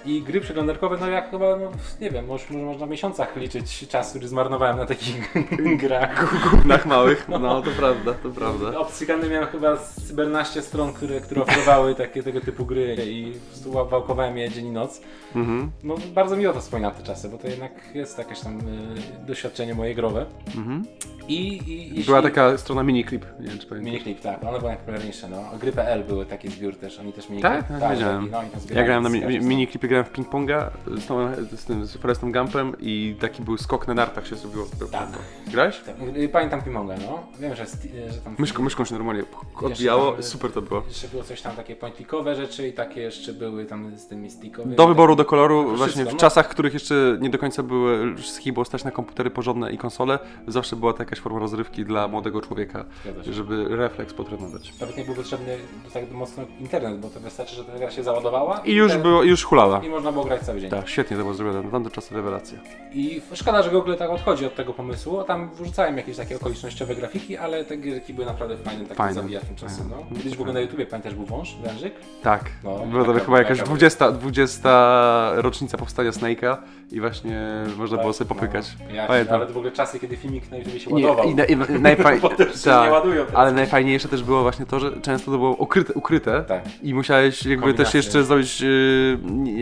I 0.06 0.22
gry 0.22 0.42
przeglądarkowe, 0.42 0.98
no 1.00 1.08
jak 1.08 1.32
chyba, 1.32 1.56
no 1.56 1.72
nie 2.02 2.10
wiem, 2.12 2.26
może, 2.26 2.46
może 2.52 2.66
można 2.66 2.86
w 2.86 2.90
miesiącach 2.90 3.36
liczyć 3.36 3.88
czas, 3.88 4.10
który 4.10 4.28
zmarnowałem 4.28 4.78
na 4.78 4.86
takich 4.86 5.34
grach. 5.82 6.50
Gównach 6.52 6.86
małych, 6.86 7.26
no 7.30 7.62
to 7.62 7.72
prawda, 7.72 8.14
to 8.14 8.30
prawda. 8.30 8.78
Obcykany 8.80 9.30
miałem 9.30 9.48
chyba 9.48 9.78
z 9.78 10.08
cybernaście 10.08 10.62
stron, 10.62 10.94
które, 10.94 11.20
które 11.22 11.42
oferowały 11.42 11.96
takie 11.96 12.24
tego 12.24 12.42
typu 12.42 12.66
gry 12.66 12.96
i 13.06 13.34
wałkowałem 13.90 14.38
je 14.38 14.50
dzień 14.50 14.66
i 14.68 14.72
noc. 14.72 15.02
Mhm, 15.36 15.72
No 15.84 15.96
bardzo 16.14 16.36
miło 16.38 16.54
to 16.54 16.60
wspominam 16.60 16.92
te 16.92 17.04
czasy, 17.04 17.30
bo 17.30 17.38
to 17.38 17.48
jednak 17.48 17.72
jest 17.94 18.18
jakieś 18.18 18.40
tam 18.40 18.60
y, 18.60 19.26
doświadczenie 19.28 19.74
moje 19.76 19.96
growe. 19.96 20.26
mhm. 20.58 20.86
I, 21.28 21.34
i 21.72 21.88
jeśli... 21.90 22.04
Była 22.04 22.22
taka 22.22 22.58
strona 22.58 22.84
miniclip, 22.84 23.26
nie 23.40 23.48
wiem 23.48 23.58
czy 23.60 23.68
pamiętasz. 23.68 23.92
Miniclip, 23.94 24.22
tak, 24.22 24.44
one 24.44 24.58
były 24.60 24.70
najpopularniejsze, 24.72 25.30
no. 25.30 25.44
Gry.pl 25.60 26.04
były 26.04 26.26
taki 26.26 26.48
zbiór 26.50 26.76
też, 26.76 27.00
oni 27.00 27.14
też 27.14 27.30
mieli 27.30 27.42
Tak? 27.42 27.68
Tak, 27.80 27.92
wiedziałem. 27.92 28.30
no, 28.32 28.42
Ja 28.76 28.84
grałem 28.84 29.04
na 29.04 29.10
mi- 29.10 29.22
każdej 29.22 29.42
miniklipie, 29.42 29.88
grałem 29.90 30.06
w 30.06 30.12
ping-ponga 30.12 30.70
z, 30.88 31.06
tą, 31.08 31.32
z 31.58 31.66
tym 31.66 31.86
z 31.86 31.98
Forestem 31.98 32.32
Gumpem 32.32 32.76
i 32.80 33.16
taki 33.20 33.44
był 33.44 33.58
skok 33.58 33.88
na 33.88 33.94
nartach 33.94 34.28
się 34.28 34.36
zrobiło. 34.36 34.66
Tak. 34.92 35.10
Grałeś? 35.48 35.80
Tak, 35.86 35.96
y, 36.18 36.30
Pamiętam 36.30 36.62
Pimonga, 36.62 36.96
no. 36.98 37.24
Wiem, 37.40 37.56
że, 37.56 37.64
sti- 37.64 38.12
że 38.14 38.18
tam... 38.22 38.36
Myszką, 38.40 38.64
myszką 38.64 38.86
się 38.86 38.96
normalnie 38.96 39.24
odbijało, 39.62 40.12
tam- 40.12 40.24
super 40.24 40.52
to 40.52 40.62
było. 40.62 40.84
Jeszcze 40.88 41.08
było 41.08 41.24
coś 41.24 41.42
tam 41.42 41.56
takie 41.56 41.76
pointlikowe 41.76 42.36
rzeczy 42.36 42.68
i 42.68 42.74
takie 42.74 43.02
jeszcze 43.02 43.34
były 43.34 43.66
tam 43.66 43.98
z 43.98 44.08
tymi 44.08 44.32
stickowymi. 44.32 44.76
Do 44.76 44.88
wyboru, 44.88 45.16
do 45.16 45.26
koloru, 45.26 45.60
Wszystko, 45.64 45.78
właśnie 45.78 46.06
w 46.06 46.14
no. 46.14 46.20
czasach, 46.20 46.46
w 46.46 46.50
których 46.50 46.74
jeszcze 46.74 47.18
nie 47.22 47.30
do 47.30 47.38
końca 47.38 47.64
były, 47.64 48.16
wszystkich 48.16 48.54
było 48.54 48.66
stać 48.66 48.84
na 48.84 48.92
komputery 48.92 49.30
porządne 49.30 49.72
i 49.72 49.78
konsole, 49.78 50.20
zawsze 50.48 50.76
była 50.76 50.94
to 50.94 51.00
jakaś 51.00 51.20
forma 51.20 51.40
rozrywki 51.40 51.86
dla 51.86 52.08
młodego 52.08 52.42
człowieka, 52.42 52.86
żeby 53.30 53.66
refleks 53.78 54.14
potrenować. 54.14 54.74
Nawet 54.82 54.98
nie 54.98 55.06
był 55.06 55.16
potrzebny 55.16 55.58
tak 55.94 56.12
mocno 56.12 56.44
internet, 56.60 57.00
bo 57.00 57.10
to 57.10 57.20
wystarczy, 57.20 57.56
że 57.56 57.64
ta 57.64 57.78
gra 57.78 57.92
się 57.92 58.04
załadowała 58.04 58.60
I 58.66 58.74
już 58.74 58.92
te- 58.92 59.00
było, 59.00 59.24
i 59.24 59.30
już 59.30 59.44
hulała. 59.44 59.79
I 59.84 59.90
można 59.90 60.12
było 60.12 60.26
grać 60.26 60.42
cały 60.42 60.62
dzień. 60.62 60.70
Tak, 60.70 60.90
świetnie 60.90 61.18
to 61.18 61.24
było 61.24 61.34
zrobione, 61.36 61.62
na 61.64 61.72
tamte 61.72 61.90
czasy 61.92 62.16
rewelacja. 62.16 62.60
I 62.94 63.22
szkoda, 63.34 63.64
że 63.64 63.70
Google 63.72 63.96
tak 63.96 64.10
odchodzi 64.10 64.46
od 64.46 64.56
tego 64.56 64.74
pomysłu. 64.74 65.24
Tam 65.24 65.50
wrzucałem 65.56 65.98
jakieś 65.98 66.18
takie 66.18 66.36
okolicznościowe 66.36 66.96
grafiki, 66.96 67.38
ale 67.38 67.66
te 67.66 67.78
gierki 67.78 68.14
były 68.14 68.26
naprawdę 68.28 68.58
fajnym 68.58 68.84
takim 68.86 68.96
Fajne, 68.98 69.14
zabijaczem 69.22 69.56
czasu. 69.56 69.82
fajne. 69.82 69.96
No. 70.12 70.18
Kiedyś 70.18 70.36
w 70.38 70.40
ogóle 70.42 70.54
na 70.54 70.60
YouTubie 70.60 70.86
pamiętasz 70.86 71.14
był 71.16 71.26
wąż, 71.26 71.56
wężyk? 71.64 71.94
Tak, 72.24 72.44
No, 72.64 72.80
była 72.92 73.06
to 73.06 73.14
chyba 73.14 73.38
jakaś 73.38 73.58
taka- 73.58 73.70
20, 73.70 74.12
20 74.12 75.32
rocznica 75.36 75.78
powstania 75.78 76.12
Snake'a 76.12 76.58
i 76.92 77.00
właśnie 77.02 77.42
można 77.78 77.98
było 77.98 78.14
sobie 78.14 78.30
Tak, 78.30 78.38
popykać. 78.38 78.66
No, 78.90 78.96
ja, 78.96 79.08
Pamiętam. 79.08 79.36
ale 79.42 79.46
w 79.46 79.58
ogóle 79.58 79.72
czasy, 79.72 80.00
kiedy 80.00 80.18
filmik 80.18 80.52
na 80.52 80.58
YouTubie 80.58 80.80
się 80.80 80.90
ładował. 80.94 81.30
i, 81.30 81.36
na, 81.36 81.46
i 81.46 81.56
na- 81.56 81.66
najfaj... 81.80 82.22
Też 82.38 82.54
się 82.64 82.70
tak, 82.70 82.86
nie 82.88 82.92
ładują 82.94 83.26
teraz. 83.26 83.40
ale 83.40 83.52
najfajniejsze 83.52 84.08
też 84.08 84.24
było 84.24 84.42
właśnie 84.42 84.66
to, 84.66 84.80
że 84.80 85.02
często 85.02 85.32
to 85.32 85.38
było 85.38 85.52
ukryte, 85.56 85.94
ukryte 85.94 86.44
Tak. 86.48 86.64
i 86.84 86.94
musiałeś 86.94 87.46
jakby 87.46 87.74
też 87.74 87.94
jeszcze 87.94 88.24
zrobić 88.24 88.62
yy, 88.62 89.20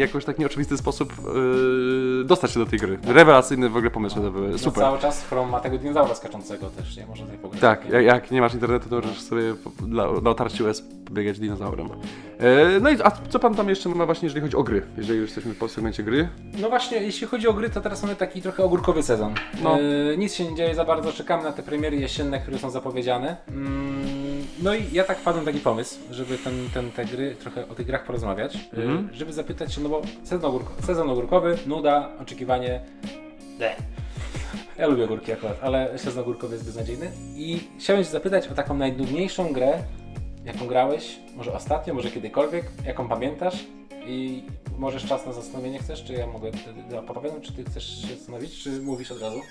jakoś 0.08 0.26
tak 0.26 0.40
nieoczywisty 0.40 0.78
sposób 0.78 1.14
yy, 1.36 2.24
dostać 2.26 2.52
się 2.52 2.60
do 2.60 2.66
tej 2.66 2.80
gry. 2.80 3.00
Rewelacyjne 3.08 3.70
w 3.70 3.78
ogóle 3.78 3.92
pomysły 3.92 4.22
to 4.22 4.32
były, 4.32 4.50
No, 4.50 4.58
super. 4.58 4.84
cały 4.84 5.00
czas 5.00 5.26
Chrome 5.26 5.52
ma 5.52 5.60
tego 5.60 5.78
dinozaura 5.78 6.16
skaczącego 6.16 6.70
też, 6.70 6.98
nie? 6.98 7.06
Można 7.06 7.26
sobie 7.26 7.38
pograć. 7.38 7.62
Tak, 7.62 7.90
jak, 7.90 8.06
jak 8.06 8.32
nie 8.32 8.42
masz 8.42 8.54
internetu, 8.54 8.90
to 8.90 8.96
możesz 8.96 9.22
sobie 9.22 9.56
dla, 9.80 10.12
na 10.22 10.30
otarciu 10.30 10.66
US 10.66 10.84
pobiegać 11.06 11.40
dinozaurem. 11.40 11.88
E, 12.40 12.80
no 12.82 12.90
i 12.90 12.98
a 13.04 13.12
co 13.30 13.40
pan 13.40 13.56
tam 13.56 13.70
jeszcze 13.70 13.90
ma 13.90 14.06
właśnie, 14.06 14.26
jeżeli 14.26 14.42
chodzi 14.42 14.56
o 14.58 14.64
gry? 14.64 14.82
Jeżeli 14.98 15.20
już 15.20 15.28
jesteśmy 15.30 15.54
po 15.54 15.68
segmencie 15.68 16.04
gry. 16.04 16.30
No 16.62 16.70
właśnie, 16.70 16.98
jeśli 16.98 17.28
chodzi 17.28 17.48
o 17.48 17.54
gry, 17.54 17.70
to 17.70 17.82
teraz 17.82 18.02
mamy 18.04 18.16
taki 18.16 18.42
trochę 18.42 18.64
ogórkowy 18.64 19.04
sezon. 19.04 19.34
No. 19.64 19.78
E, 20.14 20.18
nic 20.18 20.34
się 20.34 20.46
nie 20.50 20.56
dzieje 20.56 20.76
za 20.76 20.86
bardzo, 20.86 21.14
czekamy 21.14 21.44
na 21.44 21.52
te 21.52 21.64
premiery 21.64 21.98
jesienne, 21.98 22.40
które 22.40 22.60
są 22.60 22.70
zapowiedziane. 22.70 23.38
Mm, 23.48 24.08
no 24.64 24.76
i 24.76 24.84
ja 24.92 25.04
tak 25.04 25.18
wpadłem 25.20 25.46
taki 25.46 25.60
pomysł, 25.60 25.96
żeby 26.12 26.38
ten, 26.38 26.54
ten, 26.74 26.92
te 26.92 27.06
gry, 27.06 27.36
trochę 27.40 27.70
o 27.70 27.76
tych 27.76 27.86
grach 27.88 28.04
porozmawiać, 28.06 28.58
Mhm. 28.78 29.10
żeby 29.14 29.34
zapytać 29.34 29.74
się, 29.74 29.82
no 29.82 29.90
bo 29.90 29.97
sezon, 30.24 30.50
ogórko, 30.50 30.72
sezon 30.82 31.10
ogórkowy, 31.10 31.58
nuda, 31.68 32.10
oczekiwanie, 32.22 32.82
Bleh. 33.58 33.78
Ja 34.78 34.88
lubię 34.88 35.04
ogórki 35.04 35.32
akurat, 35.32 35.58
ale 35.62 35.98
sezon 35.98 36.24
ogórkowy 36.24 36.54
jest 36.54 36.66
beznadziejny. 36.66 37.12
I 37.36 37.60
chciałem 37.80 38.04
się 38.04 38.10
zapytać 38.10 38.48
o 38.48 38.54
taką 38.54 38.78
najnudniejszą 38.78 39.54
grę, 39.54 39.84
jaką 40.46 40.68
grałeś, 40.68 41.20
może 41.36 41.54
ostatnio, 41.54 41.94
może 41.94 42.12
kiedykolwiek, 42.12 42.66
jaką 42.86 43.08
pamiętasz 43.08 43.66
i 44.08 44.44
możesz 44.78 45.06
czas 45.06 45.26
na 45.26 45.34
zastanowienie 45.34 45.80
chcesz, 45.80 46.04
czy 46.04 46.14
ja 46.14 46.28
mogę 46.28 46.52
wtedy 46.52 47.00
opowiadam, 47.00 47.42
czy 47.42 47.54
ty 47.54 47.64
chcesz 47.64 48.02
się 48.02 48.16
zastanowić, 48.16 48.64
czy 48.64 48.82
mówisz 48.82 49.12
od 49.12 49.22
razu? 49.22 49.42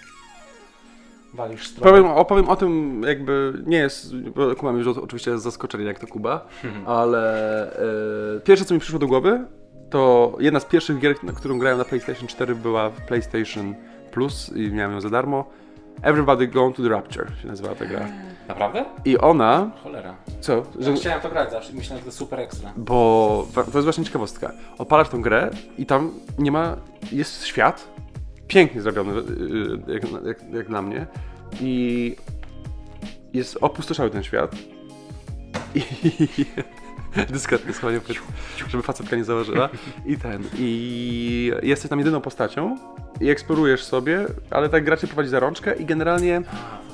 Walisz 1.35 1.69
stronę. 1.69 1.91
Powiem, 1.91 2.07
opowiem 2.07 2.49
o 2.49 2.57
tym 2.57 3.03
jakby, 3.07 3.63
nie 3.67 3.79
jest, 3.79 4.17
bo 4.17 4.57
kumam 4.57 4.79
już 4.79 4.87
oczywiście 4.87 5.31
jest 5.31 5.45
zaskoczenie 5.45 5.85
jak 5.85 5.99
to 5.99 6.07
Kuba, 6.07 6.47
ale 6.87 7.73
e, 8.37 8.41
pierwsze 8.41 8.65
co 8.65 8.75
mi 8.75 8.81
przyszło 8.81 8.99
do 8.99 9.07
głowy, 9.07 9.45
to 9.97 10.37
jedna 10.41 10.61
z 10.61 10.65
pierwszych 10.65 10.99
gier, 10.99 11.25
na 11.25 11.33
którą 11.33 11.59
grałem 11.59 11.79
na 11.79 11.85
PlayStation 11.85 12.29
4 12.29 12.55
była 12.55 12.91
w 12.91 13.01
PlayStation 13.01 13.75
Plus 14.11 14.53
i 14.57 14.71
miałem 14.71 14.93
ją 14.93 15.01
za 15.01 15.11
darmo. 15.11 15.45
Everybody 16.03 16.47
Gone 16.47 16.73
to 16.75 16.83
the 16.83 16.89
Rapture 16.89 17.27
się 17.43 17.49
nazywała 17.49 17.75
ta 17.75 17.87
gra. 17.87 18.09
Naprawdę? 18.49 18.85
I 19.05 19.19
ona, 19.19 19.71
Cholera. 19.85 20.15
co? 20.41 20.63
Że, 20.79 20.91
Ja 20.91 20.97
chciałem 20.97 21.21
to 21.21 21.29
grać 21.29 21.51
zawsze, 21.51 21.73
myślałem, 21.73 22.05
że 22.05 22.11
to 22.11 22.17
super 22.17 22.41
ekstra. 22.41 22.73
Bo 22.77 23.47
to 23.55 23.61
jest 23.63 23.83
właśnie 23.85 24.05
ciekawostka. 24.05 24.53
Odpalasz 24.79 25.09
tą 25.09 25.23
grę 25.23 25.51
i 25.79 25.87
tam 25.87 26.13
nie 26.39 26.53
ma. 26.53 26.77
Jest 27.13 27.45
świat, 27.47 27.89
pięknie 28.49 28.83
zrobiony, 28.83 29.13
y, 29.13 29.93
jak, 29.93 30.03
jak, 30.27 30.53
jak 30.55 30.69
dla 30.69 30.83
mnie. 30.83 31.07
I 31.61 32.17
jest 33.33 33.59
opustoszały 33.61 34.11
ten 34.11 34.23
świat. 34.23 34.55
I 35.75 35.83
dyskretnie 37.31 37.73
schowanie, 37.73 38.01
żeby 38.69 38.83
facetka 38.83 39.17
nie 39.17 39.25
założyła. 39.25 39.69
I 40.07 40.17
ten. 40.17 40.43
I 40.59 41.53
jesteś 41.63 41.91
tam 41.91 41.99
jedyną 41.99 42.21
postacią 42.21 42.77
i 43.21 43.29
eksplorujesz 43.31 43.85
sobie, 43.85 44.27
ale 44.51 44.69
tak 44.69 44.85
gra 44.85 44.97
cię 44.97 45.07
prowadzi 45.07 45.29
za 45.29 45.41
rączkę 45.41 45.77
i 45.77 45.85
generalnie 45.85 46.43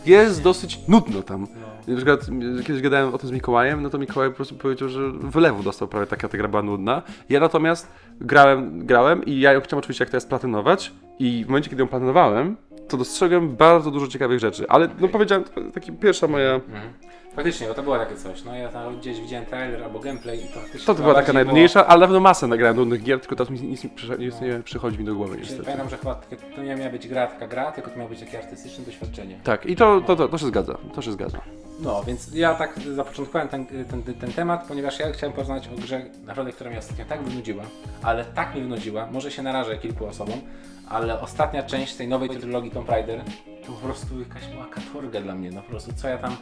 jest 0.07 0.43
dosyć 0.43 0.79
nudno 0.89 1.23
tam. 1.23 1.47
Na 1.89 1.97
przykład 1.97 2.29
m, 2.29 2.62
kiedyś 2.66 2.83
gadałem 2.83 3.14
o 3.14 3.18
tym 3.18 3.29
z 3.29 3.33
Mikołajem, 3.33 3.83
no 3.83 3.91
to 3.91 3.99
Mikołaj 3.99 4.31
po 4.31 4.37
prostu 4.37 4.55
powiedział, 4.55 4.89
że 4.89 5.11
wylewu 5.12 5.62
dostał 5.62 5.89
prawie 5.89 6.07
taka 6.07 6.29
ta 6.29 6.39
gra 6.39 6.49
była 6.49 6.62
nudna. 6.62 7.03
Ja 7.29 7.41
natomiast 7.41 7.93
grałem, 8.20 8.87
grałem 8.87 9.25
i 9.25 9.41
ja 9.41 9.53
ją 9.53 9.61
chciałem 9.61 9.79
oczywiście 9.79 10.05
jak 10.05 10.11
teraz 10.11 10.27
platynować 10.27 10.93
i 11.18 11.45
w 11.45 11.49
momencie, 11.49 11.70
kiedy 11.70 11.83
ją 11.83 11.89
platynowałem, 11.89 12.57
to 12.89 12.97
dostrzegłem 12.97 13.57
bardzo 13.57 13.91
dużo 13.91 14.09
ciekawych 14.09 14.39
rzeczy, 14.39 14.68
ale 14.68 14.89
no 15.01 15.09
powiedziałem, 15.09 15.45
to 15.45 15.61
taki 15.75 15.93
pierwsza 15.93 16.27
moja... 16.27 16.55
Mhm. 16.55 16.93
Faktycznie, 17.37 17.66
bo 17.68 17.74
to 17.74 17.83
było 17.83 17.99
takie 17.99 18.16
coś. 18.16 18.45
No 18.45 18.55
ja 18.55 18.68
tam 18.68 18.99
gdzieś 18.99 19.20
widziałem 19.20 19.47
trailer 19.47 19.85
albo 19.85 19.99
gameplay 19.99 20.45
i 20.45 20.49
to 20.49 20.61
faktycznie 20.61 20.87
To, 20.87 20.95
to 20.95 21.03
była 21.03 21.14
taka 21.14 21.26
bardziej 21.26 21.35
najnudniejsza, 21.35 21.87
ale 21.87 22.01
na 22.01 22.07
pewno 22.07 22.20
masę 22.20 22.47
nagrałem 22.47 22.76
nudnych 22.76 23.03
gier, 23.03 23.20
tylko 23.20 23.37
teraz 23.37 23.51
mi 23.51 23.61
nic, 23.61 23.85
nie 23.85 23.91
nic 24.18 24.41
nie 24.41 24.62
przychodzi 24.64 24.99
mi 24.99 25.05
do 25.05 25.14
głowy 25.14 25.30
Było, 25.30 25.41
niestety. 25.41 25.62
pamiętam, 25.64 25.89
że 25.89 25.99
chyba 25.99 26.14
to 26.57 26.62
nie 26.62 26.76
miała 26.76 26.91
być 26.91 27.09
gra, 27.09 27.26
taka 27.26 27.47
gra, 27.47 27.72
tylko 27.72 27.91
to 27.91 27.97
miało 27.97 28.09
być 28.09 28.20
takie 28.20 28.39
artystyczne 28.39 28.85
doświadczenie. 28.85 29.41
Tak, 29.45 29.66
i 29.66 29.76
to, 29.76 30.01
to, 30.01 30.16
to, 30.16 30.28
to 30.28 30.39
się 30.39 30.47
zgadza, 30.47 30.78
to 30.95 31.03
się 31.03 31.12
zgadza. 31.12 31.41
No, 31.80 32.03
więc 32.05 32.35
ja 32.35 32.55
tak 32.55 32.74
zapoczątkowałem 32.95 33.49
ten, 33.49 33.66
ten, 33.66 34.03
ten, 34.03 34.14
ten 34.14 34.33
temat, 34.33 34.64
ponieważ 34.68 34.99
ja 34.99 35.12
chciałem 35.12 35.33
porozmawiać 35.33 35.68
o 35.68 35.80
grze, 35.80 36.03
naprawdę, 36.26 36.53
która 36.53 36.70
mnie 36.70 36.78
ostatnio 36.78 37.05
tak 37.05 37.22
wynudziła, 37.22 37.64
ale 38.03 38.24
tak 38.24 38.55
mnie 38.55 38.62
wynudziła, 38.62 39.07
może 39.12 39.30
się 39.30 39.43
narażę 39.43 39.78
kilku 39.78 40.07
osobom, 40.07 40.41
ale 40.89 41.20
ostatnia 41.20 41.62
część 41.62 41.95
tej 41.95 42.09
nowej 42.09 42.28
trylogii 42.28 42.70
Tomb 42.70 42.89
Raider 42.89 43.20
to 43.66 43.72
po 43.72 43.78
prostu 43.78 44.20
jakaś 44.20 44.47
była 44.47 44.66
katorga 44.66 45.20
dla 45.20 45.35
mnie, 45.35 45.51
no 45.51 45.62
po 45.62 45.68
prostu 45.70 45.93
co 45.97 46.09
ja 46.09 46.18
tam 46.18 46.37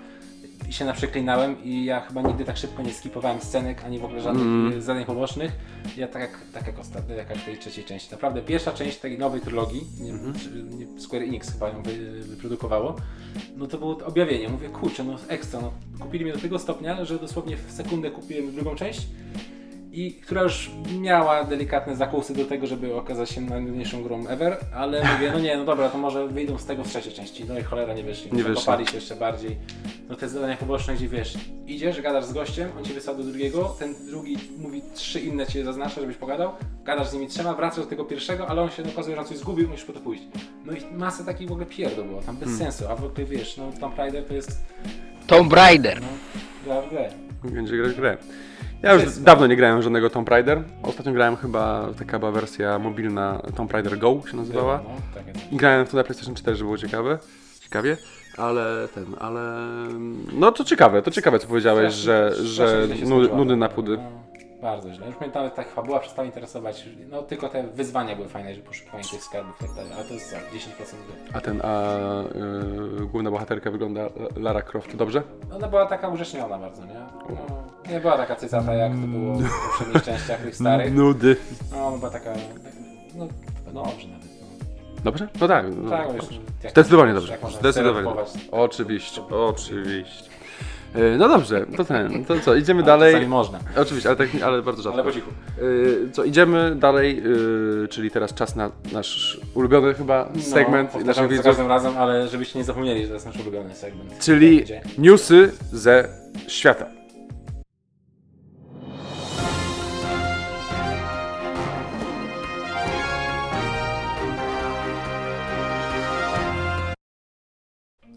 się 0.70 0.84
naprzeklinałem 0.84 1.64
i 1.64 1.84
ja 1.84 2.00
chyba 2.00 2.22
nigdy 2.22 2.44
tak 2.44 2.56
szybko 2.56 2.82
nie 2.82 2.92
skipowałem 2.92 3.40
scenek, 3.40 3.84
ani 3.84 3.98
w 3.98 4.04
ogóle 4.04 4.20
żadnych 4.20 4.46
Mm. 4.46 4.66
mm. 4.66 4.82
zadań 4.82 5.04
pobocznych. 5.04 5.52
Ja 5.96 6.08
tak 6.08 6.22
jak, 6.22 6.38
tak 6.52 6.66
jak 6.66 6.78
ostatnio, 6.78 7.14
jak 7.14 7.36
w 7.38 7.44
tej 7.44 7.58
trzeciej 7.58 7.84
części. 7.84 8.08
Naprawdę 8.12 8.42
pierwsza 8.42 8.72
część 8.72 8.98
tej 8.98 9.18
nowej 9.18 9.40
trylogii, 9.40 9.86
czy- 10.42 10.62
nie, 10.62 11.00
Square 11.00 11.22
Enix 11.22 11.52
chyba 11.52 11.68
ją 11.68 11.82
wy, 11.82 12.20
wyprodukowało, 12.22 12.96
no 13.56 13.66
to 13.66 13.78
było 13.78 13.98
objawienie. 14.06 14.48
Mówię, 14.48 14.68
kurczę, 14.68 15.04
no 15.04 15.16
ekstra, 15.28 15.60
no 15.60 15.72
kupili 16.00 16.24
mnie 16.24 16.34
do 16.34 16.40
tego 16.40 16.58
stopnia, 16.58 17.04
że 17.04 17.18
dosłownie 17.18 17.56
w 17.56 17.72
sekundę 17.72 18.10
kupiłem 18.10 18.54
drugą 18.54 18.74
część 18.74 19.06
i 19.92 20.12
która 20.14 20.42
już 20.42 20.70
miała 21.00 21.44
delikatne 21.44 21.96
zakusy 21.96 22.34
do 22.34 22.44
tego, 22.44 22.66
żeby 22.66 22.94
okazać 22.94 23.30
się 23.30 23.40
najnudniejszą 23.40 24.02
grą 24.02 24.26
ever, 24.26 24.56
ale 24.74 25.02
mówię, 25.14 25.30
no 25.32 25.38
nie, 25.40 25.56
no 25.56 25.64
dobra, 25.64 25.88
to 25.88 25.98
może 25.98 26.28
wyjdą 26.28 26.58
z 26.58 26.64
tego 26.66 26.84
w 26.84 26.88
trzeciej 26.88 27.12
części. 27.12 27.44
No 27.48 27.58
i 27.58 27.62
cholera 27.62 27.94
nie 27.94 28.02
wyszli. 28.02 28.30
Nie 28.32 28.42
wyszli. 28.42 28.54
Zakopali 28.54 28.86
się 28.86 28.94
jeszcze 28.94 29.16
bardziej. 29.16 29.56
No 30.08 30.16
te 30.16 30.28
zadania 30.28 30.56
poboczne, 30.56 30.94
gdzie 30.94 31.08
wiesz, 31.08 31.34
idziesz, 31.66 32.00
gadasz 32.00 32.24
z 32.24 32.32
gościem, 32.32 32.68
on 32.78 32.84
cię 32.84 32.94
wysłał 32.94 33.16
do 33.16 33.22
drugiego, 33.22 33.76
ten 33.78 33.94
drugi 34.06 34.36
mówi 34.58 34.82
trzy 34.94 35.20
inne 35.20 35.46
cię 35.46 35.64
zaznacza, 35.64 36.00
żebyś 36.00 36.16
pogadał, 36.16 36.52
gadasz 36.84 37.08
z 37.08 37.12
nimi 37.14 37.26
trzema, 37.26 37.54
wracasz 37.54 37.84
do 37.84 37.90
tego 37.90 38.04
pierwszego, 38.04 38.46
ale 38.48 38.62
on 38.62 38.70
się 38.70 38.82
okazuje, 38.92 39.16
że 39.16 39.22
on 39.22 39.28
coś 39.28 39.36
zgubił, 39.36 39.68
musisz 39.68 39.84
po 39.84 39.92
to 39.92 40.00
pójść. 40.00 40.22
No 40.64 40.72
i 40.72 40.94
masę 40.94 41.24
takich 41.24 41.48
w 41.48 41.52
ogóle 41.52 41.66
pierdół 41.66 42.04
było, 42.04 42.22
tam 42.22 42.36
bez 42.36 42.48
Hmm. 42.48 42.58
sensu, 42.72 42.84
a 42.92 42.96
w 42.96 43.04
ogóle 43.04 43.24
wiesz, 43.26 43.56
no 43.56 43.72
Tomb 43.80 43.98
Raider 43.98 44.24
to 44.24 44.34
jest 44.34 44.50
Tomb 45.26 45.52
Raider. 45.52 46.00
no, 46.00 46.08
gra 46.64 46.82
w 46.82 46.90
grę. 46.90 47.10
będzie 47.44 47.76
grać 47.76 47.92
w 47.92 47.96
grę. 47.96 48.16
Ja 48.82 48.94
już 48.94 49.18
dawno 49.18 49.46
nie 49.46 49.56
grałem 49.56 49.82
żadnego 49.82 50.10
Tomb 50.10 50.28
Raider. 50.28 50.62
Ostatnio 50.82 51.12
grałem 51.12 51.36
chyba, 51.36 51.88
taka 51.98 52.18
była 52.18 52.30
wersja 52.30 52.78
mobilna 52.78 53.42
Tomb 53.56 53.72
Raider 53.72 53.98
Go 53.98 54.22
się 54.30 54.36
nazywała. 54.36 54.80
No, 54.84 54.90
tak. 55.14 55.52
I 55.52 55.56
grałem 55.56 55.86
w 55.86 55.90
to 55.90 55.96
na 55.96 56.04
PlayStation 56.04 56.34
4, 56.34 56.56
żeby 56.56 56.66
było 56.66 56.78
ciekawe. 56.78 57.18
Ciekawie. 57.60 57.96
Ale 58.36 58.88
ten, 58.94 59.06
ale... 59.18 59.42
No 60.32 60.52
to 60.52 60.64
ciekawe, 60.64 61.02
to 61.02 61.10
ciekawe 61.10 61.38
co 61.38 61.48
powiedziałeś, 61.48 61.94
że, 61.94 62.32
że 62.44 62.88
nudy, 63.36 63.56
na 63.56 63.68
pudy. 63.68 63.98
No, 64.62 64.68
bardzo 64.68 64.92
źle. 64.92 65.06
Już 65.06 65.20
mnie 65.20 65.30
nawet 65.34 65.54
ta 65.54 65.62
fabuła 65.62 65.98
przestała 66.00 66.26
interesować. 66.26 66.84
No 67.10 67.22
tylko 67.22 67.48
te 67.48 67.62
wyzwania 67.62 68.16
były 68.16 68.28
fajne, 68.28 68.54
że 68.54 68.60
poszukiwanie 68.60 69.04
tych 69.04 69.22
skarbów 69.24 69.56
i 69.60 69.64
tak 69.64 69.74
dalej. 69.74 69.92
Ale 69.94 70.04
to 70.04 70.14
jest 70.14 70.30
co, 70.30 70.36
10% 70.36 70.40
gry. 70.46 71.32
A 71.32 71.40
ten, 71.40 71.60
a 71.64 71.92
y, 73.02 73.06
główna 73.06 73.30
bohaterka 73.30 73.70
wygląda 73.70 74.00
Lara 74.36 74.62
Croft 74.62 74.96
dobrze? 74.96 75.22
Ona 75.56 75.68
była 75.68 75.86
taka 75.86 76.08
urzeczniona 76.08 76.58
bardzo, 76.58 76.84
nie? 76.86 76.94
No, 77.28 77.92
nie 77.92 78.00
była 78.00 78.16
taka 78.16 78.36
cycata 78.36 78.74
jak 78.74 78.92
to 78.92 78.98
było 79.06 79.34
w 79.34 79.68
poprzednich 79.68 80.02
częściach 80.02 80.40
tych 80.40 80.54
starych. 80.56 80.94
Nudy. 80.94 81.36
No, 81.72 81.86
ona 81.86 81.96
była 81.98 82.10
taka... 82.10 82.30
No, 83.14 83.26
no 83.74 83.84
dobrze 83.84 84.08
nawet. 84.08 84.28
No. 84.40 84.46
Dobrze? 85.04 85.28
No 85.40 85.48
tak. 85.48 85.66
No, 85.76 85.90
Tak, 85.90 86.12
dobrze. 86.12 86.32
jak 86.62 86.72
Zdecydowanie 86.72 87.14
dobrze. 87.14 87.32
jak 87.32 87.42
można 87.42 87.58
Zdecydowanie. 87.60 88.08
Oczywiście, 88.50 89.22
oczywiście. 89.30 90.29
Y, 90.96 91.16
No 91.18 91.28
dobrze, 91.28 91.66
to 91.76 91.84
ten, 91.84 92.24
to 92.24 92.40
co, 92.40 92.54
idziemy 92.54 92.80
Ale 92.80 92.86
dalej. 92.86 93.12
czasami 93.12 93.28
można. 93.28 93.58
Oczywiście, 93.76 94.08
ale, 94.08 94.16
tak, 94.18 94.28
ale 94.44 94.62
bardzo 94.62 94.82
rzadko. 94.82 94.94
Ale 95.00 95.10
po 95.10 95.12
cichu. 95.18 95.30
Y, 95.62 96.10
Co, 96.12 96.24
idziemy 96.24 96.76
dalej, 96.76 97.22
y, 97.84 97.88
czyli 97.88 98.10
teraz 98.10 98.34
czas 98.34 98.56
na 98.56 98.70
nasz 98.92 99.40
ulubiony 99.54 99.94
chyba 99.94 100.28
segment 100.40 100.94
no, 100.94 101.00
naszych 101.00 101.28
widzów, 101.28 101.44
każdym 101.44 101.66
razem, 101.68 101.92
ale 101.98 102.28
żebyście 102.28 102.58
nie 102.58 102.64
zapomnieli, 102.64 103.02
że 103.02 103.08
to 103.08 103.14
jest 103.14 103.26
nasz 103.26 103.36
ulubiony 103.40 103.74
segment. 103.74 104.18
czyli 104.18 104.64
newsy 104.98 105.52
ze 105.72 106.08
świata. 106.48 106.86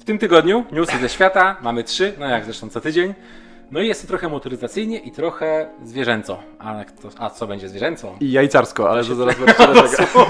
W 0.03 0.05
tym 0.05 0.17
tygodniu 0.17 0.63
newsy 0.71 0.97
ze 1.01 1.09
świata 1.09 1.55
mamy 1.61 1.83
trzy, 1.83 2.13
no 2.19 2.25
jak 2.25 2.45
zresztą 2.45 2.69
co 2.69 2.81
tydzień. 2.81 3.13
No 3.71 3.79
i 3.79 3.87
jest 3.87 4.01
to 4.01 4.07
trochę 4.07 4.29
motoryzacyjnie 4.29 4.97
i 4.97 5.11
trochę 5.11 5.69
zwierzęco. 5.83 6.39
A, 6.59 6.75
to, 7.01 7.09
a 7.17 7.29
co 7.29 7.47
będzie 7.47 7.69
zwierzęco? 7.69 8.15
I 8.19 8.31
jajcarsko, 8.31 8.89
ale 8.89 9.03
to 9.03 9.15
zaraz 9.15 9.37
zobaczycie 9.39 9.73
dlaczego. 9.73 10.25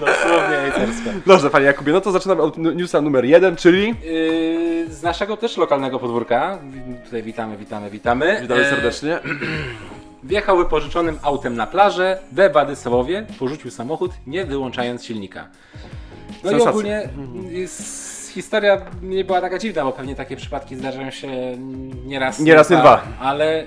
Dosłownie 0.00 0.56
jajcersko. 0.56 1.10
Dobrze, 1.26 1.50
panie 1.50 1.66
Jakubie, 1.66 1.92
no 1.92 2.00
to 2.00 2.12
zaczynamy 2.12 2.42
od 2.42 2.58
newsa 2.58 3.00
numer 3.00 3.24
jeden, 3.24 3.56
czyli... 3.56 3.88
Yy, 3.88 4.94
z 4.94 5.02
naszego 5.02 5.36
też 5.36 5.56
lokalnego 5.56 5.98
podwórka. 5.98 6.58
Tutaj 7.04 7.22
witamy, 7.22 7.56
witamy, 7.56 7.90
witamy. 7.90 8.38
Witamy 8.42 8.66
E, 8.66 8.70
serdecznie. 8.70 9.18
Wjechał 10.24 10.58
wypożyczonym 10.58 11.18
autem 11.22 11.56
na 11.56 11.66
plażę 11.66 12.18
we 12.32 12.50
Władysławowie, 12.50 13.26
porzucił 13.38 13.70
samochód, 13.70 14.10
nie 14.26 14.44
wyłączając 14.44 15.04
silnika. 15.04 15.48
No 16.44 16.50
Sensacja. 16.50 16.70
i 16.70 16.74
ogólnie 16.74 17.08
jest, 17.50 18.12
historia 18.32 18.80
nie 19.02 19.24
była 19.24 19.40
taka 19.40 19.58
dziwna, 19.58 19.84
bo 19.84 19.92
pewnie 19.92 20.14
takie 20.14 20.36
przypadki 20.36 20.76
zdarzają 20.76 21.10
się 21.10 21.56
nie 22.06 22.18
raz, 22.18 22.40
Nie 22.40 22.54
dwa. 22.54 23.02
Ale 23.20 23.62
y, 23.62 23.66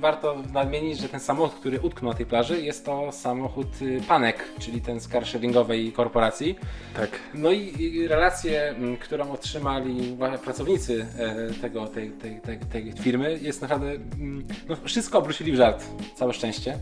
warto 0.00 0.36
nadmienić, 0.52 0.98
że 0.98 1.08
ten 1.08 1.20
samochód, 1.20 1.60
który 1.60 1.80
utknął 1.80 2.12
na 2.12 2.16
tej 2.16 2.26
plaży, 2.26 2.60
jest 2.60 2.84
to 2.84 3.12
samochód 3.12 3.66
y, 3.82 4.00
Panek, 4.08 4.44
czyli 4.58 4.80
ten 4.80 5.00
z 5.00 5.08
carsharingowej 5.08 5.92
korporacji. 5.92 6.58
Tak. 6.96 7.10
No 7.34 7.50
i, 7.50 7.82
i 7.82 8.08
relację, 8.08 8.68
m, 8.68 8.96
którą 8.96 9.32
otrzymali 9.32 10.16
pracownicy 10.44 11.06
e, 11.18 11.54
tego, 11.60 11.86
tej, 11.86 12.10
tej, 12.10 12.40
tej, 12.40 12.58
tej 12.58 12.92
firmy 12.92 13.38
jest 13.42 13.62
naprawdę, 13.62 13.90
mm, 13.90 14.44
no 14.68 14.76
wszystko 14.84 15.18
obrócili 15.18 15.52
w 15.52 15.56
żart, 15.56 15.84
całe 16.14 16.32
szczęście. 16.32 16.78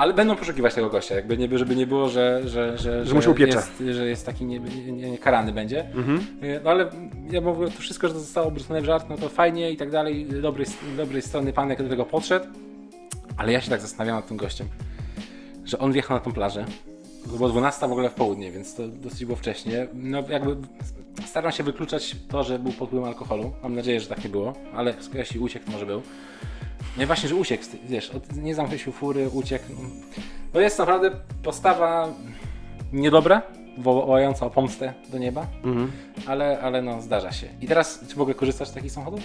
Ale 0.00 0.14
będą 0.14 0.36
poszukiwać 0.36 0.74
tego 0.74 0.90
gościa, 0.90 1.14
jakby 1.14 1.38
nie, 1.38 1.58
żeby 1.58 1.76
nie 1.76 1.86
było, 1.86 2.08
że, 2.08 2.40
że, 2.44 2.78
że, 2.78 3.06
Że 3.06 3.30
upiecze. 3.30 3.56
jest, 3.56 3.96
że 3.96 4.06
jest 4.06 4.26
taki 4.26 4.44
nie, 4.44 4.58
nie, 4.58 5.10
nie, 5.10 5.18
karany 5.18 5.52
będzie. 5.52 5.84
Mhm. 5.84 6.26
E, 6.42 6.60
No 6.64 6.70
ale 6.70 6.90
ja 7.30 7.40
mówię, 7.40 7.66
to 7.66 7.80
wszystko, 7.80 8.08
że 8.08 8.14
to 8.14 8.20
zostało 8.20 8.46
obrócone 8.46 8.80
w 8.82 8.84
żart, 8.84 9.06
no 9.10 9.16
to 9.16 9.28
fajnie 9.28 9.70
i 9.70 9.76
tak 9.76 9.90
dalej, 9.90 10.26
dobrej, 10.26 10.66
dobrej 10.96 11.22
strony 11.22 11.52
panek 11.52 11.82
do 11.82 11.88
tego 11.88 12.04
podszedł. 12.04 12.46
Ale 13.36 13.52
ja 13.52 13.60
się 13.60 13.70
tak 13.70 13.80
zastanawiam 13.80 14.16
nad 14.16 14.26
tym 14.26 14.36
gościem, 14.36 14.68
że 15.64 15.78
on 15.78 15.92
wjechał 15.92 16.16
na 16.16 16.24
tą 16.24 16.32
plażę. 16.32 16.64
To 17.30 17.36
było 17.36 17.48
12 17.48 17.88
w 17.88 17.92
ogóle 17.92 18.10
w 18.10 18.14
południe, 18.14 18.52
więc 18.52 18.74
to 18.74 18.88
dosyć 18.88 19.24
było 19.24 19.36
wcześnie. 19.36 19.86
No 19.94 20.22
jakby 20.28 20.56
staram 21.26 21.52
się 21.52 21.62
wykluczać 21.62 22.16
to, 22.28 22.42
że 22.42 22.58
był 22.58 22.72
pod 22.72 22.88
wpływem 22.88 23.08
alkoholu. 23.08 23.52
Mam 23.62 23.74
nadzieję, 23.74 24.00
że 24.00 24.06
tak 24.06 24.24
nie 24.24 24.30
było, 24.30 24.52
ale 24.74 24.94
jeśli 25.14 25.40
uciekł, 25.40 25.66
to 25.66 25.72
może 25.72 25.86
był. 25.86 26.02
No 26.96 27.02
i 27.02 27.06
właśnie, 27.06 27.28
że 27.28 27.34
uciekł, 27.34 27.64
wiesz, 27.88 28.10
od, 28.10 28.36
nie 28.36 28.54
zamknął 28.54 28.78
fury, 28.92 29.28
uciekł. 29.28 29.64
No 30.54 30.60
jest 30.60 30.78
naprawdę 30.78 31.10
postawa 31.42 32.08
niedobra, 32.92 33.42
wołająca 33.78 34.46
o 34.46 34.50
pomstę 34.50 34.94
do 35.08 35.18
nieba, 35.18 35.46
Mhm. 35.64 35.92
ale, 36.26 36.60
ale 36.60 36.82
no 36.82 37.02
zdarza 37.02 37.32
się. 37.32 37.46
I 37.60 37.66
teraz, 37.66 38.04
czy 38.08 38.16
w 38.16 38.20
ogóle 38.20 38.34
korzystasz 38.34 38.68
z 38.68 38.72
takich 38.72 38.92
samochodów? 38.92 39.20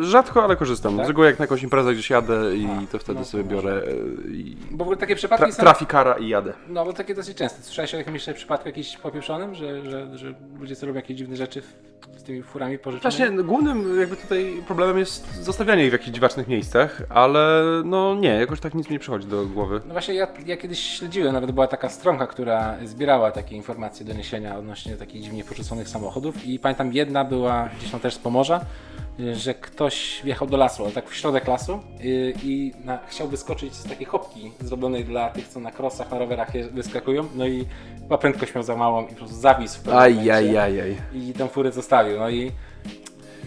Rzadko, 0.00 0.44
ale 0.44 0.56
korzystam. 0.56 0.96
Tak? 0.96 1.06
Z 1.06 1.08
reguły 1.08 1.26
jak 1.26 1.38
na 1.38 1.42
jakąś 1.42 1.62
imprezę 1.62 1.94
gdzieś 1.94 2.10
jadę 2.10 2.56
i 2.56 2.66
A, 2.66 2.92
to 2.92 2.98
wtedy 2.98 3.18
no 3.18 3.24
sobie 3.24 3.44
biorę 3.44 3.82
i... 4.32 4.56
Bo 4.70 4.78
w 4.78 4.82
ogóle 4.82 4.96
takie 4.96 5.16
przypadki 5.16 5.46
Tra- 5.46 5.52
są... 5.52 5.62
trafi 5.62 5.86
kara 5.86 6.14
i 6.14 6.28
jadę. 6.28 6.52
No, 6.68 6.84
bo 6.84 6.92
takie 6.92 7.14
dosyć 7.14 7.36
częste. 7.38 7.62
Słyszałeś 7.62 7.94
o 7.94 7.96
jakimś 7.96 8.26
przypadku 8.34 8.68
jakiś 8.68 8.96
popieprzonym, 8.96 9.54
że, 9.54 9.90
że, 9.90 10.18
że 10.18 10.34
ludzie 10.60 10.76
co 10.76 10.86
robią 10.86 10.96
jakieś 10.96 11.16
dziwne 11.16 11.36
rzeczy 11.36 11.62
z 12.16 12.22
tymi 12.22 12.42
furami 12.42 12.78
pożyczonymi? 12.78 13.18
Właśnie 13.18 13.36
no, 13.36 13.44
głównym 13.44 14.00
jakby 14.00 14.16
tutaj 14.16 14.62
problemem 14.66 14.98
jest 14.98 15.44
zostawianie 15.44 15.84
ich 15.84 15.90
w 15.90 15.92
jakichś 15.92 16.10
dziwacznych 16.10 16.48
miejscach, 16.48 17.02
ale 17.08 17.62
no 17.84 18.14
nie, 18.14 18.28
jakoś 18.34 18.60
tak 18.60 18.74
nic 18.74 18.88
mi 18.88 18.92
nie 18.92 18.98
przychodzi 18.98 19.26
do 19.26 19.46
głowy. 19.46 19.80
No 19.86 19.92
właśnie 19.92 20.14
ja, 20.14 20.26
ja 20.46 20.56
kiedyś 20.56 20.80
śledziłem, 20.80 21.32
nawet 21.32 21.50
była 21.50 21.66
taka 21.66 21.88
stronka, 21.88 22.26
która 22.26 22.76
zbierała 22.84 23.30
takie 23.30 23.56
informacje, 23.56 24.06
doniesienia 24.06 24.58
odnośnie 24.58 24.96
takich 24.96 25.22
dziwnie 25.22 25.44
porzuconych 25.44 25.88
samochodów 25.88 26.46
i 26.46 26.58
pamiętam 26.58 26.92
jedna 26.92 27.24
była 27.24 27.68
gdzieś 27.78 27.90
tam 27.90 28.00
też 28.00 28.14
z 28.14 28.18
Pomorza, 28.18 28.60
że 29.32 29.54
ktoś 29.54 30.20
wjechał 30.24 30.48
do 30.48 30.56
lasu, 30.56 30.82
ale 30.84 30.92
tak 30.92 31.08
w 31.10 31.14
środek 31.16 31.48
lasu 31.48 31.80
y, 32.00 32.34
i 32.42 32.72
na, 32.84 32.98
chciał 33.06 33.28
wyskoczyć 33.28 33.74
z 33.74 33.84
takiej 33.88 34.06
hopki 34.06 34.52
zrobionej 34.60 35.04
dla 35.04 35.30
tych, 35.30 35.48
co 35.48 35.60
na 35.60 35.70
krosach, 35.72 36.10
na 36.10 36.18
rowerach 36.18 36.54
je- 36.54 36.68
wyskakują, 36.68 37.24
no 37.34 37.46
i 37.46 37.66
chyba 38.02 38.18
prędkość 38.18 38.54
miał 38.54 38.64
za 38.64 38.76
małą 38.76 39.04
i 39.06 39.08
po 39.08 39.14
prostu 39.14 39.36
zawisł 39.36 39.78
w 39.78 39.82
pewnym 39.82 39.94
momencie. 40.10 40.32
Ajajajaj. 40.34 40.96
i 41.14 41.32
tę 41.32 41.48
furę 41.48 41.72
zostawił, 41.72 42.18
no 42.18 42.30
i 42.30 42.52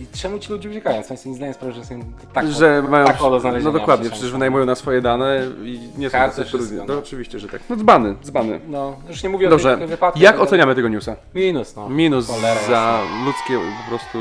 i 0.01 0.17
czemu 0.17 0.39
ci 0.39 0.51
ludzie 0.51 0.69
uciekają? 0.69 1.03
Sensie 1.03 1.29
nie 1.29 1.35
zdają 1.35 1.53
sprawy, 1.53 1.73
że 1.73 1.85
są 1.85 1.99
tak, 2.33 2.47
że 2.47 2.83
mają. 2.89 3.05
tak 3.05 3.21
o 3.21 3.39
znalezienia 3.39 3.73
no 3.73 3.79
dokładnie, 3.79 4.09
przecież. 4.09 4.31
wynajmują 4.31 4.65
na 4.65 4.75
swoje 4.75 5.01
dane 5.01 5.47
i 5.63 5.79
nie 5.97 6.09
są 6.09 6.11
Karty, 6.17 6.37
tacy 6.37 6.49
trudni. 6.51 6.77
no. 6.77 6.83
No 6.87 6.97
oczywiście, 6.97 7.39
że 7.39 7.47
tak. 7.47 7.61
No 7.69 7.75
dzbany, 7.75 8.15
dzbany. 8.23 8.59
No, 8.67 8.95
już 9.09 9.23
nie 9.23 9.29
mówię 9.29 9.47
o 9.47 9.49
Dobrze, 9.49 9.77
tych 9.77 9.89
wypadkach. 9.89 10.21
jak 10.21 10.35
ale- 10.35 10.43
oceniamy 10.43 10.75
tego 10.75 10.87
newsa? 10.89 11.15
Minus, 11.35 11.75
no. 11.75 11.89
Minus 11.89 12.27
Cholera 12.27 12.61
za 12.69 12.99
ludzkie 13.25 13.59
po 13.83 13.89
prostu 13.89 14.17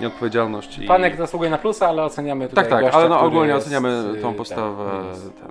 nieodpowiedzialność. 0.00 0.78
I... 0.78 0.86
Panek 0.86 1.16
zasługuje 1.16 1.50
na 1.50 1.58
plusa, 1.58 1.88
ale 1.88 2.02
oceniamy 2.04 2.48
tutaj 2.48 2.64
Tak, 2.64 2.70
tak, 2.70 2.80
gościa, 2.84 2.98
ale 2.98 3.08
no 3.08 3.20
ogólnie 3.20 3.52
jest, 3.52 3.66
oceniamy 3.66 4.04
tą 4.22 4.28
tak, 4.28 4.36
postawę. 4.36 4.90
ten. 5.40 5.50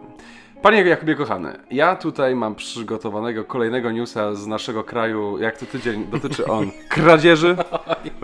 Panie 0.62 0.82
Jakubie 0.82 1.16
kochany, 1.16 1.53
ja 1.72 1.95
tutaj 1.95 2.36
mam 2.36 2.55
przygotowanego 2.55 3.43
kolejnego 3.43 3.91
newsa 3.91 4.36
z 4.36 4.47
naszego 4.47 4.84
kraju, 4.84 5.38
jak 5.39 5.57
co 5.57 5.66
tydzień 5.66 6.05
dotyczy 6.05 6.45
on 6.45 6.72
kradzieży, 6.89 7.55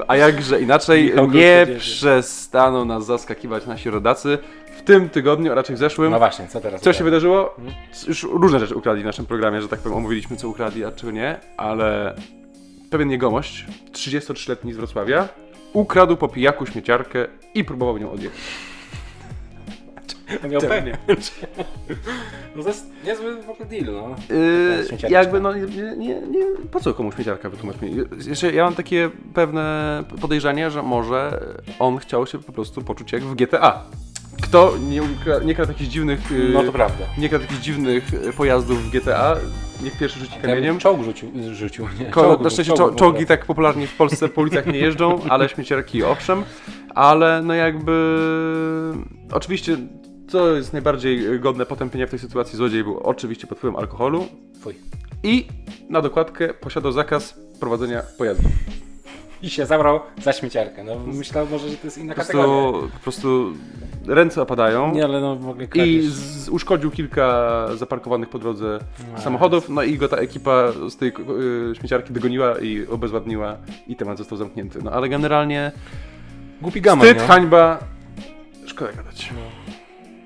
a 0.07 0.15
jakże 0.15 0.61
inaczej 0.61 1.13
nie 1.31 1.67
przestaną 1.77 2.85
nas 2.85 3.05
zaskakiwać 3.05 3.65
nasi 3.65 3.89
rodacy. 3.89 4.37
W 4.77 4.81
tym 4.81 5.09
tygodniu, 5.09 5.51
a 5.51 5.55
raczej 5.55 5.75
w 5.75 5.79
zeszłym, 5.79 6.11
No 6.11 6.17
właśnie, 6.19 6.47
co 6.47 6.61
teraz? 6.61 6.81
co 6.81 6.93
się 6.93 7.03
wydarzy? 7.03 7.27
wydarzyło? 7.27 7.55
Już 8.07 8.23
różne 8.23 8.59
rzeczy 8.59 8.75
ukradli 8.75 9.03
w 9.03 9.05
naszym 9.05 9.25
programie, 9.25 9.61
że 9.61 9.67
tak 9.67 9.79
powiem, 9.79 9.97
omówiliśmy 9.97 10.35
co 10.37 10.49
ukradli, 10.49 10.85
a 10.85 10.91
czego 10.91 11.11
nie, 11.11 11.39
ale 11.57 12.15
pewien 12.89 13.11
jegomość, 13.11 13.65
33-letni 13.91 14.73
z 14.73 14.77
Wrocławia, 14.77 15.27
ukradł 15.73 16.17
po 16.17 16.27
pijaku 16.27 16.65
śmieciarkę 16.65 17.27
i 17.53 17.63
próbował 17.63 17.97
nią 17.97 18.11
odjechać. 18.11 18.39
Miał 20.49 20.61
pewnie. 20.61 20.97
No 22.55 22.63
to 22.63 22.69
jest 22.69 22.85
niezły 23.05 23.41
w 23.41 23.49
ogóle 23.49 23.69
deal, 23.69 23.85
no. 23.85 24.15
Yy, 24.35 25.09
jakby 25.09 25.39
no 25.39 25.53
nie, 25.53 25.65
nie, 25.97 26.21
nie, 26.21 26.45
po 26.71 26.79
co 26.79 26.93
komuś 26.93 27.15
śmieciarka 27.15 27.49
wytłumacz 27.49 27.81
mi? 27.81 27.95
Jeszcze 28.27 28.51
ja 28.53 28.63
mam 28.63 28.75
takie 28.75 29.09
pewne 29.33 30.03
podejrzenie, 30.21 30.71
że 30.71 30.83
może 30.83 31.43
on 31.79 31.97
chciał 31.97 32.27
się 32.27 32.39
po 32.39 32.51
prostu 32.51 32.81
poczuć 32.81 33.11
jak 33.11 33.23
w 33.23 33.35
GTA. 33.35 33.83
Kto 34.41 34.73
nie, 34.89 35.01
ukra- 35.01 35.45
nie 35.45 35.55
kradł 35.55 35.71
jakichś 35.71 35.89
dziwnych 35.91 36.31
yy, 36.31 36.49
No 36.53 36.63
to 36.63 36.71
prawda. 36.71 37.05
nie 37.17 37.29
kradł 37.29 37.43
jakichś 37.43 37.61
dziwnych 37.61 38.13
yy, 38.13 38.33
pojazdów 38.33 38.83
w 38.83 38.91
GTA, 38.91 39.35
niech 39.83 39.97
pierwszy 39.97 40.19
rzuci 40.19 40.33
Ja 40.35 40.41
kamieniem. 40.41 40.63
bym 40.73 40.79
czołg 40.79 41.03
rzucił, 41.03 41.31
rzucił 41.53 41.87
nie, 41.99 42.05
Ko- 42.05 42.21
czołg, 42.21 42.41
na 42.41 42.49
szczęście 42.49 42.73
czołg, 42.73 42.93
czo- 42.93 42.99
czołgi 42.99 43.25
tak 43.25 43.45
popularnie 43.45 43.87
w 43.87 43.95
Polsce 43.95 44.29
po 44.29 44.41
ulicach 44.41 44.65
nie 44.65 44.79
jeżdżą, 44.79 45.19
ale 45.29 45.49
śmieciarki 45.49 46.03
owszem. 46.03 46.43
Ale 46.95 47.41
no 47.43 47.53
jakby... 47.53 47.93
Oczywiście 49.31 49.77
co 50.27 50.55
jest 50.55 50.73
najbardziej 50.73 51.39
godne 51.39 51.65
potępienia 51.65 52.07
w 52.07 52.09
tej 52.09 52.19
sytuacji, 52.19 52.57
złodziej 52.57 52.83
był 52.83 52.99
oczywiście 52.99 53.47
pod 53.47 53.57
wpływem 53.57 53.79
alkoholu 53.79 54.25
Fuj. 54.61 54.75
i 55.23 55.47
na 55.89 56.01
dokładkę 56.01 56.53
posiadał 56.53 56.91
zakaz 56.91 57.39
prowadzenia 57.59 58.01
pojazdu. 58.17 58.43
I 59.45 59.49
się 59.49 59.65
zabrał 59.65 59.99
za 60.23 60.33
śmieciarkę. 60.33 60.83
No 60.83 60.95
myślał 60.99 61.47
może, 61.51 61.69
że 61.69 61.77
to 61.77 61.87
jest 61.87 61.97
inna 61.97 62.13
Po 62.13 62.21
kategoria. 62.21 62.47
prostu, 62.71 62.89
po 62.93 62.99
prostu 62.99 63.53
ręce 64.07 64.41
opadają. 64.41 64.93
Nie, 64.93 65.03
ale 65.03 65.21
no 65.21 65.35
w 65.35 65.49
ogóle 65.49 65.67
I 65.87 66.01
z, 66.09 66.49
uszkodził 66.49 66.91
kilka 66.91 67.67
zaparkowanych 67.75 68.29
po 68.29 68.39
drodze 68.39 68.79
No. 69.15 69.21
samochodów, 69.21 69.69
no 69.69 69.83
i 69.83 69.97
go 69.97 70.07
ta 70.07 70.17
ekipa 70.17 70.71
z 70.89 70.97
tej 70.97 71.09
y, 71.09 71.75
śmieciarki 71.75 72.13
dogoniła 72.13 72.59
i 72.59 72.87
obezwładniła 72.87 73.57
i 73.87 73.95
temat 73.95 74.17
został 74.17 74.37
zamknięty. 74.37 74.79
No 74.83 74.91
ale 74.91 75.09
generalnie 75.09 75.71
Głupi 76.61 76.81
gaman, 76.81 77.05
wstyd, 77.05 77.21
no. 77.21 77.27
hańba, 77.27 77.79
szkoda 78.65 78.91
gadać. 78.93 79.33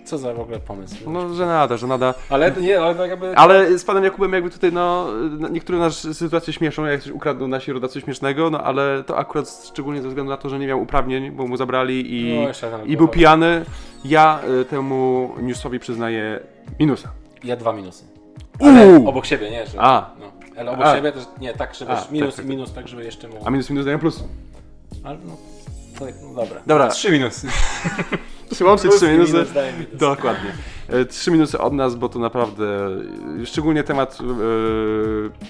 Co 0.09 0.17
za 0.17 0.33
w 0.33 0.39
ogóle 0.39 0.59
pomysł. 0.59 0.95
No, 1.11 1.33
że 1.33 1.45
nada, 1.45 1.77
że 1.77 1.87
nada. 1.87 2.13
Ale 2.29 2.51
nie, 2.51 2.81
ale 2.81 2.95
tak 2.95 3.09
jakby... 3.09 3.35
Ale 3.37 3.77
z 3.77 3.85
panem 3.85 4.03
Jakubem 4.03 4.33
jakby 4.33 4.49
tutaj, 4.49 4.71
no, 4.73 5.07
niektóre 5.51 5.79
nasze 5.79 6.13
sytuacje 6.13 6.53
śmieszą, 6.53 6.85
jak 6.85 7.01
coś 7.01 7.11
ukradną 7.11 7.47
nasi 7.47 7.71
rodacy 7.71 8.01
śmiesznego, 8.01 8.49
no 8.49 8.63
ale 8.63 9.03
to 9.03 9.17
akurat 9.17 9.67
szczególnie 9.69 10.01
ze 10.01 10.07
względu 10.07 10.29
na 10.29 10.37
to, 10.37 10.49
że 10.49 10.59
nie 10.59 10.67
miał 10.67 10.81
uprawnień, 10.81 11.31
bo 11.31 11.47
mu 11.47 11.57
zabrali 11.57 12.13
i, 12.13 12.39
No, 12.71 12.85
i 12.85 12.97
był 12.97 13.07
pijany. 13.07 13.65
Ja 14.05 14.39
y, 14.61 14.65
temu 14.65 15.29
newsowi 15.41 15.79
przyznaję 15.79 16.39
minusa. 16.79 17.09
Ja 17.43 17.55
dwa 17.55 17.73
minusy. 17.73 18.03
Ale 18.59 18.87
Uuu! 18.87 19.09
obok 19.09 19.25
siebie, 19.25 19.51
nie? 19.51 19.65
Że, 19.67 19.77
A. 19.81 20.09
No. 20.19 20.31
Ale 20.59 20.71
obok 20.71 20.85
A. 20.85 20.95
siebie 20.95 21.11
też 21.11 21.23
nie, 21.41 21.53
tak, 21.53 21.75
żeby 21.75 21.91
A, 21.91 22.05
minus 22.11 22.35
tak, 22.35 22.35
tak, 22.35 22.45
i 22.45 22.49
minus, 22.49 22.73
tak, 22.73 22.87
żeby 22.87 23.03
jeszcze 23.03 23.27
mógł. 23.27 23.47
A 23.47 23.49
minus 23.49 23.69
minus 23.69 23.85
dają 23.85 23.99
plus. 23.99 24.23
Ale 25.03 25.17
no, 25.25 25.37
to, 25.99 26.05
no 26.05 26.33
dobra. 26.41 26.61
Dobra. 26.65 26.87
Trzy 26.87 27.11
minusy. 27.11 27.47
Trzy 28.49 28.63
minusy. 28.63 29.11
minus. 29.11 29.29
Dokładnie. 29.93 30.51
E, 30.87 31.05
Trzy 31.05 31.31
minusy 31.31 31.59
od 31.59 31.73
nas, 31.73 31.95
bo 31.95 32.09
to 32.09 32.19
naprawdę, 32.19 32.87
e, 33.41 33.45
szczególnie 33.45 33.83
temat 33.83 34.17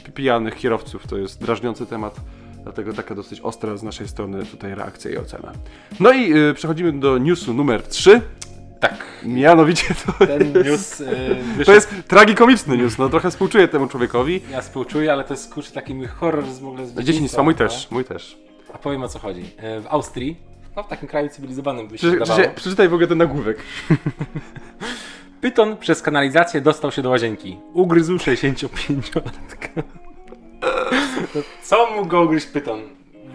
e, 0.08 0.12
pijanych 0.12 0.56
kierowców, 0.56 1.08
to 1.08 1.18
jest 1.18 1.42
drażniący 1.42 1.86
temat, 1.86 2.16
dlatego 2.64 2.94
taka 2.94 3.16
dosyć 3.16 3.42
ostra 3.42 3.78
z 3.78 3.84
naszej 3.84 4.08
strony 4.08 4.46
tutaj 4.46 4.76
reakcja 4.76 5.12
i 5.12 5.18
ocena. 5.18 5.52
No 6.00 6.12
i 6.12 6.34
e, 6.34 6.54
przechodzimy 6.54 6.92
do 7.00 7.18
newsu 7.18 7.54
numer 7.54 7.84
3. 7.84 8.22
Tak. 8.80 9.06
Mianowicie 9.26 9.96
to, 10.06 10.26
Ten 10.26 10.54
news 10.54 11.02
y, 11.02 11.06
wyszedł. 11.58 11.66
to 11.66 11.74
jest 11.74 11.94
tragikomiczny 12.08 12.78
news, 12.78 12.98
no 12.98 13.10
trochę 13.10 13.32
współczuję 13.32 13.68
temu 13.68 13.88
człowiekowi. 13.88 14.42
Ja 14.52 14.62
współczuję, 14.62 15.14
ale 15.14 15.24
to 15.24 15.34
jest 15.34 15.54
kurczę 15.54 15.72
taki 15.72 15.94
mój 15.96 16.08
horror 16.08 16.46
z 16.46 16.60
w 16.60 16.68
ogóle 16.68 16.86
z 16.86 16.94
dzieciństwa, 16.94 17.44
mój 17.44 17.54
no. 17.54 17.58
też, 17.58 17.88
mój 17.92 18.06
też. 18.06 18.38
A 18.74 18.78
powiem 18.78 19.04
o 19.04 19.08
co 19.08 19.20
chodzi. 19.20 19.44
W 19.82 19.86
Austrii, 19.90 20.38
no 20.76 20.84
w 20.84 20.88
takim 20.88 21.08
kraju 21.08 21.30
cywilizowanym 21.30 21.88
by 21.88 21.98
się 21.98 22.10
wydawało, 22.12 22.40
przeczy, 22.40 22.56
przeczytaj 22.56 22.90
w 22.90 22.94
ogóle 22.94 23.08
ten 23.08 23.18
nagłówek. 23.18 23.58
Pyton 25.42 25.78
przez 25.78 26.02
kanalizację 26.02 26.62
dostał 26.62 26.92
się 26.92 27.02
do 27.02 27.10
łazienki. 27.10 27.58
Ugryzł 27.74 28.16
65-latka. 28.16 29.84
To 31.34 31.40
Co 31.64 31.92
mógł 31.96 32.08
go 32.08 32.22
ugryźć 32.22 32.46
pyton, 32.48 32.80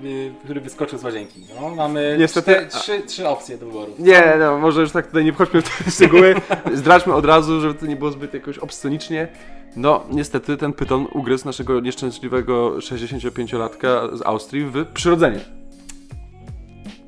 y, 0.04 0.32
który 0.44 0.60
wyskoczył 0.60 0.98
z 0.98 1.04
łazienki? 1.04 1.40
No, 1.60 1.70
mamy 1.74 2.16
Niestety- 2.18 2.52
cztery, 2.52 2.66
trzy, 2.66 3.00
trzy 3.06 3.28
opcje 3.28 3.58
do 3.58 3.66
wyboru. 3.66 3.92
Nie, 3.98 4.34
no 4.38 4.58
może 4.58 4.80
już 4.80 4.90
tak 4.92 5.06
tutaj 5.06 5.24
nie 5.24 5.32
wchodźmy 5.32 5.62
w 5.62 5.78
te 5.84 5.90
szczegóły. 5.96 6.34
Zdradźmy 6.74 7.14
od 7.14 7.24
razu, 7.24 7.60
żeby 7.60 7.74
to 7.74 7.86
nie 7.86 7.96
było 7.96 8.10
zbyt 8.10 8.34
jakoś 8.34 8.58
obscenicznie. 8.58 9.28
No, 9.76 10.04
niestety 10.10 10.56
ten 10.56 10.72
pyton 10.72 11.06
ugryzł 11.12 11.46
naszego 11.46 11.80
nieszczęśliwego 11.80 12.70
65-latka 12.78 14.16
z 14.16 14.22
Austrii 14.22 14.64
w 14.64 14.86
przyrodzenie. 14.86 15.40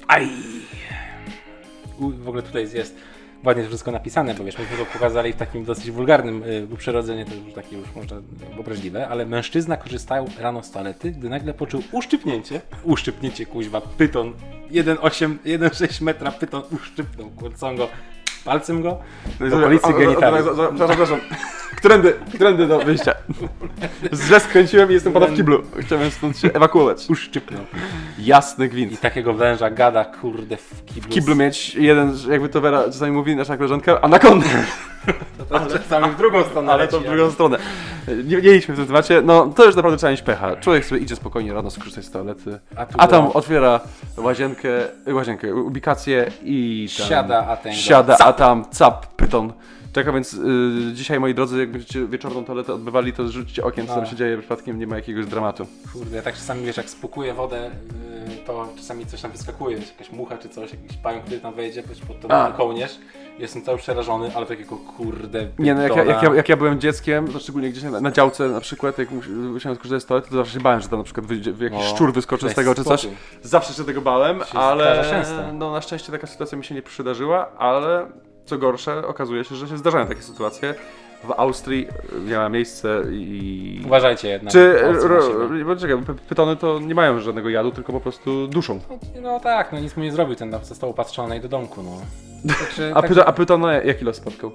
Aj! 0.09 0.29
U, 1.99 2.11
w 2.11 2.29
ogóle 2.29 2.43
tutaj 2.43 2.69
jest 2.73 2.97
ładnie 3.45 3.63
to 3.63 3.69
wszystko 3.69 3.91
napisane, 3.91 4.35
bo 4.35 4.45
wiesz, 4.45 4.59
myśmy 4.59 4.77
to 4.77 4.85
pokazali 4.85 5.33
w 5.33 5.37
takim 5.37 5.65
dosyć 5.65 5.91
wulgarnym 5.91 6.43
y, 6.43 6.69
uprzerodzenie, 6.73 7.25
to 7.25 7.35
już 7.35 7.55
takie 7.55 7.77
już 7.77 7.95
można 7.95 8.17
y, 8.17 8.61
obraźliwe, 8.61 9.09
ale 9.09 9.27
mężczyzna 9.27 9.77
korzystał 9.77 10.29
rano 10.39 10.63
z 10.63 10.71
toalety, 10.71 11.11
gdy 11.11 11.29
nagle 11.29 11.55
poczuł 11.55 11.83
uszczypnięcie, 11.93 12.61
uszczypnięcie 12.85 13.47
kuźwa, 13.47 13.81
pyton, 13.81 14.33
1,8, 14.71 15.37
1,6 15.45 16.03
metra 16.03 16.33
pyton 16.33 16.63
uszczypnął, 16.71 17.31
kurcą 17.31 17.77
go, 17.77 17.89
palcem 18.45 18.83
go, 18.83 18.99
w 19.41 19.55
okolicy 19.55 19.93
genitaliów. 19.93 20.49
Przepraszam, 20.75 20.89
przepraszam. 20.89 21.21
Którędy, 21.77 22.15
którędy 22.35 22.67
do 22.67 22.79
wyjścia? 22.79 23.15
Źle 24.27 24.41
skręciłem 24.41 24.91
i 24.91 24.95
jestem 24.95 25.13
pada 25.13 25.27
w 25.27 25.35
kiblu. 25.35 25.63
Chciałem 25.81 26.11
stąd 26.11 26.39
się 26.39 26.53
ewakuować. 26.53 27.07
Uszczypnął. 27.11 27.61
Jasny 28.19 28.67
I 28.67 28.69
gwint. 28.69 29.01
takiego 29.01 29.35
węża 29.35 29.71
gada, 29.71 30.05
kurde, 30.05 30.57
w 30.57 30.85
kiblu. 30.87 31.03
W 31.03 31.09
kiblu 31.09 31.37
mieć 31.37 31.75
jeden, 31.75 32.17
jakby 32.31 32.49
to 32.49 32.61
Wera 32.61 32.85
czasami 32.85 33.13
mówi, 33.13 33.37
nasza 33.37 33.57
koleżanka, 33.57 34.01
anakondę. 34.01 34.47
Ale 35.51 35.67
czasami 35.67 36.11
w 36.11 36.17
drugą 36.17 36.45
stronę 36.45 36.73
Ale 36.73 36.89
to 36.89 37.01
w 37.01 37.05
drugą 37.05 37.31
stronę. 37.31 37.59
Nie, 38.25 38.37
nie 38.37 38.55
idźmy 38.55 38.75
w 38.75 38.79
tym 38.79 38.87
temacie. 38.87 39.23
No, 39.25 39.47
to 39.47 39.65
już 39.65 39.77
naprawdę 39.77 39.97
trzeba 39.99 40.11
mieć 40.11 40.23
pecha. 40.23 40.57
Człowiek 40.57 40.85
sobie 40.85 41.01
idzie 41.01 41.17
spokojnie 41.17 41.53
rano 41.55 41.71
skorzystać 41.71 42.05
z 42.05 42.11
toalety, 42.11 42.59
A 42.77 42.87
tu 42.87 42.95
a 42.99 43.07
tam 43.07 43.27
otwiera 43.27 43.81
łazienkę, 44.17 44.69
łazienkę, 45.07 45.55
ubikację 45.55 46.31
i 46.43 46.89
tam 46.99 47.07
Siada, 47.09 47.47
a 47.49 47.57
ten 47.57 47.73
go 47.73 47.79
Siada, 47.79 48.17
cap. 48.17 48.29
a 48.29 48.33
tam 48.33 48.65
cap, 48.71 49.07
pyton. 49.07 49.53
Czeka, 49.97 50.13
więc 50.13 50.35
y, 50.35 50.39
dzisiaj, 50.93 51.21
moi 51.21 51.35
drodzy, 51.35 51.59
jak 51.59 51.71
będziecie 51.71 52.07
wieczorną 52.07 52.45
toaletę 52.45 52.75
odbywali, 52.75 53.13
to 53.13 53.27
zrzućcie 53.29 53.65
okiem, 53.65 53.87
co 53.87 53.95
tam 53.95 54.03
No. 54.05 54.11
się 54.11 54.17
dzieje, 54.17 54.39
przypadkiem 54.39 54.79
nie 54.79 54.87
ma 54.87 54.97
jakiegoś 54.97 55.27
dramatu. 55.27 55.67
Kurde, 55.93 56.17
ja 56.17 56.23
tak 56.23 56.35
czasami 56.35 56.65
wiesz, 56.67 56.77
jak 56.77 56.91
spukuję 56.91 57.35
wodę, 57.35 57.71
yy, 58.29 58.37
to 58.37 58.69
czasami 58.77 59.07
coś 59.07 59.21
tam 59.21 59.31
wyskakuje, 59.31 59.77
wiesz, 59.77 59.91
jakaś 59.91 60.11
mucha 60.13 60.39
czy 60.39 60.49
coś, 60.49 60.71
jakiś 60.73 60.97
pająk, 60.97 61.25
który 61.25 61.41
tam 61.41 61.55
wejdzie, 61.55 61.83
być 61.83 62.01
pod 62.01 62.21
to 62.21 62.31
A. 62.45 62.53
kołnierz. 62.53 62.99
Jestem 63.39 63.63
cały 63.63 63.79
przerażony, 63.79 64.31
ale 64.35 64.47
takiego 64.47 64.77
kurde. 64.77 65.49
Nie 65.59 65.75
no, 65.75 65.83
jak 65.83 65.97
ja, 65.97 66.05
jak, 66.05 66.23
ja, 66.23 66.35
jak 66.35 66.49
ja 66.49 66.57
byłem 66.57 66.81
dzieckiem, 66.81 67.29
to 67.29 67.39
szczególnie 67.39 67.71
gdzieś 67.71 67.83
na, 67.83 68.01
na 68.01 68.11
działce 68.11 68.49
na 68.49 68.61
przykład, 68.61 68.99
jak 68.99 69.11
mus- 69.11 69.29
musiałem 69.53 69.77
skorzystać 69.79 70.03
z 70.03 70.07
toalety, 70.07 70.31
to 70.31 70.37
zawsze 70.37 70.55
się 70.55 70.61
bałem, 70.61 70.81
że 70.81 70.89
tam 70.89 70.99
na 70.99 71.05
przykład 71.05 71.27
wyjdzie, 71.27 71.51
jakiś 71.61 71.79
No, 71.79 71.85
szczur 71.95 72.13
wyskoczy 72.13 72.49
z 72.51 72.55
tego 72.55 72.75
czy 72.75 72.85
coś. 72.85 73.01
spokój. 73.01 73.19
Zawsze 73.43 73.75
się 73.75 73.85
tego 73.85 74.01
bałem, 74.01 74.41
Się 74.45 74.59
ale 74.59 74.85
zdarza 74.85 75.11
często. 75.11 75.53
no 75.53 75.73
na 75.73 75.81
szczęście 75.81 76.13
taka 76.13 76.27
sytuacja 76.27 76.59
mi 76.59 76.65
się 76.65 76.75
nie 76.75 76.83
przydarzyła, 76.83 77.49
ale 77.59 78.07
co 78.47 78.59
gorsze, 78.59 79.07
okazuje 79.07 79.45
się, 79.45 79.55
że 79.55 79.69
się 79.69 79.79
zdarzają 79.79 80.07
takie 80.07 80.23
sytuacje. 80.23 80.75
W 81.25 81.33
Austrii 81.37 81.89
y, 82.17 82.21
miała 82.21 82.49
miejsce 82.49 83.03
i... 83.11 83.83
Uważajcie 83.87 84.29
jednak. 84.29 84.53
Czy, 84.53 84.81
bo 85.67 85.77
czekaj, 85.77 85.97
py- 85.97 86.15
pytony 86.29 86.57
to 86.57 86.79
nie 86.79 86.95
mają 86.95 87.21
żadnego 87.21 87.49
jadu, 87.49 87.71
tylko 87.71 87.93
po 87.93 88.01
prostu 88.01 88.47
duszą. 88.47 88.81
No 89.23 89.41
tak, 89.41 89.73
no 89.73 89.81
nic 89.81 89.97
mu 89.97 90.03
nie 90.03 90.13
zrobił, 90.13 90.37
ten 90.37 90.59
został 90.63 90.91
upatrzony 90.91 91.41
do 91.41 91.49
domku, 91.49 91.83
no. 91.83 92.01
Także, 92.55 92.93
A, 92.95 93.03
także 93.03 93.21
pyta, 93.21 93.27
a 93.27 93.33
pytona 93.33 93.73
jaki 93.75 94.05
los 94.05 94.17
spotkał? 94.17 94.53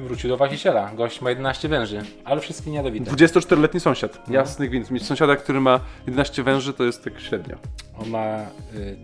Wrócił 0.00 0.30
do 0.30 0.36
właściciela. 0.36 0.90
Gość 0.94 1.20
ma 1.20 1.30
11 1.30 1.68
węży, 1.68 2.02
ale 2.24 2.40
wszystkie 2.40 2.70
niedowite. 2.70 3.10
24-letni 3.10 3.80
sąsiad. 3.80 4.28
No. 4.28 4.34
Jasny 4.34 4.68
gwint. 4.68 4.90
Mieć 4.90 5.06
sąsiada, 5.06 5.36
który 5.36 5.60
ma 5.60 5.80
11 6.06 6.42
węży, 6.42 6.72
to 6.72 6.84
jest 6.84 7.04
tak 7.04 7.20
średnio. 7.20 7.56
On 8.02 8.10
ma 8.10 8.36
y, 8.74 8.96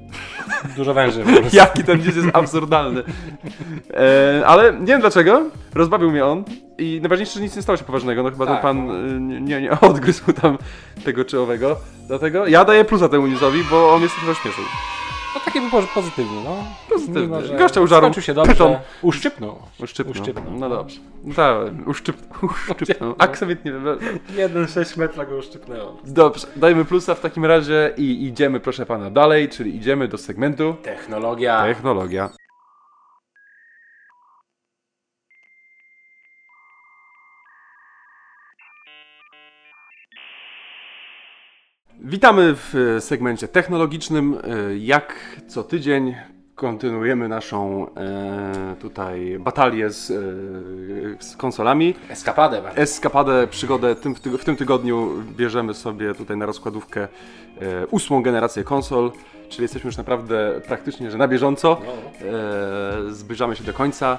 dużo 0.76 0.94
węży 0.94 1.24
po 1.24 1.32
prostu. 1.32 1.56
Jaki 1.62 1.84
ten 1.84 2.02
dziś 2.02 2.16
jest 2.16 2.28
absurdalny. 2.32 3.02
E, 3.94 4.46
ale 4.46 4.72
nie 4.72 4.86
wiem 4.86 5.00
dlaczego. 5.00 5.42
Rozbawił 5.74 6.10
mnie 6.10 6.24
on. 6.24 6.44
I 6.78 6.98
najważniejsze, 7.00 7.34
że 7.34 7.40
nic 7.40 7.56
nie 7.56 7.62
stało 7.62 7.76
się 7.76 7.84
poważnego. 7.84 8.22
No 8.22 8.30
chyba 8.30 8.46
Tak, 8.46 8.54
ten 8.54 8.62
pan 8.62 8.86
no. 8.86 8.94
y, 9.16 9.20
nie, 9.20 9.40
nie, 9.40 9.60
nie 9.60 9.80
odgryzł 9.80 10.32
tam 10.32 10.58
tego 11.04 11.24
czy 11.24 11.40
owego. 11.40 11.76
Dlatego 12.06 12.46
ja 12.46 12.64
daję 12.64 12.84
plusa 12.84 13.08
temu 13.08 13.26
newsowi, 13.26 13.64
bo 13.70 13.94
on 13.94 14.00
mnie 14.00 14.08
trochę 14.08 14.34
śmieszył. 14.42 14.64
No 15.46 15.52
taki 15.52 15.60
był 15.60 15.70
poz- 15.80 15.94
pozytywny, 15.94 16.44
no. 16.44 16.56
Pozytywny. 16.88 17.20
Mimo, 17.22 17.42
że 17.42 17.56
Gościa 17.56 17.80
użarł 17.80 18.02
skończył 18.02 18.22
się 18.22 18.34
dobrze. 18.34 18.52
pyton. 18.52 18.76
Uszczypnął. 19.02 19.58
Uszczypnął. 19.80 20.12
Uszczypnął. 20.12 20.44
No 20.58 20.68
dobrze. 20.68 21.00
No 21.24 21.34
tak, 21.34 21.56
uszczypnął. 21.86 22.50
uszczypnął. 22.80 23.14
Aksamit 23.18 23.64
nie 23.64 23.72
wiem. 23.72 23.84
1,6 23.84 24.98
metra 24.98 25.24
go 25.24 25.36
uszczypnęło. 25.36 25.96
Dobrze, 26.04 26.46
dajmy 26.56 26.84
plusa 26.84 27.14
w 27.14 27.20
takim 27.20 27.44
razie 27.44 27.92
i 27.96 28.24
idziemy, 28.26 28.60
proszę 28.60 28.86
pana, 28.86 29.10
dalej, 29.10 29.48
czyli 29.48 29.76
idziemy 29.76 30.08
do 30.08 30.18
segmentu 30.18 30.74
Technologia. 30.82 31.62
technologia. 31.62 32.30
Witamy 42.00 42.54
w 42.54 42.74
e, 42.96 43.00
segmencie 43.00 43.48
technologicznym. 43.48 44.38
E, 44.44 44.76
Jak 44.76 45.14
co 45.48 45.64
tydzień 45.64 46.14
kontynuujemy 46.54 47.28
naszą 47.28 47.86
e, 47.94 48.76
tutaj 48.80 49.36
batalię 49.40 49.90
z, 49.90 50.10
e, 50.10 50.14
z 51.24 51.36
konsolami. 51.36 51.94
Eskapadę 52.08 52.62
bardzo. 52.62 52.80
Eskapadę, 52.80 53.46
przygodę 53.46 53.94
tym, 53.96 54.14
w, 54.14 54.18
w 54.20 54.44
tym 54.44 54.56
tygodniu 54.56 55.10
bierzemy 55.36 55.74
sobie 55.74 56.14
tutaj 56.14 56.36
na 56.36 56.46
rozkładówkę 56.46 57.08
e, 57.60 57.86
ósmą 57.86 58.22
generację 58.22 58.64
konsol, 58.64 59.12
czyli 59.48 59.62
jesteśmy 59.62 59.88
już 59.88 59.96
naprawdę 59.96 60.60
praktycznie, 60.66 61.10
że 61.10 61.18
na 61.18 61.28
bieżąco. 61.28 61.80
E, 63.08 63.12
zbliżamy 63.12 63.56
się 63.56 63.64
do 63.64 63.72
końca. 63.72 64.18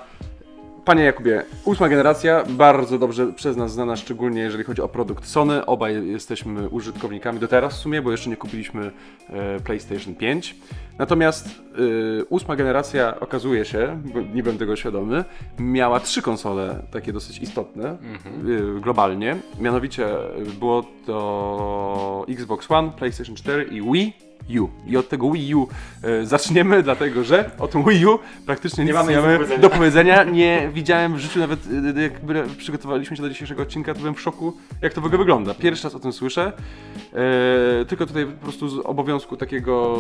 Panie 0.88 1.04
Jakubie, 1.04 1.44
ósma 1.66 1.90
generacja, 1.90 2.44
bardzo 2.50 3.00
dobrze 3.00 3.34
przez 3.34 3.58
nas 3.58 3.72
znana, 3.72 3.96
szczególnie 3.96 4.42
jeżeli 4.42 4.64
chodzi 4.64 4.82
o 4.82 4.88
produkt 4.88 5.26
Sony. 5.26 5.66
Obaj 5.66 6.08
jesteśmy 6.08 6.70
użytkownikami 6.70 7.40
do 7.40 7.48
teraz 7.48 7.74
w 7.74 7.78
sumie, 7.78 8.02
bo 8.02 8.12
jeszcze 8.12 8.30
nie 8.30 8.38
kupiliśmy 8.38 8.92
e, 9.30 9.60
PlayStation 9.60 10.16
5. 10.16 10.56
Natomiast 10.98 11.48
e, 11.48 12.26
ósma 12.26 12.56
generacja 12.56 13.20
okazuje 13.20 13.66
się, 13.66 14.02
bo 14.14 14.22
nie 14.22 14.44
byłem 14.44 14.58
tego 14.58 14.76
świadomy, 14.76 15.24
miała 15.60 16.00
trzy 16.00 16.22
konsole 16.22 16.84
takie 16.92 17.14
dosyć 17.14 17.40
istotne 17.40 17.90
e, 17.90 17.98
globalnie. 18.82 19.36
Mianowicie 19.60 20.08
było 20.60 20.84
to 21.06 22.26
Xbox 22.30 22.72
One, 22.72 22.92
PlayStation 22.92 23.36
4 23.36 23.64
i 23.64 23.82
Wii. 23.82 24.27
U. 24.60 24.70
I 24.88 24.98
od 24.98 25.10
tego 25.10 25.32
Wii 25.32 25.56
U 25.56 25.68
e, 26.04 26.26
zaczniemy, 26.26 26.84
dlatego 26.84 27.24
że 27.24 27.52
o 27.60 27.68
tym 27.68 27.84
Wii 27.84 28.06
U 28.06 28.20
praktycznie 28.46 28.84
Nie 28.86 28.92
nic 28.92 29.00
mamy 29.00 29.12
nie 29.12 29.18
do 29.18 29.24
powiedzenia. 29.24 29.60
do 29.62 29.70
powiedzenia. 29.70 30.24
Nie 30.24 30.70
widziałem 30.74 31.16
w 31.16 31.20
życiu 31.20 31.40
nawet, 31.40 31.60
e, 31.98 32.02
jak 32.04 32.14
przygotowaliśmy 32.58 33.18
się 33.18 33.24
do 33.24 33.30
dzisiejszego 33.30 33.62
odcinka, 33.62 33.94
to 33.94 34.00
byłem 34.00 34.16
w 34.16 34.22
szoku, 34.22 34.54
jak 34.82 34.94
to 34.94 35.02
w 35.02 35.06
ogóle 35.06 35.18
wygląda. 35.18 35.54
Pierwszy 35.54 35.84
raz 35.84 35.96
o 35.96 36.00
tym 36.00 36.14
słyszę. 36.14 36.52
E, 37.14 37.86
tylko 37.86 38.06
tutaj 38.06 38.26
po 38.26 38.44
prostu 38.44 38.70
z 38.70 38.80
obowiązku 38.86 39.38
takiego 39.38 39.98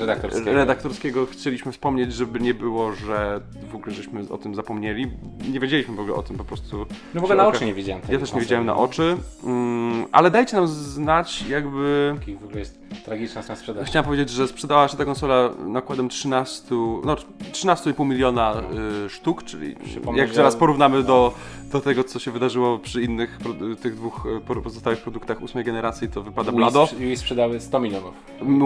Redaktorskiego. 0.00 0.52
redaktorskiego 0.52 1.26
chcieliśmy 1.26 1.72
wspomnieć, 1.72 2.12
żeby 2.14 2.40
nie 2.40 2.54
było, 2.54 2.92
że 2.92 3.40
w 3.70 3.74
ogóle 3.74 3.94
żeśmy 3.94 4.28
o 4.30 4.38
tym 4.38 4.54
zapomnieli. 4.54 5.10
Nie 5.52 5.60
wiedzieliśmy 5.60 5.94
w 5.96 6.00
ogóle 6.00 6.14
o 6.14 6.22
tym 6.22 6.36
po 6.36 6.44
prostu. 6.44 6.86
No 7.14 7.20
w 7.20 7.24
ogóle 7.24 7.36
na 7.36 7.46
oczy 7.48 7.66
nie 7.66 7.74
widziałem 7.74 8.02
Ja 8.08 8.18
też 8.18 8.32
nie 8.32 8.40
widziałem 8.40 8.66
na 8.66 8.76
oczy, 8.76 9.16
mm, 9.44 10.04
ale 10.12 10.30
dajcie 10.30 10.56
nam 10.56 10.66
znać, 10.68 11.42
jakby. 11.48 12.14
W 12.40 12.44
ogóle 12.44 12.58
jest 12.58 12.78
tragiczna 13.04 13.42
strona. 13.56 13.81
Chciałem 13.84 14.04
powiedzieć, 14.04 14.30
że 14.30 14.48
sprzedała 14.48 14.88
się 14.88 14.96
ta 14.96 15.04
konsola 15.04 15.50
nakładem 15.66 16.08
13, 16.08 16.74
no 17.04 17.14
13,5 17.52 18.06
miliona 18.06 18.62
y, 19.06 19.10
sztuk, 19.10 19.42
czyli 19.44 19.74
jak 20.14 20.34
zaraz 20.34 20.56
porównamy 20.56 21.02
do, 21.02 21.34
do 21.72 21.80
tego, 21.80 22.04
co 22.04 22.18
się 22.18 22.30
wydarzyło 22.30 22.78
przy 22.78 23.02
innych 23.02 23.38
tych 23.82 23.94
dwóch 23.94 24.26
y, 24.26 24.40
po- 24.40 24.56
pozostałych 24.56 25.00
produktach 25.02 25.42
ósmej 25.42 25.64
generacji, 25.64 26.08
to 26.08 26.22
wypada 26.22 26.52
blado. 26.52 26.88
Wii, 26.98 27.16
sprzedały 27.16 27.60
100 27.60 27.80
milionów. 27.80 28.14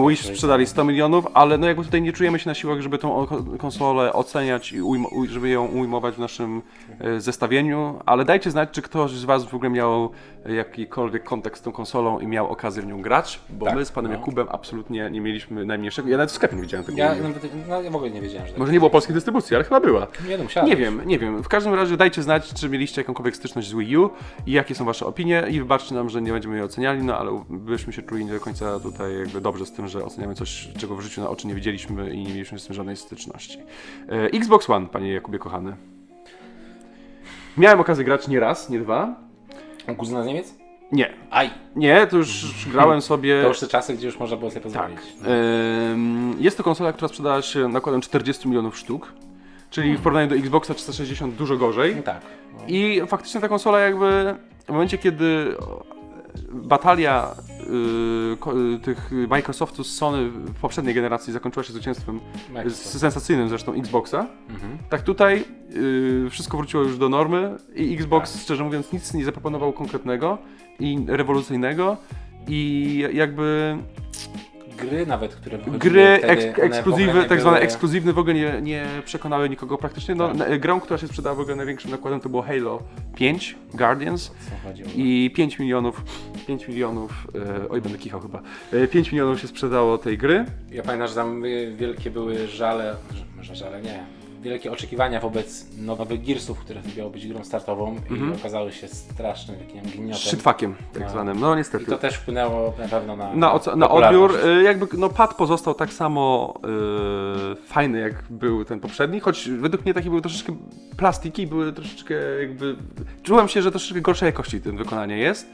Wii 0.07 0.17
sprzedali 0.17 0.67
100 0.67 0.83
milionów, 0.83 1.25
ale 1.33 1.57
no 1.57 1.67
jakby 1.67 1.83
tutaj 1.83 2.01
nie 2.01 2.13
czujemy 2.13 2.39
się 2.39 2.49
na 2.49 2.53
siłach, 2.53 2.81
żeby 2.81 2.97
tą 2.97 3.27
konsolę 3.59 4.13
oceniać 4.13 4.71
i 4.71 4.79
żeby 5.29 5.49
ją 5.49 5.65
ujmować 5.65 6.15
w 6.15 6.19
naszym 6.19 6.61
e, 6.99 7.21
zestawieniu, 7.21 7.99
ale 8.05 8.25
dajcie 8.25 8.51
znać, 8.51 8.69
czy 8.71 8.81
ktoś 8.81 9.11
z 9.11 9.25
Was 9.25 9.45
w 9.45 9.53
ogóle 9.53 9.69
miał 9.69 10.11
jakikolwiek 10.47 11.23
kontakt 11.23 11.59
z 11.59 11.61
tą 11.61 11.71
konsolą 11.71 12.19
i 12.19 12.27
miał 12.27 12.49
okazję 12.49 12.81
w 12.81 12.85
nią 12.85 13.01
grać, 13.01 13.39
bo 13.49 13.65
Tak, 13.65 13.75
my 13.75 13.85
z 13.85 13.91
panem 13.91 14.11
no. 14.11 14.17
Jakubem 14.17 14.47
absolutnie 14.51 15.09
nie 15.11 15.21
mieliśmy 15.21 15.65
najmniejszego, 15.65 16.09
ja 16.09 16.17
nawet 16.17 16.31
w 16.31 16.35
sklepie 16.35 16.55
nie 16.55 16.61
widziałem 16.61 16.85
tego. 16.85 16.97
Ja, 16.97 17.15
nawet, 17.15 17.67
no, 17.69 17.81
ja 17.81 17.91
w 17.91 17.95
ogóle 17.95 18.11
nie 18.11 18.21
wiedziałem, 18.21 18.47
że 18.47 18.53
tak 18.53 18.59
Może 18.59 18.71
nie 18.71 18.79
było 18.79 18.89
polskiej 18.89 19.13
dystrybucji, 19.13 19.55
ale 19.55 19.63
chyba 19.63 19.79
była. 19.79 20.07
Nie, 20.27 20.37
no. 20.37 20.63
Nie 20.63 20.75
wiem, 20.75 21.01
nie 21.05 21.19
wiem. 21.19 21.43
W 21.43 21.47
każdym 21.47 21.73
razie 21.73 21.97
dajcie 21.97 22.23
znać, 22.23 22.53
czy 22.53 22.69
mieliście 22.69 23.01
jakąkolwiek 23.01 23.35
styczność 23.35 23.67
z 23.67 23.73
Wii 23.73 23.97
U 23.97 24.09
i 24.45 24.51
jakie 24.51 24.75
są 24.75 24.85
wasze 24.85 25.05
opinie 25.05 25.43
i 25.49 25.59
wybaczcie 25.59 25.95
nam, 25.95 26.09
że 26.09 26.21
nie 26.21 26.31
będziemy 26.31 26.55
jej 26.55 26.63
oceniali, 26.63 27.03
no 27.03 27.17
ale 27.17 27.43
byśmy 27.49 27.93
się 27.93 28.01
czuli 28.01 28.25
nie 28.25 28.33
do 28.33 28.39
końca 28.39 28.79
tutaj 28.79 29.19
jakby 29.19 29.41
dobrze 29.41 29.65
z 29.65 29.71
tym, 29.71 29.87
że 29.87 30.05
oceniamy 30.05 30.35
coś, 30.35 30.69
czego 30.77 30.95
w 30.95 31.01
życiu 31.01 31.21
na 31.21 31.29
oczy 31.29 31.47
nie 31.47 31.55
widzieliśmy 31.55 32.13
i 32.13 32.23
nie 32.23 32.33
mieliśmy 32.33 32.59
z 32.59 32.65
tym 32.65 32.75
żadnej 32.75 32.95
styczności. 32.97 33.59
E, 34.09 34.25
Xbox 34.25 34.69
One, 34.69 34.87
panie 34.87 35.13
Jakubie 35.13 35.39
kochany. 35.39 35.75
Miałem 37.57 37.79
okazję 37.79 38.05
grać 38.05 38.27
nie 38.27 38.39
raz, 38.39 38.69
nie 38.69 38.79
dwa. 38.79 39.26
Kuzyn 39.95 40.23
z 40.23 40.25
Niemiec? 40.25 40.53
Nie, 40.91 41.13
Aj! 41.31 41.49
nie, 41.75 42.07
to 42.07 42.17
już 42.17 42.45
grałem 42.73 43.01
sobie... 43.01 43.41
To 43.41 43.47
już 43.47 43.59
te 43.59 43.67
czasy, 43.67 43.93
gdzie 43.93 44.05
już 44.05 44.19
można 44.19 44.37
było 44.37 44.51
sobie 44.51 44.61
pozwolić. 44.61 44.97
Tak. 45.21 45.29
Ym, 45.93 46.35
Jest 46.39 46.57
to 46.57 46.63
konsola, 46.63 46.93
która 46.93 47.07
sprzedała 47.07 47.41
się 47.41 47.67
nakładem 47.67 48.01
40 48.01 48.47
milionów 48.47 48.77
sztuk, 48.77 49.13
czyli 49.69 49.97
w 49.97 50.01
porównaniu 50.01 50.29
do 50.29 50.35
Xboxa 50.35 50.73
360 50.73 51.35
dużo 51.35 51.57
gorzej. 51.57 51.95
No 51.95 52.03
tak. 52.03 52.21
No. 52.53 52.59
I 52.67 53.01
faktycznie 53.07 53.41
ta 53.41 53.47
konsola 53.49 53.79
jakby 53.79 54.35
w 54.65 54.69
momencie, 54.69 54.97
kiedy 54.97 55.55
batalia 56.53 57.35
y, 57.59 58.75
y, 58.75 58.79
tych 58.79 59.11
Microsoftu 59.11 59.83
z 59.83 59.95
Sony 59.95 60.29
w 60.29 60.53
poprzedniej 60.61 60.95
generacji 60.95 61.33
zakończyła 61.33 61.63
się 61.63 61.73
zwycięstwem 61.73 62.19
z, 62.65 62.75
sensacyjnym 62.99 63.49
zresztą 63.49 63.73
Xboxa, 63.73 64.27
Mhm. 64.49 64.77
tak 64.89 65.01
tutaj 65.01 65.45
y, 65.75 66.29
wszystko 66.29 66.57
wróciło 66.57 66.83
już 66.83 66.97
do 66.97 67.09
normy 67.09 67.55
i 67.75 67.93
Xbox 67.93 68.33
Tak. 68.33 68.41
szczerze 68.41 68.63
mówiąc 68.63 68.93
nic 68.93 69.13
nie 69.13 69.25
zaproponował 69.25 69.73
konkretnego 69.73 70.37
i 70.79 70.99
rewolucyjnego 71.07 71.97
i 72.47 73.03
jakby 73.13 73.77
Gry 74.77 75.05
nawet, 75.05 75.35
które 75.35 75.57
wychodziły 75.57 75.79
Gry 75.79 76.17
wtedy, 76.17 76.33
eks 76.33 76.59
ekskluzywy, 76.59 77.23
tak 77.25 77.41
zwane 77.41 77.55
były- 77.57 77.65
ekskluzywne 77.65 78.13
w 78.13 78.19
ogóle 78.19 78.33
nie, 78.35 78.61
nie 78.61 78.85
przekonały 79.05 79.49
nikogo 79.49 79.77
praktycznie. 79.77 80.15
No, 80.15 80.35
Tak. 80.35 80.59
grą, 80.59 80.79
która 80.79 80.97
się 80.97 81.07
sprzedała 81.07 81.35
w 81.35 81.39
ogóle 81.39 81.55
największym 81.55 81.91
nakładem 81.91 82.19
to 82.19 82.29
było 82.29 82.41
Halo 82.41 82.83
5 83.15 83.55
Guardians 83.73 84.31
i 84.95 85.31
5 85.35 85.59
milionów, 85.59 86.01
5 86.47 86.67
milionów, 86.67 87.27
e, 87.63 87.69
oj 87.69 87.81
będę 87.81 87.97
kichał 87.97 88.19
chyba, 88.19 88.41
e, 88.73 88.87
5 88.87 89.11
milionów 89.11 89.41
się 89.41 89.47
sprzedało 89.47 89.97
tej 89.97 90.17
gry. 90.17 90.45
Ja 90.71 90.83
pamiętam, 90.83 91.07
że 91.07 91.15
tam 91.15 91.45
y, 91.45 91.75
wielkie 91.77 92.11
były 92.11 92.47
żale, 92.47 92.95
że- 93.15 93.23
może 93.37 93.55
żale 93.55 93.81
nie, 93.81 94.05
wielkie 94.41 94.71
oczekiwania 94.71 95.19
wobec 95.19 95.65
nowych 95.77 96.25
Gearsów, 96.25 96.59
które 96.59 96.81
miało 96.97 97.09
być 97.09 97.27
grą 97.27 97.43
startową 97.43 97.89
Mhm. 98.09 98.33
i 98.33 98.35
okazały 98.39 98.71
się 98.71 98.87
strasznym 98.87 99.57
takim 99.57 99.81
gniotem. 99.81 100.13
Szczytwakiem 100.13 100.75
tak 100.93 101.03
No. 101.03 101.09
zwanym, 101.09 101.39
no 101.39 101.53
I 101.53 101.57
niestety. 101.57 101.85
to 101.85 101.97
też 101.97 102.15
wpłynęło 102.15 102.73
na 102.79 102.87
pewno 102.87 103.15
na, 103.15 103.33
Na, 103.35 103.53
oce- 103.53 103.75
na 103.77 103.89
odbiór, 103.89 104.33
e, 104.45 104.63
jakby 104.63 104.87
no 104.97 105.09
pad 105.09 105.33
pozostał 105.35 105.73
tak 105.73 105.93
samo 105.93 106.53
e, 107.51 107.55
fajny 107.67 107.99
jak 107.99 108.23
był 108.29 108.65
ten 108.65 108.79
poprzedni, 108.79 109.19
choć 109.19 109.49
według 109.49 109.85
mnie 109.85 109.93
takie 109.93 110.09
były 110.09 110.21
troszeczkę 110.21 110.55
plastiki, 110.97 111.47
były 111.47 111.73
troszeczkę 111.73 112.13
jakby, 112.39 112.75
czułem 113.23 113.47
się, 113.47 113.61
że 113.61 113.71
troszeczkę 113.71 114.01
gorszej 114.01 114.25
jakości 114.27 114.61
ten 114.61 114.77
wykonanie 114.77 115.17
jest. 115.17 115.47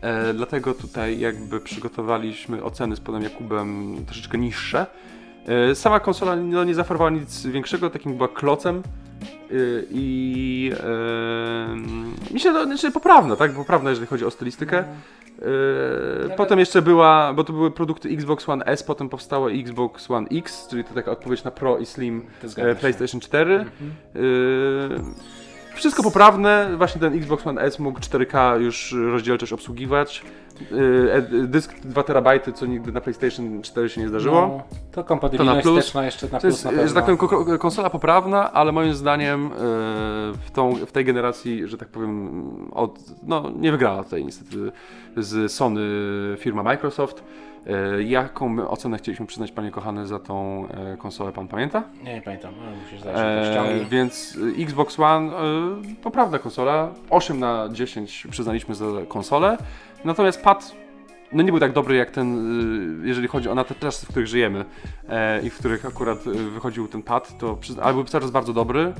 E, 0.00 0.34
dlatego 0.34 0.74
tutaj 0.74 1.18
jakby 1.18 1.60
przygotowaliśmy 1.60 2.62
oceny 2.64 2.96
z 2.96 3.00
panem 3.00 3.22
Jakubem 3.22 3.96
troszeczkę 4.06 4.38
niższe. 4.38 4.86
E, 5.48 5.74
sama 5.74 6.00
konsola 6.00 6.36
no, 6.36 6.64
nie 6.64 6.74
zaoferowała 6.74 7.10
nic 7.10 7.46
większego, 7.46 7.90
takim 7.90 8.14
była 8.16 8.28
klocem. 8.28 8.82
e, 9.50 9.54
I 9.90 10.72
e, 10.80 11.76
myślę, 12.32 12.52
że 12.52 12.64
znaczy 12.64 12.90
poprawna, 12.92 13.36
tak? 13.36 13.52
Poprawna, 13.52 13.90
jeżeli 13.90 14.06
chodzi 14.06 14.24
o 14.24 14.30
stylistykę. 14.30 14.84
Nawet- 16.22 16.36
Potem 16.36 16.58
jeszcze 16.58 16.82
była, 16.82 17.32
bo 17.32 17.44
to 17.44 17.52
były 17.52 17.70
produkty 17.70 18.08
Xbox 18.08 18.48
One 18.48 18.64
S, 18.64 18.82
potem 18.82 19.08
powstało 19.08 19.50
Xbox 19.52 20.10
One 20.10 20.28
X, 20.32 20.68
czyli 20.70 20.84
to 20.84 20.94
taka 20.94 21.10
odpowiedź 21.10 21.44
na 21.44 21.50
Pro 21.50 21.78
i 21.78 21.86
Slim. 21.86 22.22
PlayStation 22.80 23.20
4. 23.20 23.54
Mhm. 23.54 23.70
E, 24.14 25.43
wszystko 25.74 26.02
poprawne, 26.02 26.68
właśnie 26.76 27.00
ten 27.00 27.14
Xbox 27.14 27.46
One 27.46 27.62
S 27.62 27.78
mógł 27.78 28.00
4K 28.00 28.60
już 28.60 28.94
rozdzielczość 29.12 29.52
obsługiwać. 29.52 30.22
E, 31.12 31.22
dysk 31.46 31.74
2 31.84 32.02
terabajty, 32.02 32.52
co 32.52 32.66
nigdy 32.66 32.92
na 32.92 33.00
PlayStation 33.00 33.62
4 33.62 33.88
się 33.88 34.00
nie 34.00 34.08
zdarzyło. 34.08 34.40
No, 34.40 34.62
to 34.92 35.04
kompatybilność 35.04 35.62
To 35.64 35.70
na 35.70 35.74
plus. 35.80 35.94
ma 35.94 36.04
jeszcze 36.04 36.26
na 36.26 36.30
To 36.38 36.40
plus 36.40 36.52
jest, 36.52 36.64
na 36.64 36.70
pewno. 36.70 36.88
że 36.88 36.94
tak 36.94 37.04
powiem, 37.04 37.18
ko- 37.18 37.58
konsola 37.58 37.90
poprawna, 37.90 38.52
ale 38.52 38.72
moim 38.72 38.94
zdaniem 38.94 39.46
e, 39.46 39.50
w, 40.32 40.50
tą, 40.52 40.74
w 40.74 40.92
tej 40.92 41.04
generacji, 41.04 41.68
że 41.68 41.78
tak 41.78 41.88
powiem, 41.88 42.30
od, 42.72 42.98
no, 43.26 43.50
nie 43.56 43.72
wygrała 43.72 44.04
tutaj 44.04 44.24
niestety 44.24 44.72
z 45.16 45.52
Sony 45.52 45.80
firma 46.38 46.62
Microsoft. 46.62 47.24
E, 47.66 48.02
Jaką 48.02 48.68
ocenę 48.68 48.98
chcieliśmy 48.98 49.26
przyznać, 49.26 49.52
panie 49.52 49.70
kochany, 49.70 50.06
za 50.06 50.18
tą 50.18 50.66
e, 50.68 50.96
konsolę, 50.96 51.32
pan 51.32 51.48
pamięta? 51.48 51.82
Nie, 52.04 52.14
nie 52.14 52.22
pamiętam, 52.22 52.54
ale 52.66 52.76
musisz 52.76 53.00
zacząć 53.00 53.56
to 53.56 53.66
E, 53.66 53.84
więc 53.84 54.38
e, 54.58 54.62
Xbox 54.62 55.00
One, 55.00 55.32
e, 55.36 55.40
poprawna 56.02 56.38
konsola, 56.38 56.90
8 57.10 57.38
na 57.40 57.68
10 57.72 58.26
przyznaliśmy 58.30 58.74
za 58.74 58.86
konsolę, 59.08 59.58
natomiast 60.04 60.42
pad 60.42 60.74
no 61.32 61.42
nie 61.42 61.50
był 61.50 61.60
tak 61.60 61.72
dobry 61.72 61.96
jak 61.96 62.10
ten, 62.10 63.02
jeżeli 63.04 63.28
chodzi 63.28 63.48
o 63.48 63.54
na 63.54 63.64
te 63.64 63.74
czasy, 63.74 64.06
w 64.06 64.08
których 64.08 64.28
żyjemy 64.28 64.64
e, 65.08 65.42
i 65.42 65.50
w 65.50 65.58
których 65.58 65.86
akurat 65.86 66.18
wychodził 66.54 66.88
ten 66.88 67.02
pad, 67.02 67.38
to 67.38 67.54
przyzna- 67.54 67.82
ale 67.82 67.94
był 67.94 68.04
cały 68.04 68.22
czas 68.22 68.30
bardzo 68.30 68.52
dobry, 68.52 68.92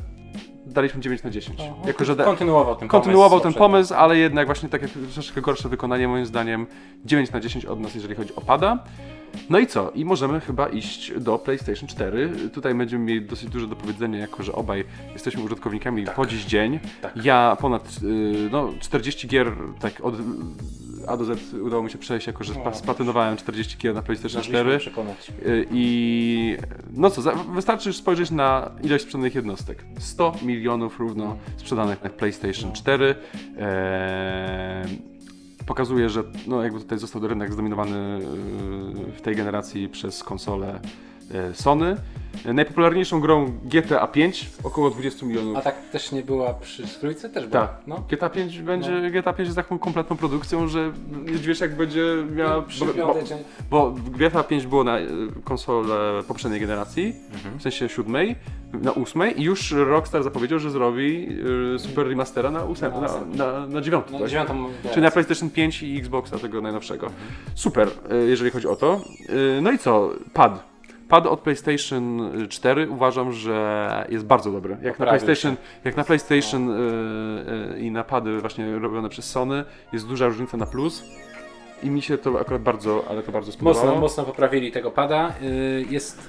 daliśmy 0.66 1.00
9 1.00 1.22
na 1.22 1.30
10. 1.30 1.58
No, 1.58 1.86
jako, 1.86 2.04
że 2.04 2.16
da- 2.16 2.24
kontynuował 2.24 2.76
ten 2.76 2.88
kontynuował 2.88 3.40
pomysł 3.40 3.42
ten 3.42 3.58
pomysł, 3.58 3.94
ale 3.94 4.18
jednak 4.18 4.46
właśnie 4.46 4.68
tak 4.68 4.82
jak 4.82 4.90
troszeczkę 4.90 5.40
gorsze 5.40 5.68
wykonanie 5.68 6.08
moim 6.08 6.26
zdaniem 6.26 6.66
9 7.04 7.32
na 7.32 7.40
10 7.40 7.64
od 7.66 7.80
nas, 7.80 7.94
jeżeli 7.94 8.14
chodzi 8.14 8.36
o 8.36 8.40
pada. 8.40 8.84
No 9.50 9.58
i 9.58 9.66
co? 9.66 9.90
I 9.90 10.04
możemy 10.04 10.40
chyba 10.40 10.68
iść 10.68 11.12
do 11.20 11.38
PlayStation 11.38 11.88
4. 11.88 12.32
Tutaj 12.52 12.74
będziemy 12.74 13.04
mieli 13.04 13.22
dosyć 13.22 13.48
dużo 13.50 13.66
do 13.66 13.76
powiedzenia, 13.76 14.18
jako 14.18 14.42
że 14.42 14.52
obaj 14.52 14.84
jesteśmy 15.12 15.42
użytkownikami 15.42 16.04
po 16.16 16.26
dziś 16.26 16.44
dzień. 16.44 16.80
Tak. 17.02 17.24
Ja 17.24 17.56
ponad 17.60 17.88
y, 18.02 18.48
no, 18.52 18.72
40 18.80 19.28
gier 19.28 19.52
tak 19.80 19.92
od 20.02 20.14
A 21.07 21.16
do 21.16 21.24
Z 21.24 21.55
udało 21.55 21.82
mi 21.82 21.90
się 21.90 21.98
przejść, 21.98 22.26
jako 22.26 22.44
że 22.44 22.55
No. 22.55 22.61
spa- 22.61 22.74
splatynowałem 22.74 23.36
40 23.36 23.78
gier 23.78 23.94
na 23.94 24.02
PlayStation 24.02 24.42
Zdążyliśmy 24.42 24.61
4. 24.64 24.78
przekonać. 24.78 25.32
Y, 25.46 25.66
I 25.72 26.57
no 26.92 27.11
co, 27.11 27.22
wystarczy 27.55 27.88
już 27.88 27.96
spojrzeć 27.96 28.30
na 28.30 28.70
ilość 28.82 29.05
sprzedanych 29.05 29.34
jednostek. 29.34 29.84
100 29.98 30.32
milionów 30.42 30.98
równo 31.00 31.36
sprzedanych 31.57 32.05
na 32.05 32.11
PlayStation 32.11 32.72
4. 32.72 33.14
Eee, 33.59 34.98
pokazuje, 35.66 36.09
że 36.11 36.22
no 36.46 36.62
jakby 36.62 36.80
tutaj 36.80 36.98
został 36.98 37.28
rynek 37.28 37.52
zdominowany 37.52 38.18
yy, 39.07 39.12
w 39.12 39.20
tej 39.20 39.36
generacji 39.36 39.88
przez 39.88 40.22
konsole 40.24 40.80
e, 41.30 41.55
Sony. 41.55 41.96
Najpopularniejszą 42.55 43.20
grą 43.20 43.53
GTA 43.64 44.07
5, 44.07 44.51
około 44.64 44.91
20 44.91 45.26
milionów. 45.26 45.57
A 45.57 45.61
tak 45.61 45.74
też 45.93 46.12
nie 46.12 46.22
była 46.22 46.55
przy 46.55 46.82
trójce? 47.01 47.28
Też 47.30 47.47
była. 47.47 47.66
Tak, 47.66 47.76
No. 47.87 48.05
GTA 48.11 48.30
5 48.30 48.59
będzie, 48.62 48.91
No. 48.91 49.11
GTA 49.11 49.32
5 49.32 49.47
jest 49.47 49.57
taką 49.57 49.78
kompletną 49.78 50.16
produkcją, 50.16 50.68
że 50.68 50.93
nie 51.26 51.32
wiesz 51.39 51.61
jak 51.61 51.76
będzie 51.76 52.03
miała... 52.37 52.62
Przy 52.62 52.85
Bo, 52.85 52.93
bo, 52.95 53.14
bo 53.70 53.91
GTA 54.18 54.43
5 54.45 54.66
było 54.66 54.85
na 54.85 54.99
e, 54.99 55.07
konsolę 55.45 56.22
poprzedniej 56.28 56.61
generacji, 56.61 57.14
Mhm. 57.35 57.59
w 57.59 57.62
sensie 57.62 57.89
siódmej, 57.89 58.37
na 58.72 58.93
ósmej 58.93 59.41
i 59.41 59.45
już 59.45 59.70
Rockstar 59.72 60.22
zapowiedział, 60.22 60.59
że 60.59 60.70
zrobi 60.70 61.28
e, 61.74 61.78
super 61.78 62.07
remastera 62.09 62.51
na, 62.51 62.64
ósem, 62.64 62.93
Na 62.93 63.01
na, 63.01 63.09
na, 63.61 63.66
na 63.66 63.80
dziewiątą. 63.80 64.12
No, 64.12 64.18
tak? 64.18 64.28
dziewiątą 64.28 64.66
Czyli 64.91 65.03
na 65.03 65.11
PlayStation 65.11 65.51
5 65.51 65.82
i 65.82 65.99
Xboxa 65.99 66.39
tego 66.39 66.61
najnowszego. 66.61 67.11
Super, 67.55 67.89
e, 68.11 68.16
jeżeli 68.16 68.51
chodzi 68.51 68.68
o 68.68 68.76
to. 68.76 69.01
No 69.62 69.72
i 69.72 69.78
co? 69.78 70.11
Pad. 70.32 70.74
Pad 71.14 71.26
od 71.26 71.40
PlayStation 71.40 72.32
4 72.48 72.90
uważam, 72.90 73.32
że 73.32 74.06
jest 74.08 74.24
bardzo 74.24 74.52
dobry. 74.52 74.76
Jak 74.82 74.98
na 74.98 75.06
PlayStation, 75.06 75.56
jak 75.84 75.96
na 75.96 76.04
PlayStation 76.04 76.70
e, 76.70 76.74
e, 77.74 77.78
i 77.80 77.90
na 77.90 78.04
pady 78.04 78.40
właśnie 78.40 78.78
robione 78.78 79.08
przez 79.08 79.30
Sony 79.30 79.64
jest 79.92 80.08
duża 80.08 80.26
różnica 80.26 80.56
na 80.56 80.66
plus. 80.66 81.04
I 81.82 81.90
mi 81.90 82.02
się 82.02 82.18
to 82.18 82.40
akurat 82.40 82.62
bardzo, 82.62 83.04
ale 83.10 83.22
to 83.22 83.32
bardzo 83.32 83.52
spodobało. 83.52 83.86
Mocno, 83.86 84.00
mocno 84.00 84.24
poprawili 84.24 84.72
tego 84.72 84.90
pada. 84.90 85.32
Y, 85.42 85.86
Jest, 85.90 86.28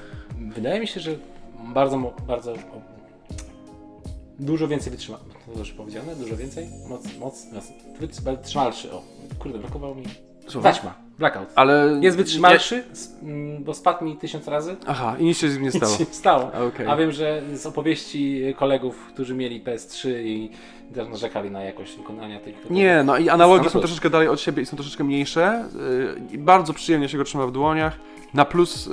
wydaje 0.56 0.80
mi 0.80 0.88
się, 0.88 1.00
że 1.00 1.12
bardzo, 1.74 2.14
bardzo 2.28 2.54
dużo 4.40 4.68
więcej 4.68 4.92
wytrzyma. 4.92 5.18
To 5.54 5.60
już 5.60 5.72
powiedziane? 5.72 6.16
Dużo 6.16 6.38
więcej? 6.38 6.68
Moc, 6.90 7.18
moc, 7.20 7.52
moc 7.54 7.66
wytrzyma- 8.00 8.36
wytrzymalszy. 8.38 8.92
O, 8.94 9.02
kurde, 9.40 9.60
brakowało 9.60 9.96
mi. 9.96 10.04
Słucham? 10.48 10.74
Taśma, 10.74 11.05
blackout. 11.20 11.48
Ale 11.56 12.00
Jest 12.02 12.18
wytrzymalszy, 12.18 12.84
s- 12.92 13.16
mm, 13.24 13.64
bo 13.64 13.74
spadł 13.74 14.06
mi 14.06 14.18
tysiąc 14.18 14.48
razy. 14.48 14.76
Aha, 14.88 15.16
i 15.20 15.24
nic 15.24 15.38
się 15.38 15.50
z 15.50 15.54
nim 15.56 15.64
nie 15.64 15.72
stało. 15.80 15.92
Nic 15.92 16.00
się 16.00 16.06
nie 16.06 16.14
stało. 16.14 16.52
Okej. 16.68 16.88
A 16.88 16.96
wiem, 16.96 17.12
że 17.12 17.42
z 17.54 17.66
opowieści 17.66 18.44
kolegów, 18.58 19.06
którzy 19.14 19.36
mieli 19.36 19.62
PS3 19.64 20.10
i 20.24 20.50
też 20.96 21.08
narzekali 21.08 21.52
na 21.52 21.64
jakość 21.64 21.98
wykonania 21.98 22.40
tych. 22.40 22.70
Nie, 22.70 23.04
no 23.04 23.18
i 23.18 23.30
analogi 23.30 23.64
Na 23.64 23.70
są 23.70 23.80
troszeczkę 23.80 24.10
dalej 24.10 24.28
od 24.28 24.40
siebie 24.42 24.64
i 24.64 24.66
są 24.66 24.78
troszeczkę 24.78 25.04
mniejsze. 25.04 25.66
Yy, 26.32 26.38
bardzo 26.38 26.74
przyjemnie 26.74 27.10
się 27.10 27.18
go 27.18 27.24
trzyma 27.24 27.48
w 27.48 27.52
dłoniach. 27.52 27.98
Na 28.34 28.46
plus 28.46 28.90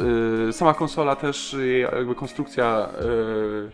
yy, 0.47 0.53
sama 0.53 0.75
konsola 0.75 1.17
też, 1.17 1.53
yy, 1.53 1.79
jakby 1.79 2.15
konstrukcja 2.15 2.89
yy, 3.05 3.71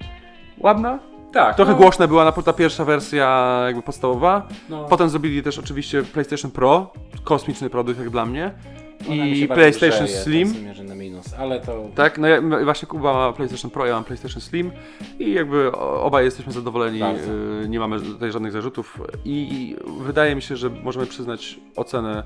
ładna. 0.58 0.98
Tak. 1.32 1.56
Trochę 1.56 1.72
no, 1.72 1.78
głośna 1.78 2.06
była 2.06 2.24
na 2.24 2.32
ta 2.32 2.52
pierwsza 2.52 2.84
wersja 2.84 3.60
jakby 3.66 3.82
podstawowa. 3.82 4.48
No, 4.68 4.84
Potem 4.84 5.08
zrobili 5.08 5.42
też 5.42 5.58
oczywiście 5.58 6.02
PlayStation 6.02 6.50
Pro, 6.50 6.92
kosmiczny 7.24 7.70
produkt 7.70 7.98
jak 7.98 8.10
dla 8.10 8.26
mnie. 8.26 8.54
Ona 9.06 9.24
mi 9.24 9.36
się 9.36 9.44
I 9.44 9.48
bardziej 9.48 9.48
PlayStation 9.48 10.04
grzeje, 10.04 10.22
Slim. 10.22 10.48
To 10.48 10.54
w 10.54 10.56
sumie, 10.58 10.74
że 10.74 10.84
na 10.84 10.94
minus, 10.94 11.34
ale 11.38 11.60
to. 11.60 11.88
Tak, 11.94 12.18
no 12.18 12.28
ja, 12.28 12.40
właśnie 12.64 12.88
Kuba 12.88 13.12
ma 13.12 13.32
PlayStation 13.32 13.70
Pro, 13.70 13.86
ja 13.86 13.94
mam 13.94 14.04
PlayStation 14.04 14.40
Slim 14.40 14.70
i 15.18 15.32
jakby 15.32 15.72
obaj 15.76 16.24
jesteśmy 16.24 16.52
zadowoleni, 16.52 17.00
Bardzo. 17.00 17.30
y, 17.64 17.68
nie 17.68 17.78
mamy 17.78 18.00
tutaj 18.00 18.32
żadnych 18.32 18.52
zarzutów 18.52 19.00
i 19.24 19.76
wydaje 20.00 20.34
mi 20.34 20.42
się, 20.42 20.56
że 20.56 20.70
możemy 20.70 21.06
przyznać 21.06 21.60
ocenę 21.76 22.22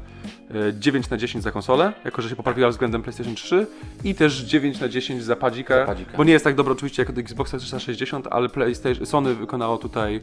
y, 0.50 0.74
9 0.78 1.10
na 1.10 1.16
10 1.16 1.44
za 1.44 1.50
konsolę, 1.50 1.92
jako 2.04 2.22
że 2.22 2.28
się 2.28 2.36
poprawiła 2.36 2.68
względem 2.68 3.02
PlayStation 3.02 3.34
3 3.34 3.66
i 4.04 4.14
też 4.14 4.38
9 4.40 4.80
na 4.80 4.88
10 4.88 5.22
za 5.22 5.36
padzika, 5.36 5.74
Za 5.76 5.86
padzika. 5.86 6.16
bo 6.16 6.24
nie 6.24 6.32
jest 6.32 6.44
tak 6.44 6.54
dobra 6.54 6.72
oczywiście 6.72 7.02
jak 7.02 7.10
od 7.10 7.18
Xboxa 7.18 7.58
360, 7.58 8.26
ale 8.30 8.48
PlayStation, 8.48 9.06
Sony 9.06 9.34
wykonało 9.34 9.78
tutaj 9.78 10.20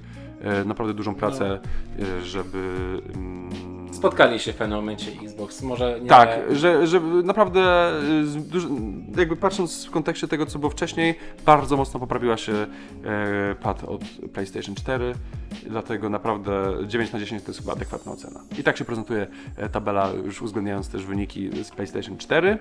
y, 0.61 0.65
naprawdę 0.65 0.93
dużą 0.93 1.15
pracę, 1.15 1.59
y, 1.99 2.25
żeby... 2.25 2.59
Spotkali 3.91 4.39
się 4.39 4.53
w 4.53 4.55
pewnym 4.55 4.77
momencie 4.77 5.11
Xbox. 5.23 5.61
Może 5.61 5.99
nie. 6.01 6.09
tak, 6.09 6.29
że, 6.51 6.87
że 6.87 6.99
naprawdę 7.23 7.91
y, 9.15 9.19
jakby 9.19 9.35
patrząc 9.35 9.85
w 9.85 9.91
kontekście 9.91 10.27
tego, 10.27 10.45
co 10.45 10.59
było 10.59 10.69
wcześniej, 10.69 11.15
bardzo 11.45 11.77
mocno 11.77 11.99
poprawiła 11.99 12.37
się 12.37 12.53
e, 12.53 13.55
pad 13.55 13.83
od 13.83 14.01
PlayStation 14.33 14.75
4, 14.75 15.15
dlatego 15.67 16.09
naprawdę 16.09 16.73
9 16.87 17.11
na 17.13 17.19
10 17.19 17.43
to 17.43 17.49
jest 17.49 17.59
chyba 17.59 17.73
adekwatna 17.73 18.11
ocena. 18.11 18.39
I 18.59 18.63
tak 18.63 18.77
się 18.77 18.85
prezentuje 18.85 19.27
e, 19.57 19.69
tabela, 19.69 20.09
już 20.25 20.41
uwzględniając 20.41 20.89
też 20.89 21.05
wyniki 21.05 21.49
z 21.63 21.69
PlayStation 21.71 22.17
4. 22.17 22.57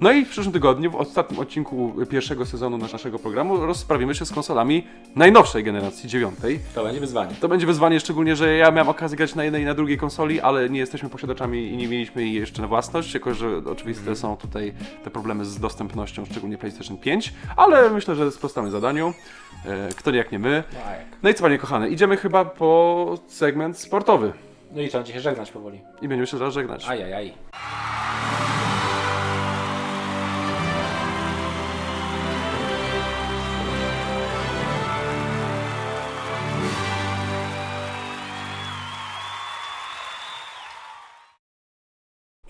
No 0.00 0.12
i 0.12 0.24
w 0.24 0.28
przyszłym 0.28 0.52
tygodniu, 0.52 0.90
w 0.90 0.94
ostatnim 0.96 1.40
odcinku 1.40 1.92
pierwszego 2.10 2.46
sezonu 2.46 2.78
nasz- 2.78 2.92
naszego 2.92 3.18
programu, 3.18 3.56
rozprawimy 3.66 4.14
się 4.14 4.26
z 4.26 4.32
konsolami 4.32 4.86
najnowszej 5.16 5.64
generacji, 5.64 6.08
dziewiątej. 6.08 6.60
To 6.74 6.84
będzie 6.84 7.00
wyzwanie. 7.00 7.34
To 7.40 7.48
będzie 7.48 7.66
wyzwanie, 7.66 8.00
szczególnie, 8.00 8.36
że 8.36 8.56
ja 8.56 8.70
miałem 8.70 8.88
okazję 8.88 9.16
grać 9.16 9.34
na 9.34 9.44
jednej 9.44 9.62
i 9.62 9.66
na 9.66 9.74
drugiej 9.74 9.98
konsoli, 9.98 10.40
ale 10.40 10.70
nie 10.70 10.78
jesteśmy 10.78 11.08
posiadaczami 11.08 11.68
i 11.68 11.76
nie 11.76 11.88
mieliśmy 11.88 12.22
jej 12.22 12.34
jeszcze 12.34 12.62
na 12.62 12.68
własność, 12.68 13.14
jako 13.14 13.34
że 13.34 13.56
oczywiste 13.56 14.16
są 14.16 14.36
tutaj 14.36 14.72
te 15.04 15.10
problemy 15.10 15.44
z 15.44 15.60
dostępnością, 15.60 16.24
szczególnie 16.24 16.58
PlayStation 16.58 16.96
5, 16.96 17.32
ale 17.56 17.90
myślę, 17.90 18.14
że 18.14 18.30
sprostamy 18.30 18.70
zadaniu. 18.70 19.14
E, 19.66 19.88
Kto 19.96 20.10
nie 20.10 20.18
jak 20.18 20.32
nie 20.32 20.38
my. 20.38 20.62
No? 20.72 20.78
No 21.22 21.30
i 21.30 21.34
co 21.34 21.42
panie 21.42 21.58
kochane, 21.58 21.88
idziemy 21.88 22.16
chyba 22.18 22.44
po 22.44 23.14
segment 23.28 23.78
sportowy 23.78 24.32
no 24.72 24.82
i 24.82 24.88
trzeba 24.88 25.06
się 25.06 25.20
żegnać 25.20 25.50
powoli. 25.50 25.80
i 26.02 26.08
będziemy 26.08 26.26
się 26.26 26.38
zaraz 26.38 26.54
żegnać. 26.54 26.88
Ajajaj. 26.88 27.34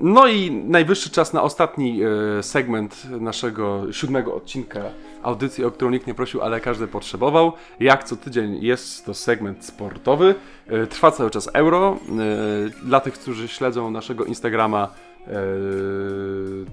No 0.01 0.27
i 0.27 0.51
najwyższy 0.51 1.11
czas 1.11 1.33
na 1.33 1.43
ostatni 1.43 2.01
e, 2.03 2.43
segment 2.43 3.05
naszego 3.21 3.93
siódmego 3.93 4.35
odcinka 4.35 4.81
audycji, 5.23 5.65
o 5.65 5.71
którą 5.71 5.91
nikt 5.91 6.07
nie 6.07 6.15
prosił, 6.15 6.43
ale 6.43 6.61
każdy 6.61 6.87
potrzebował. 6.87 7.53
Jak 7.81 8.05
co 8.05 8.17
tydzień 8.17 8.65
jest 8.65 9.07
to 9.07 9.15
segment 9.15 9.65
sportowy. 9.65 10.35
E, 10.67 10.87
trwa 10.87 11.11
cały 11.11 11.31
czas 11.31 11.51
euro. 11.53 11.97
E, 11.97 12.87
dla 12.87 13.01
tych, 13.01 13.15
którzy 13.15 13.49
śledzą 13.49 13.91
naszego 13.91 14.25
Instagrama, 14.25 14.89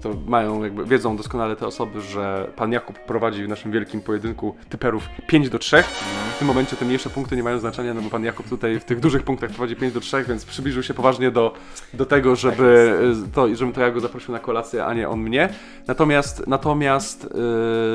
to 0.02 0.10
mają 0.28 0.64
jakby, 0.64 0.86
wiedzą 0.86 1.18
doskonale 1.18 1.56
te 1.56 1.68
osoby, 1.68 2.02
że 2.02 2.52
pan 2.56 2.72
Jakub 2.72 3.00
prowadzi 3.00 3.44
w 3.44 3.48
naszym 3.48 3.72
wielkim 3.72 4.02
pojedynku 4.02 4.56
typerów 4.70 5.10
5 5.28 5.50
do 5.50 5.60
3. 5.60 5.84
W 6.36 6.38
tym 6.38 6.48
momencie 6.48 6.76
te 6.76 6.86
mniejsze 6.86 7.10
punkty 7.10 7.36
nie 7.36 7.44
mają 7.44 7.60
znaczenia, 7.60 7.94
no 7.94 8.02
bo 8.02 8.10
pan 8.10 8.24
Jakub 8.24 8.50
tutaj 8.50 8.80
w 8.80 8.84
tych 8.84 9.00
dużych 9.00 9.24
punktach 9.24 9.50
prowadzi 9.50 9.76
5 9.76 9.94
do 9.94 10.00
3, 10.00 10.24
więc 10.28 10.46
przybliżył 10.46 10.84
się 10.84 10.94
poważnie 10.94 11.32
do, 11.32 11.54
do 11.94 12.06
tego, 12.06 12.36
żeby 12.36 13.00
to, 13.34 13.56
żebym 13.56 13.74
to 13.74 13.82
ja 13.82 13.92
go 13.92 14.00
zaprosił 14.00 14.32
na 14.32 14.40
kolację, 14.40 14.86
a 14.86 14.94
nie 14.94 15.10
on 15.10 15.20
mnie. 15.20 15.50
Natomiast, 15.88 16.48
natomiast 16.48 17.28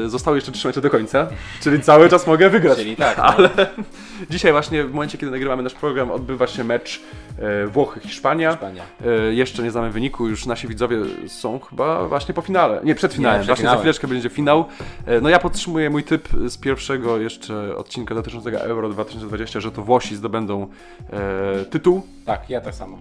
yy, 0.03 0.09
zostały 0.09 0.37
jeszcze 0.37 0.53
3 0.53 0.69
mecze 0.69 0.81
do 0.81 0.91
końca, 0.91 1.27
czyli 1.63 1.81
cały 1.81 2.09
czas 2.09 2.27
mogę 2.27 2.51
wygrać. 2.51 2.79
Czyli 2.79 2.97
tak. 2.97 3.19
No. 3.19 3.25
Ale 3.25 3.51
dzisiaj 4.31 4.53
właśnie 4.53 4.85
w 4.85 4.93
momencie, 4.93 5.19
kiedy 5.19 5.33
nagrywamy 5.33 5.63
nasz 5.63 5.75
program, 5.75 6.11
odbywa 6.11 6.47
się 6.47 6.65
mecz 6.65 7.03
e, 7.39 7.67
Włochy-Hiszpania. 7.67 8.51
Hiszpania. 8.51 8.83
E, 9.07 9.35
jeszcze 9.35 9.63
nie 9.63 9.71
znamy 9.71 9.91
wyniku, 9.91 10.29
już 10.29 10.47
nasi 10.47 10.69
widzowie 10.69 10.97
są 11.29 11.61
chyba 11.61 12.09
właśnie 12.09 12.35
po 12.35 12.43
finale. 12.43 12.81
Nie, 12.85 12.95
przed 12.95 13.15
finałem, 13.15 13.39
przed 13.39 13.47
właśnie 13.47 13.63
finałem. 13.63 13.79
za 13.79 13.81
chwileczkę 13.81 14.09
będzie 14.09 14.29
finał. 14.29 14.65
E, 15.07 15.21
no 15.21 15.29
ja 15.29 15.39
podtrzymuję 15.39 15.91
mój 15.91 16.05
typ 16.05 16.29
z 16.47 16.57
pierwszego 16.57 17.19
jeszcze 17.19 17.77
odcinka 17.77 18.15
dotyczącego 18.31 18.61
Euro 18.61 18.89
2020, 18.89 19.61
że 19.61 19.73
to 19.73 19.83
Włosi 19.83 20.17
zdobędą 20.17 20.67
e, 21.13 21.65
tytuł. 21.65 22.03
Tak, 22.27 22.51
ja 22.51 22.61
tak 22.61 22.75
samo. 22.75 22.99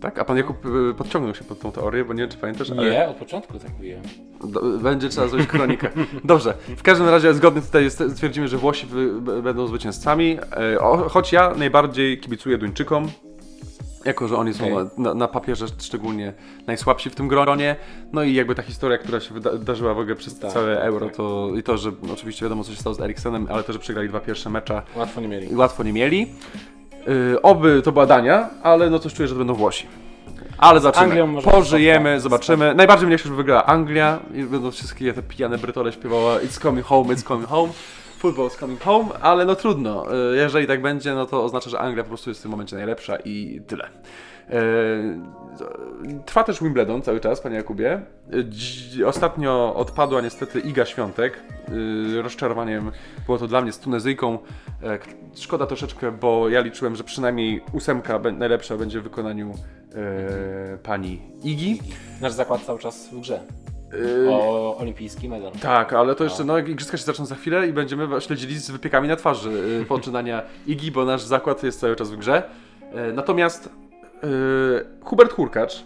Tak? 0.00 0.18
A 0.18 0.24
pan 0.24 0.36
Jakub 0.36 0.56
e, 0.90 0.94
podciągnął 0.94 1.34
się 1.34 1.44
pod 1.44 1.60
tą 1.60 1.72
teorię, 1.72 2.04
bo 2.04 2.12
nie 2.14 2.20
wiem, 2.20 2.30
czy 2.30 2.38
pamiętasz, 2.38 2.70
ale 2.70 2.90
Nie, 2.90 3.08
od 3.08 3.16
początku 3.16 3.58
tak 3.58 3.70
mówiłem. 3.76 4.02
będzie 4.82 5.08
trzeba 5.08 5.28
zrobić 5.28 5.48
kronikę. 5.48 5.90
Dobrze, 6.24 6.54
w 6.76 6.82
każdym 6.82 7.08
razie 7.08 7.34
zgodnie 7.34 7.62
tutaj 7.62 7.90
stwierdzimy, 7.90 8.48
że 8.48 8.56
Włosi 8.56 8.86
będą 9.42 9.66
zwycięzcami, 9.66 10.38
e, 10.74 10.80
o, 10.80 11.08
choć 11.08 11.32
ja 11.32 11.54
najbardziej 11.54 12.18
kibicuję 12.18 12.58
Duńczykom. 12.58 13.08
Jako, 14.04 14.28
że 14.28 14.36
oni 14.36 14.54
są 14.54 14.64
Okej. 14.64 14.88
na, 14.98 15.14
na, 15.14 15.28
papierze 15.28 15.66
szczególnie 15.78 16.32
najsłabsi 16.66 17.10
w 17.10 17.14
tym 17.14 17.28
gronie. 17.28 17.76
No 18.12 18.22
i 18.22 18.34
jakby 18.34 18.54
ta 18.54 18.62
historia, 18.62 18.98
która 18.98 19.20
się 19.20 19.34
wyda- 19.34 19.50
wydarzyła 19.58 19.94
w 19.94 19.98
ogóle 19.98 20.16
przez 20.16 20.38
Tak, 20.38 20.52
całe 20.52 20.76
tak, 20.76 20.84
euro, 20.84 21.06
tak. 21.06 21.16
to 21.16 21.48
i 21.58 21.62
to, 21.62 21.78
że 21.78 21.92
oczywiście 22.12 22.44
wiadomo, 22.44 22.64
co 22.64 22.70
się 22.72 22.80
stało 22.80 22.94
z 22.94 23.00
Eriksenem, 23.00 23.46
ale 23.50 23.62
to, 23.62 23.72
że 23.72 23.78
przegrali 23.78 24.08
dwa 24.08 24.20
pierwsze 24.20 24.50
mecze 24.50 24.82
Łatwo 24.96 25.20
nie 25.20 25.28
mieli. 25.28 25.56
łatwo 25.56 25.82
nie 25.82 25.92
mieli. 25.92 26.26
Yy, 27.06 27.42
oby 27.42 27.82
to 27.84 27.92
była 27.92 28.06
Dania, 28.06 28.50
ale 28.62 28.90
no 28.90 28.98
coś 28.98 29.14
czuję, 29.14 29.28
że 29.28 29.34
to 29.34 29.38
będą 29.38 29.54
Włosi. 29.54 29.86
Ale 30.58 30.80
może 31.26 31.50
Pożyjemy, 31.50 32.20
zobaczymy. 32.20 32.74
Najbardziej 32.74 33.06
mnie 33.08 33.18
się, 33.18 33.24
żeby 33.24 33.36
wygrała 33.36 33.66
Anglia 33.66 34.18
i 34.34 34.42
będą 34.42 34.70
wszystkie 34.70 35.12
te 35.12 35.22
pijane 35.22 35.58
brytole 35.58 35.92
śpiewała 35.92 36.38
It's 36.38 36.60
coming 36.62 36.86
home, 36.86 37.14
it's 37.14 37.22
coming 37.28 37.48
home. 37.48 37.72
Football 38.20 38.46
is 38.48 38.56
coming 38.56 38.80
home, 38.80 39.08
ale 39.20 39.44
no 39.44 39.54
trudno. 39.56 40.04
Yy, 40.30 40.36
Jeżeli 40.36 40.66
tak 40.66 40.82
będzie, 40.82 41.14
no 41.14 41.26
to 41.26 41.44
oznacza, 41.44 41.70
że 41.70 41.78
Anglia 41.80 42.02
po 42.04 42.08
prostu 42.08 42.30
jest 42.30 42.40
w 42.40 42.42
tym 42.42 42.50
momencie 42.50 42.76
najlepsza 42.76 43.16
i 43.24 43.60
tyle. 43.66 43.88
Yy, 44.48 46.20
Trwa 46.26 46.44
też 46.44 46.60
Wimbledon 46.62 47.02
cały 47.02 47.20
czas, 47.20 47.40
panie 47.40 47.56
Jakubie. 47.56 48.00
Dzi- 48.48 49.04
Ostatnio 49.04 49.74
odpadła 49.76 50.20
niestety 50.20 50.60
Iga 50.60 50.86
Świątek. 50.86 51.40
Rozczarowaniem 52.22 52.90
było 53.26 53.38
to 53.38 53.46
dla 53.46 53.60
mnie 53.60 53.72
z 53.72 53.78
Tunezyjką. 53.78 54.38
Szkoda 55.36 55.66
troszeczkę, 55.66 56.12
bo 56.12 56.48
ja 56.48 56.60
liczyłem, 56.60 56.96
że 56.96 57.04
przynajmniej 57.04 57.62
ósemka 57.72 58.18
najlepsza 58.32 58.76
będzie 58.76 59.00
w 59.00 59.02
wykonaniu 59.02 59.54
pani 60.82 61.22
Igi. 61.42 61.80
Nasz 62.20 62.32
zakład 62.32 62.60
cały 62.62 62.78
czas 62.78 63.08
w 63.12 63.20
grze. 63.20 63.40
Yy, 63.92 64.30
O 64.30 64.76
olimpijski 64.78 65.28
medal. 65.28 65.52
Tak, 65.52 65.92
ale 65.92 66.14
to 66.14 66.24
jeszcze, 66.24 66.44
no, 66.44 66.58
igrzyska 66.58 66.96
się 66.96 67.04
zaczną 67.04 67.26
za 67.26 67.34
chwilę 67.34 67.68
i 67.68 67.72
będziemy 67.72 68.20
śledzili 68.20 68.58
z 68.58 68.70
wypiekami 68.70 69.08
na 69.08 69.16
twarzy 69.16 69.50
yy, 69.78 69.84
poczynania 69.88 70.42
Igi, 70.66 70.90
bo 70.90 71.04
nasz 71.04 71.22
zakład 71.22 71.62
jest 71.62 71.80
cały 71.80 71.96
czas 71.96 72.10
w 72.10 72.16
grze. 72.16 72.42
Yy, 72.94 73.12
natomiast 73.12 73.68
yy, 74.22 74.86
Hubert 75.02 75.32
Hurkacz, 75.32 75.84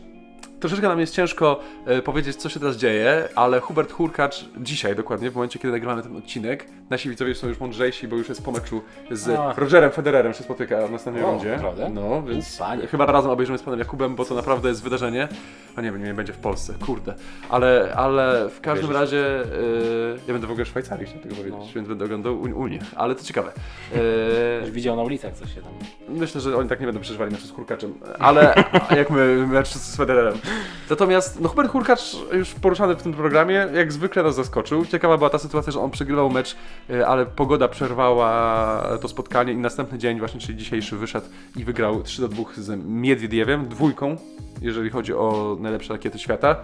troszeczkę 0.68 0.88
nam 0.88 1.00
jest 1.00 1.14
ciężko 1.14 1.60
yy, 1.86 2.02
powiedzieć, 2.02 2.36
co 2.36 2.48
się 2.48 2.60
teraz 2.60 2.76
dzieje, 2.76 3.28
ale 3.34 3.60
Hubert 3.60 3.92
Hurkacz 3.92 4.44
dzisiaj 4.56 4.96
dokładnie, 4.96 5.30
w 5.30 5.34
momencie, 5.34 5.58
kiedy 5.58 5.72
nagrywamy 5.72 6.02
ten 6.02 6.16
odcinek, 6.16 6.66
nasi 6.90 7.08
widzowie 7.08 7.34
są 7.34 7.48
już 7.48 7.60
mądrzejsi, 7.60 8.08
bo 8.08 8.16
już 8.16 8.28
jest 8.28 8.44
po 8.44 8.52
meczu 8.52 8.82
z 9.10 9.28
A. 9.28 9.54
Rogerem 9.56 9.90
Federerem 9.90 10.32
się 10.34 10.42
spotyka 10.44 10.86
w 10.86 10.90
następnej 10.90 11.24
O, 11.24 11.30
rundzie. 11.30 11.50
naprawdę? 11.56 11.90
No, 11.90 12.22
więc 12.22 12.56
U, 12.56 12.58
panie. 12.58 12.86
chyba 12.86 13.06
razem 13.06 13.30
obejrzymy 13.30 13.58
z 13.58 13.62
panem 13.62 13.78
Jakubem, 13.78 14.14
bo 14.16 14.24
to 14.24 14.34
naprawdę 14.34 14.68
jest 14.68 14.82
wydarzenie. 14.82 15.28
A 15.76 15.80
nie 15.80 15.92
wiem, 15.92 16.04
nie 16.04 16.14
będzie 16.14 16.32
w 16.32 16.38
Polsce, 16.38 16.74
kurde. 16.86 17.14
Ale, 17.50 17.92
ale 17.96 18.48
w 18.48 18.60
każdym 18.60 18.88
Wierzysz? 18.90 19.00
razie 19.00 19.16
yy, 19.16 20.18
ja 20.26 20.32
będę 20.32 20.46
w 20.46 20.50
ogóle 20.50 20.64
w 20.64 20.68
Szwajcarii, 20.68 21.06
chciałem 21.06 21.22
tego 21.22 21.34
powiedzieć, 21.34 21.60
No. 21.60 21.66
więc 21.74 21.88
będę 21.88 22.04
oglądał 22.04 22.40
Uni- 22.40 22.54
Unię, 22.54 22.78
ale 22.96 23.14
to 23.14 23.24
ciekawe. 23.24 23.52
Yy, 24.64 24.70
widział 24.70 24.96
na 24.96 25.02
ulicach, 25.02 25.32
co 25.34 25.46
się 25.46 25.60
tam... 25.62 25.72
myślę, 26.08 26.40
że 26.40 26.56
oni 26.56 26.68
tak 26.68 26.80
nie 26.80 26.86
będą 26.86 27.00
przeżywali 27.00 27.32
meczu 27.32 27.46
z 27.46 27.50
Hurkaczem, 27.50 27.94
ale 28.18 28.54
jak 28.98 29.10
my 29.10 29.46
mecz 29.46 29.68
z 29.68 29.96
Federerem. 29.96 30.34
Natomiast 30.90 31.40
no, 31.40 31.48
Hubert 31.48 31.70
Hurkacz 31.70 32.16
już 32.32 32.54
poruszany 32.54 32.96
w 32.96 33.02
tym 33.02 33.12
programie, 33.12 33.68
jak 33.74 33.92
zwykle 33.92 34.22
nas 34.22 34.34
zaskoczył. 34.34 34.86
Ciekawa 34.86 35.16
była 35.16 35.30
ta 35.30 35.38
sytuacja, 35.38 35.72
że 35.72 35.80
on 35.80 35.90
przegrywał 35.90 36.30
mecz, 36.30 36.56
yy, 36.88 37.06
ale 37.06 37.26
pogoda 37.26 37.68
przerwała 37.68 38.98
to 39.00 39.08
spotkanie 39.08 39.52
i 39.52 39.56
następny 39.56 39.98
dzień, 39.98 40.18
właśnie 40.18 40.40
czyli 40.40 40.58
dzisiejszy, 40.58 40.96
wyszedł 40.96 41.26
i 41.56 41.64
wygrał 41.64 42.02
3 42.02 42.20
do 42.20 42.28
2 42.28 42.44
z 42.56 42.84
Miedwiediewem, 42.86 43.68
dwójką, 43.68 44.16
jeżeli 44.60 44.90
chodzi 44.90 45.14
o 45.14 45.56
najlepsze 45.60 45.92
rakiety 45.92 46.18
świata. 46.18 46.56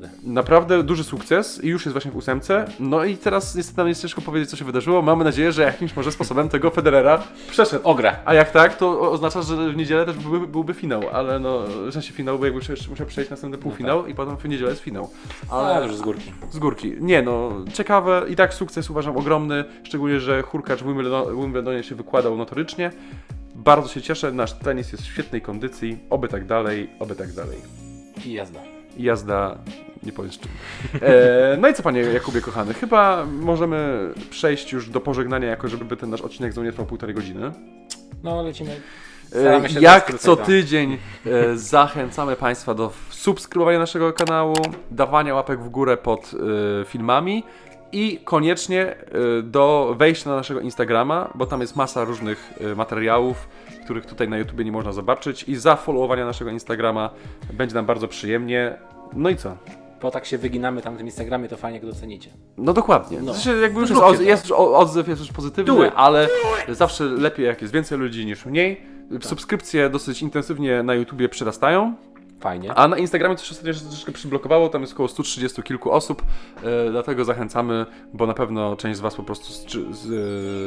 Kurde. 0.00 0.32
Naprawdę 0.32 0.82
duży 0.82 1.04
sukces 1.04 1.64
i 1.64 1.68
już 1.68 1.84
jest 1.84 1.92
właśnie 1.92 2.10
w 2.10 2.16
ósemce. 2.16 2.64
No 2.80 3.04
i 3.04 3.16
teraz 3.16 3.54
niestety 3.54 3.78
nam 3.78 3.88
jest 3.88 4.02
ciężko 4.02 4.20
powiedzieć, 4.20 4.50
co 4.50 4.56
się 4.56 4.64
wydarzyło. 4.64 5.02
Mamy 5.02 5.24
nadzieję, 5.24 5.52
że 5.52 5.62
jakimś 5.62 5.96
może 5.96 6.12
sposobem 6.12 6.48
tego 6.48 6.70
Federera 6.70 7.22
przeszedł. 7.50 7.88
Ogra. 7.88 8.16
A 8.24 8.34
jak 8.34 8.50
tak, 8.50 8.76
to 8.76 9.10
oznacza, 9.12 9.42
że 9.42 9.72
w 9.72 9.76
niedzielę 9.76 10.06
też 10.06 10.16
byłby, 10.16 10.46
byłby 10.46 10.74
finał, 10.74 11.02
ale 11.12 11.38
no, 11.38 11.62
w 11.88 11.92
sensie 11.92 12.12
finał, 12.12 12.38
bo 12.38 12.44
jakby 12.44 12.60
jeszcze 12.72 12.90
musiał 12.90 13.06
przejść 13.06 13.30
następny 13.30 13.58
półfinał 13.58 14.06
i 14.06 14.14
potem 14.14 14.36
w 14.36 14.44
niedzielę 14.44 14.70
jest 14.70 14.82
finał. 14.82 15.10
Ale 15.50 15.74
Ale 15.74 15.86
już 15.86 15.96
z 15.96 16.00
górki. 16.00 16.32
z 16.50 16.58
górki. 16.58 16.92
Nie 17.00 17.22
no, 17.22 17.52
ciekawe 17.72 18.22
i 18.28 18.36
tak 18.36 18.54
sukces 18.54 18.90
uważam 18.90 19.16
ogromny, 19.16 19.64
szczególnie, 19.82 20.20
że 20.20 20.42
Hurkacz 20.42 20.80
w 20.80 20.86
Wimbledon- 20.86 21.34
w 21.36 21.40
Wimbledonie 21.40 21.82
się 21.82 21.94
wykładał 21.94 22.36
notorycznie. 22.36 22.90
Bardzo 23.54 23.88
się 23.88 24.02
cieszę, 24.02 24.32
nasz 24.32 24.52
tenis 24.52 24.92
jest 24.92 25.04
w 25.04 25.06
świetnej 25.06 25.42
kondycji, 25.42 25.98
oby 26.10 26.28
tak 26.28 26.46
dalej, 26.46 26.90
oby 26.98 27.14
tak 27.16 27.32
dalej. 27.32 27.58
I 28.26 28.32
jazda. 28.32 28.79
I 28.96 29.02
jazda, 29.02 29.58
nie 30.02 30.12
powiem 30.12 30.32
z 30.32 30.38
czym. 30.38 30.50
E, 31.02 31.56
no 31.60 31.68
i 31.68 31.74
co 31.74 31.82
panie 31.82 32.00
Jakubie 32.00 32.40
kochany, 32.40 32.74
chyba 32.74 33.26
możemy 33.26 34.08
przejść 34.30 34.72
już 34.72 34.90
do 34.90 35.00
pożegnania, 35.00 35.48
jako 35.48 35.68
żeby 35.68 35.96
ten 35.96 36.10
nasz 36.10 36.20
odcinek 36.20 36.52
znowu 36.52 36.64
nie 36.64 36.72
trwał 36.72 36.86
półtorej 36.86 37.14
godziny. 37.14 37.52
No, 38.22 38.42
lecimy. 38.42 38.80
E, 39.34 39.60
Jak 39.80 40.18
co 40.18 40.36
tydzień 40.36 40.98
e, 41.26 41.56
zachęcamy 41.56 42.36
Państwa 42.36 42.74
do 42.74 42.92
subskrybowania 43.10 43.78
naszego 43.78 44.12
kanału, 44.12 44.54
dawania 44.90 45.34
łapek 45.34 45.60
w 45.60 45.68
górę 45.68 45.96
pod 45.96 46.30
e, 46.80 46.84
filmami 46.84 47.44
i 47.92 48.20
koniecznie 48.24 48.86
e, 48.86 48.96
do 49.42 49.94
wejścia 49.98 50.30
na 50.30 50.36
naszego 50.36 50.60
Instagrama, 50.60 51.30
bo 51.34 51.46
tam 51.46 51.60
jest 51.60 51.76
masa 51.76 52.04
różnych 52.04 52.52
e, 52.60 52.74
materiałów, 52.74 53.48
których 53.84 54.06
tutaj 54.06 54.28
na 54.28 54.38
YouTubie 54.38 54.64
nie 54.64 54.72
można 54.72 54.92
zobaczyć 54.92 55.42
i 55.42 55.56
zafollowowania 55.56 56.24
naszego 56.26 56.50
Instagrama 56.50 57.10
będzie 57.52 57.74
nam 57.74 57.86
bardzo 57.86 58.08
przyjemnie. 58.08 58.76
No 59.12 59.30
i 59.30 59.36
co? 59.36 59.56
Bo 60.02 60.10
tak 60.10 60.26
się 60.26 60.38
wyginamy 60.38 60.82
tam 60.82 60.94
w 60.94 60.96
tym 60.96 61.06
Instagramie, 61.06 61.48
to 61.48 61.56
fajnie 61.56 61.80
go 61.80 61.86
docenicie. 61.86 62.30
No 62.56 62.72
dokładnie. 62.72 63.18
No. 63.22 63.34
Sensie 63.34 63.60
jakby 63.60 63.80
już 63.80 63.90
jest, 63.90 64.00
Zróbcie 64.00 64.12
od, 64.14 64.16
to. 64.16 64.22
jest 64.30 64.42
już 64.48 64.52
odzew 64.58 65.08
jest 65.08 65.20
już 65.20 65.32
pozytywny, 65.32 65.92
ale 65.94 66.28
zawsze 66.68 67.04
lepiej 67.04 67.46
jak 67.46 67.60
jest 67.62 67.74
więcej 67.74 67.98
ludzi 67.98 68.26
niż 68.26 68.46
mniej. 68.46 68.80
Subskrypcje 69.20 69.90
dosyć 69.90 70.22
intensywnie 70.22 70.82
na 70.82 70.94
YouTubie 70.94 71.28
przyrastają, 71.28 71.94
Fajnie. 72.40 72.74
a 72.74 72.88
na 72.88 72.98
Instagramie 72.98 73.36
coś 73.36 73.50
ostatnio 73.50 73.72
się 73.72 73.80
troszeczkę 73.80 74.12
przyblokowało, 74.12 74.68
tam 74.68 74.80
jest 74.80 74.92
około 74.92 75.08
130 75.08 75.62
kilku 75.62 75.90
osób, 75.92 76.22
e, 76.62 76.90
dlatego 76.90 77.24
zachęcamy, 77.24 77.86
bo 78.14 78.26
na 78.26 78.34
pewno 78.34 78.76
część 78.76 78.96
z 78.98 79.00
Was 79.00 79.14
po 79.14 79.22
prostu 79.22 79.52
z, 79.52 79.64
czy- 79.64 79.94
z 79.94 80.06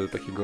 e, 0.05 0.17
takiego 0.19 0.43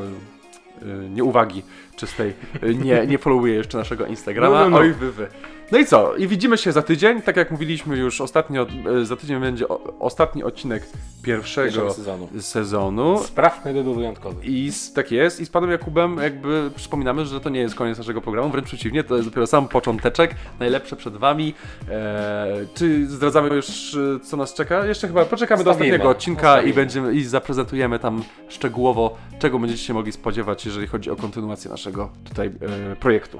e, 0.81 1.09
nieuwagi 1.09 1.63
czystej 1.95 2.33
e, 2.61 2.73
nie, 2.73 3.07
nie 3.07 3.17
followuje 3.17 3.53
jeszcze 3.53 3.77
naszego 3.77 4.05
Instagrama. 4.05 4.59
No, 4.59 4.63
no, 4.63 4.69
no. 4.69 4.77
Oj, 4.77 4.93
wy, 4.93 5.11
wy. 5.11 5.27
No 5.71 5.77
i 5.77 5.85
co? 5.85 6.15
I 6.15 6.27
widzimy 6.27 6.57
się 6.57 6.71
za 6.71 6.81
tydzień, 6.81 7.21
tak 7.21 7.37
jak 7.37 7.51
mówiliśmy 7.51 7.97
już 7.97 8.21
ostatnio, 8.21 8.67
e, 9.01 9.05
za 9.05 9.15
tydzień 9.15 9.39
będzie 9.39 9.65
ostatni 9.99 10.43
odcinek 10.43 10.83
pierwszego 11.23 11.65
Pierwszego 11.65 11.93
sezonu. 11.93 12.27
sezonu. 12.39 13.19
Sprawny 13.23 13.73
by 13.73 13.83
był 13.83 13.93
wyjątkowy. 13.93 14.45
I 14.45 14.71
z, 14.71 14.93
tak 14.93 15.11
jest. 15.11 15.39
I 15.39 15.45
z 15.45 15.49
panem 15.49 15.71
Jakubem 15.71 16.17
jakby 16.17 16.71
przypominamy, 16.75 17.25
że 17.25 17.39
to 17.41 17.49
nie 17.49 17.59
jest 17.59 17.75
koniec 17.75 17.97
naszego 17.97 18.21
programu, 18.21 18.49
wręcz 18.49 18.67
przeciwnie, 18.67 19.03
to 19.03 19.15
jest 19.15 19.27
dopiero 19.27 19.47
sam 19.47 19.67
począteczek, 19.67 20.35
najlepsze 20.59 20.95
przed 20.95 21.17
wami. 21.17 21.53
Eee, 21.91 22.67
czy 22.73 23.07
zdradzamy 23.07 23.55
już, 23.55 23.95
e, 23.95 24.19
co 24.19 24.37
nas 24.37 24.53
czeka? 24.53 24.85
Jeszcze 24.85 25.07
chyba 25.07 25.25
poczekamy 25.25 25.63
do 25.63 25.69
Zostawimy. 25.69 25.95
ostatniego 25.95 26.09
odcinka 26.09 26.61
i 26.61 26.73
będziemy 26.73 27.13
i 27.13 27.23
zaprezentujemy 27.23 27.99
tam 27.99 28.23
szczegółowo, 28.47 29.17
czego 29.39 29.59
będziecie 29.59 29.83
się 29.83 29.93
mogli 29.93 30.11
spodziewać, 30.11 30.65
jeżeli 30.65 30.87
chodzi 30.87 31.11
o 31.11 31.15
kontynuację 31.15 31.71
naszego 31.71 32.09
tutaj 32.23 32.47
e, 32.91 32.95
projektu. 32.95 33.39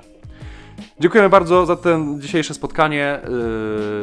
Dziękujemy 1.00 1.30
bardzo 1.30 1.66
za 1.66 1.76
ten 1.76 2.22
dzisiejsze 2.22 2.54
spotkanie 2.54 3.20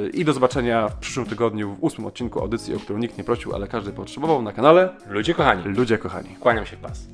yy, 0.03 0.11
i 0.11 0.25
do 0.25 0.33
zobaczenia 0.33 0.89
w 0.89 0.97
przyszłym 0.97 1.27
tygodniu 1.27 1.75
w 1.75 1.85
ósmym 1.85 2.07
odcinku 2.07 2.41
audycji, 2.41 2.75
o 2.75 2.79
którą 2.79 2.99
nikt 2.99 3.19
nie 3.19 3.25
prosił, 3.25 3.55
ale 3.55 3.69
każdy 3.69 3.93
potrzebował 3.93 4.43
na 4.43 4.53
kanale 4.53 4.89
Ludzie 5.09 5.35
kochani, 5.35 5.63
Ludzie 5.65 5.99
Kochani. 5.99 6.29
kłaniam 6.41 6.67
się 6.67 6.77
w 6.77 6.81
pas. 6.81 7.07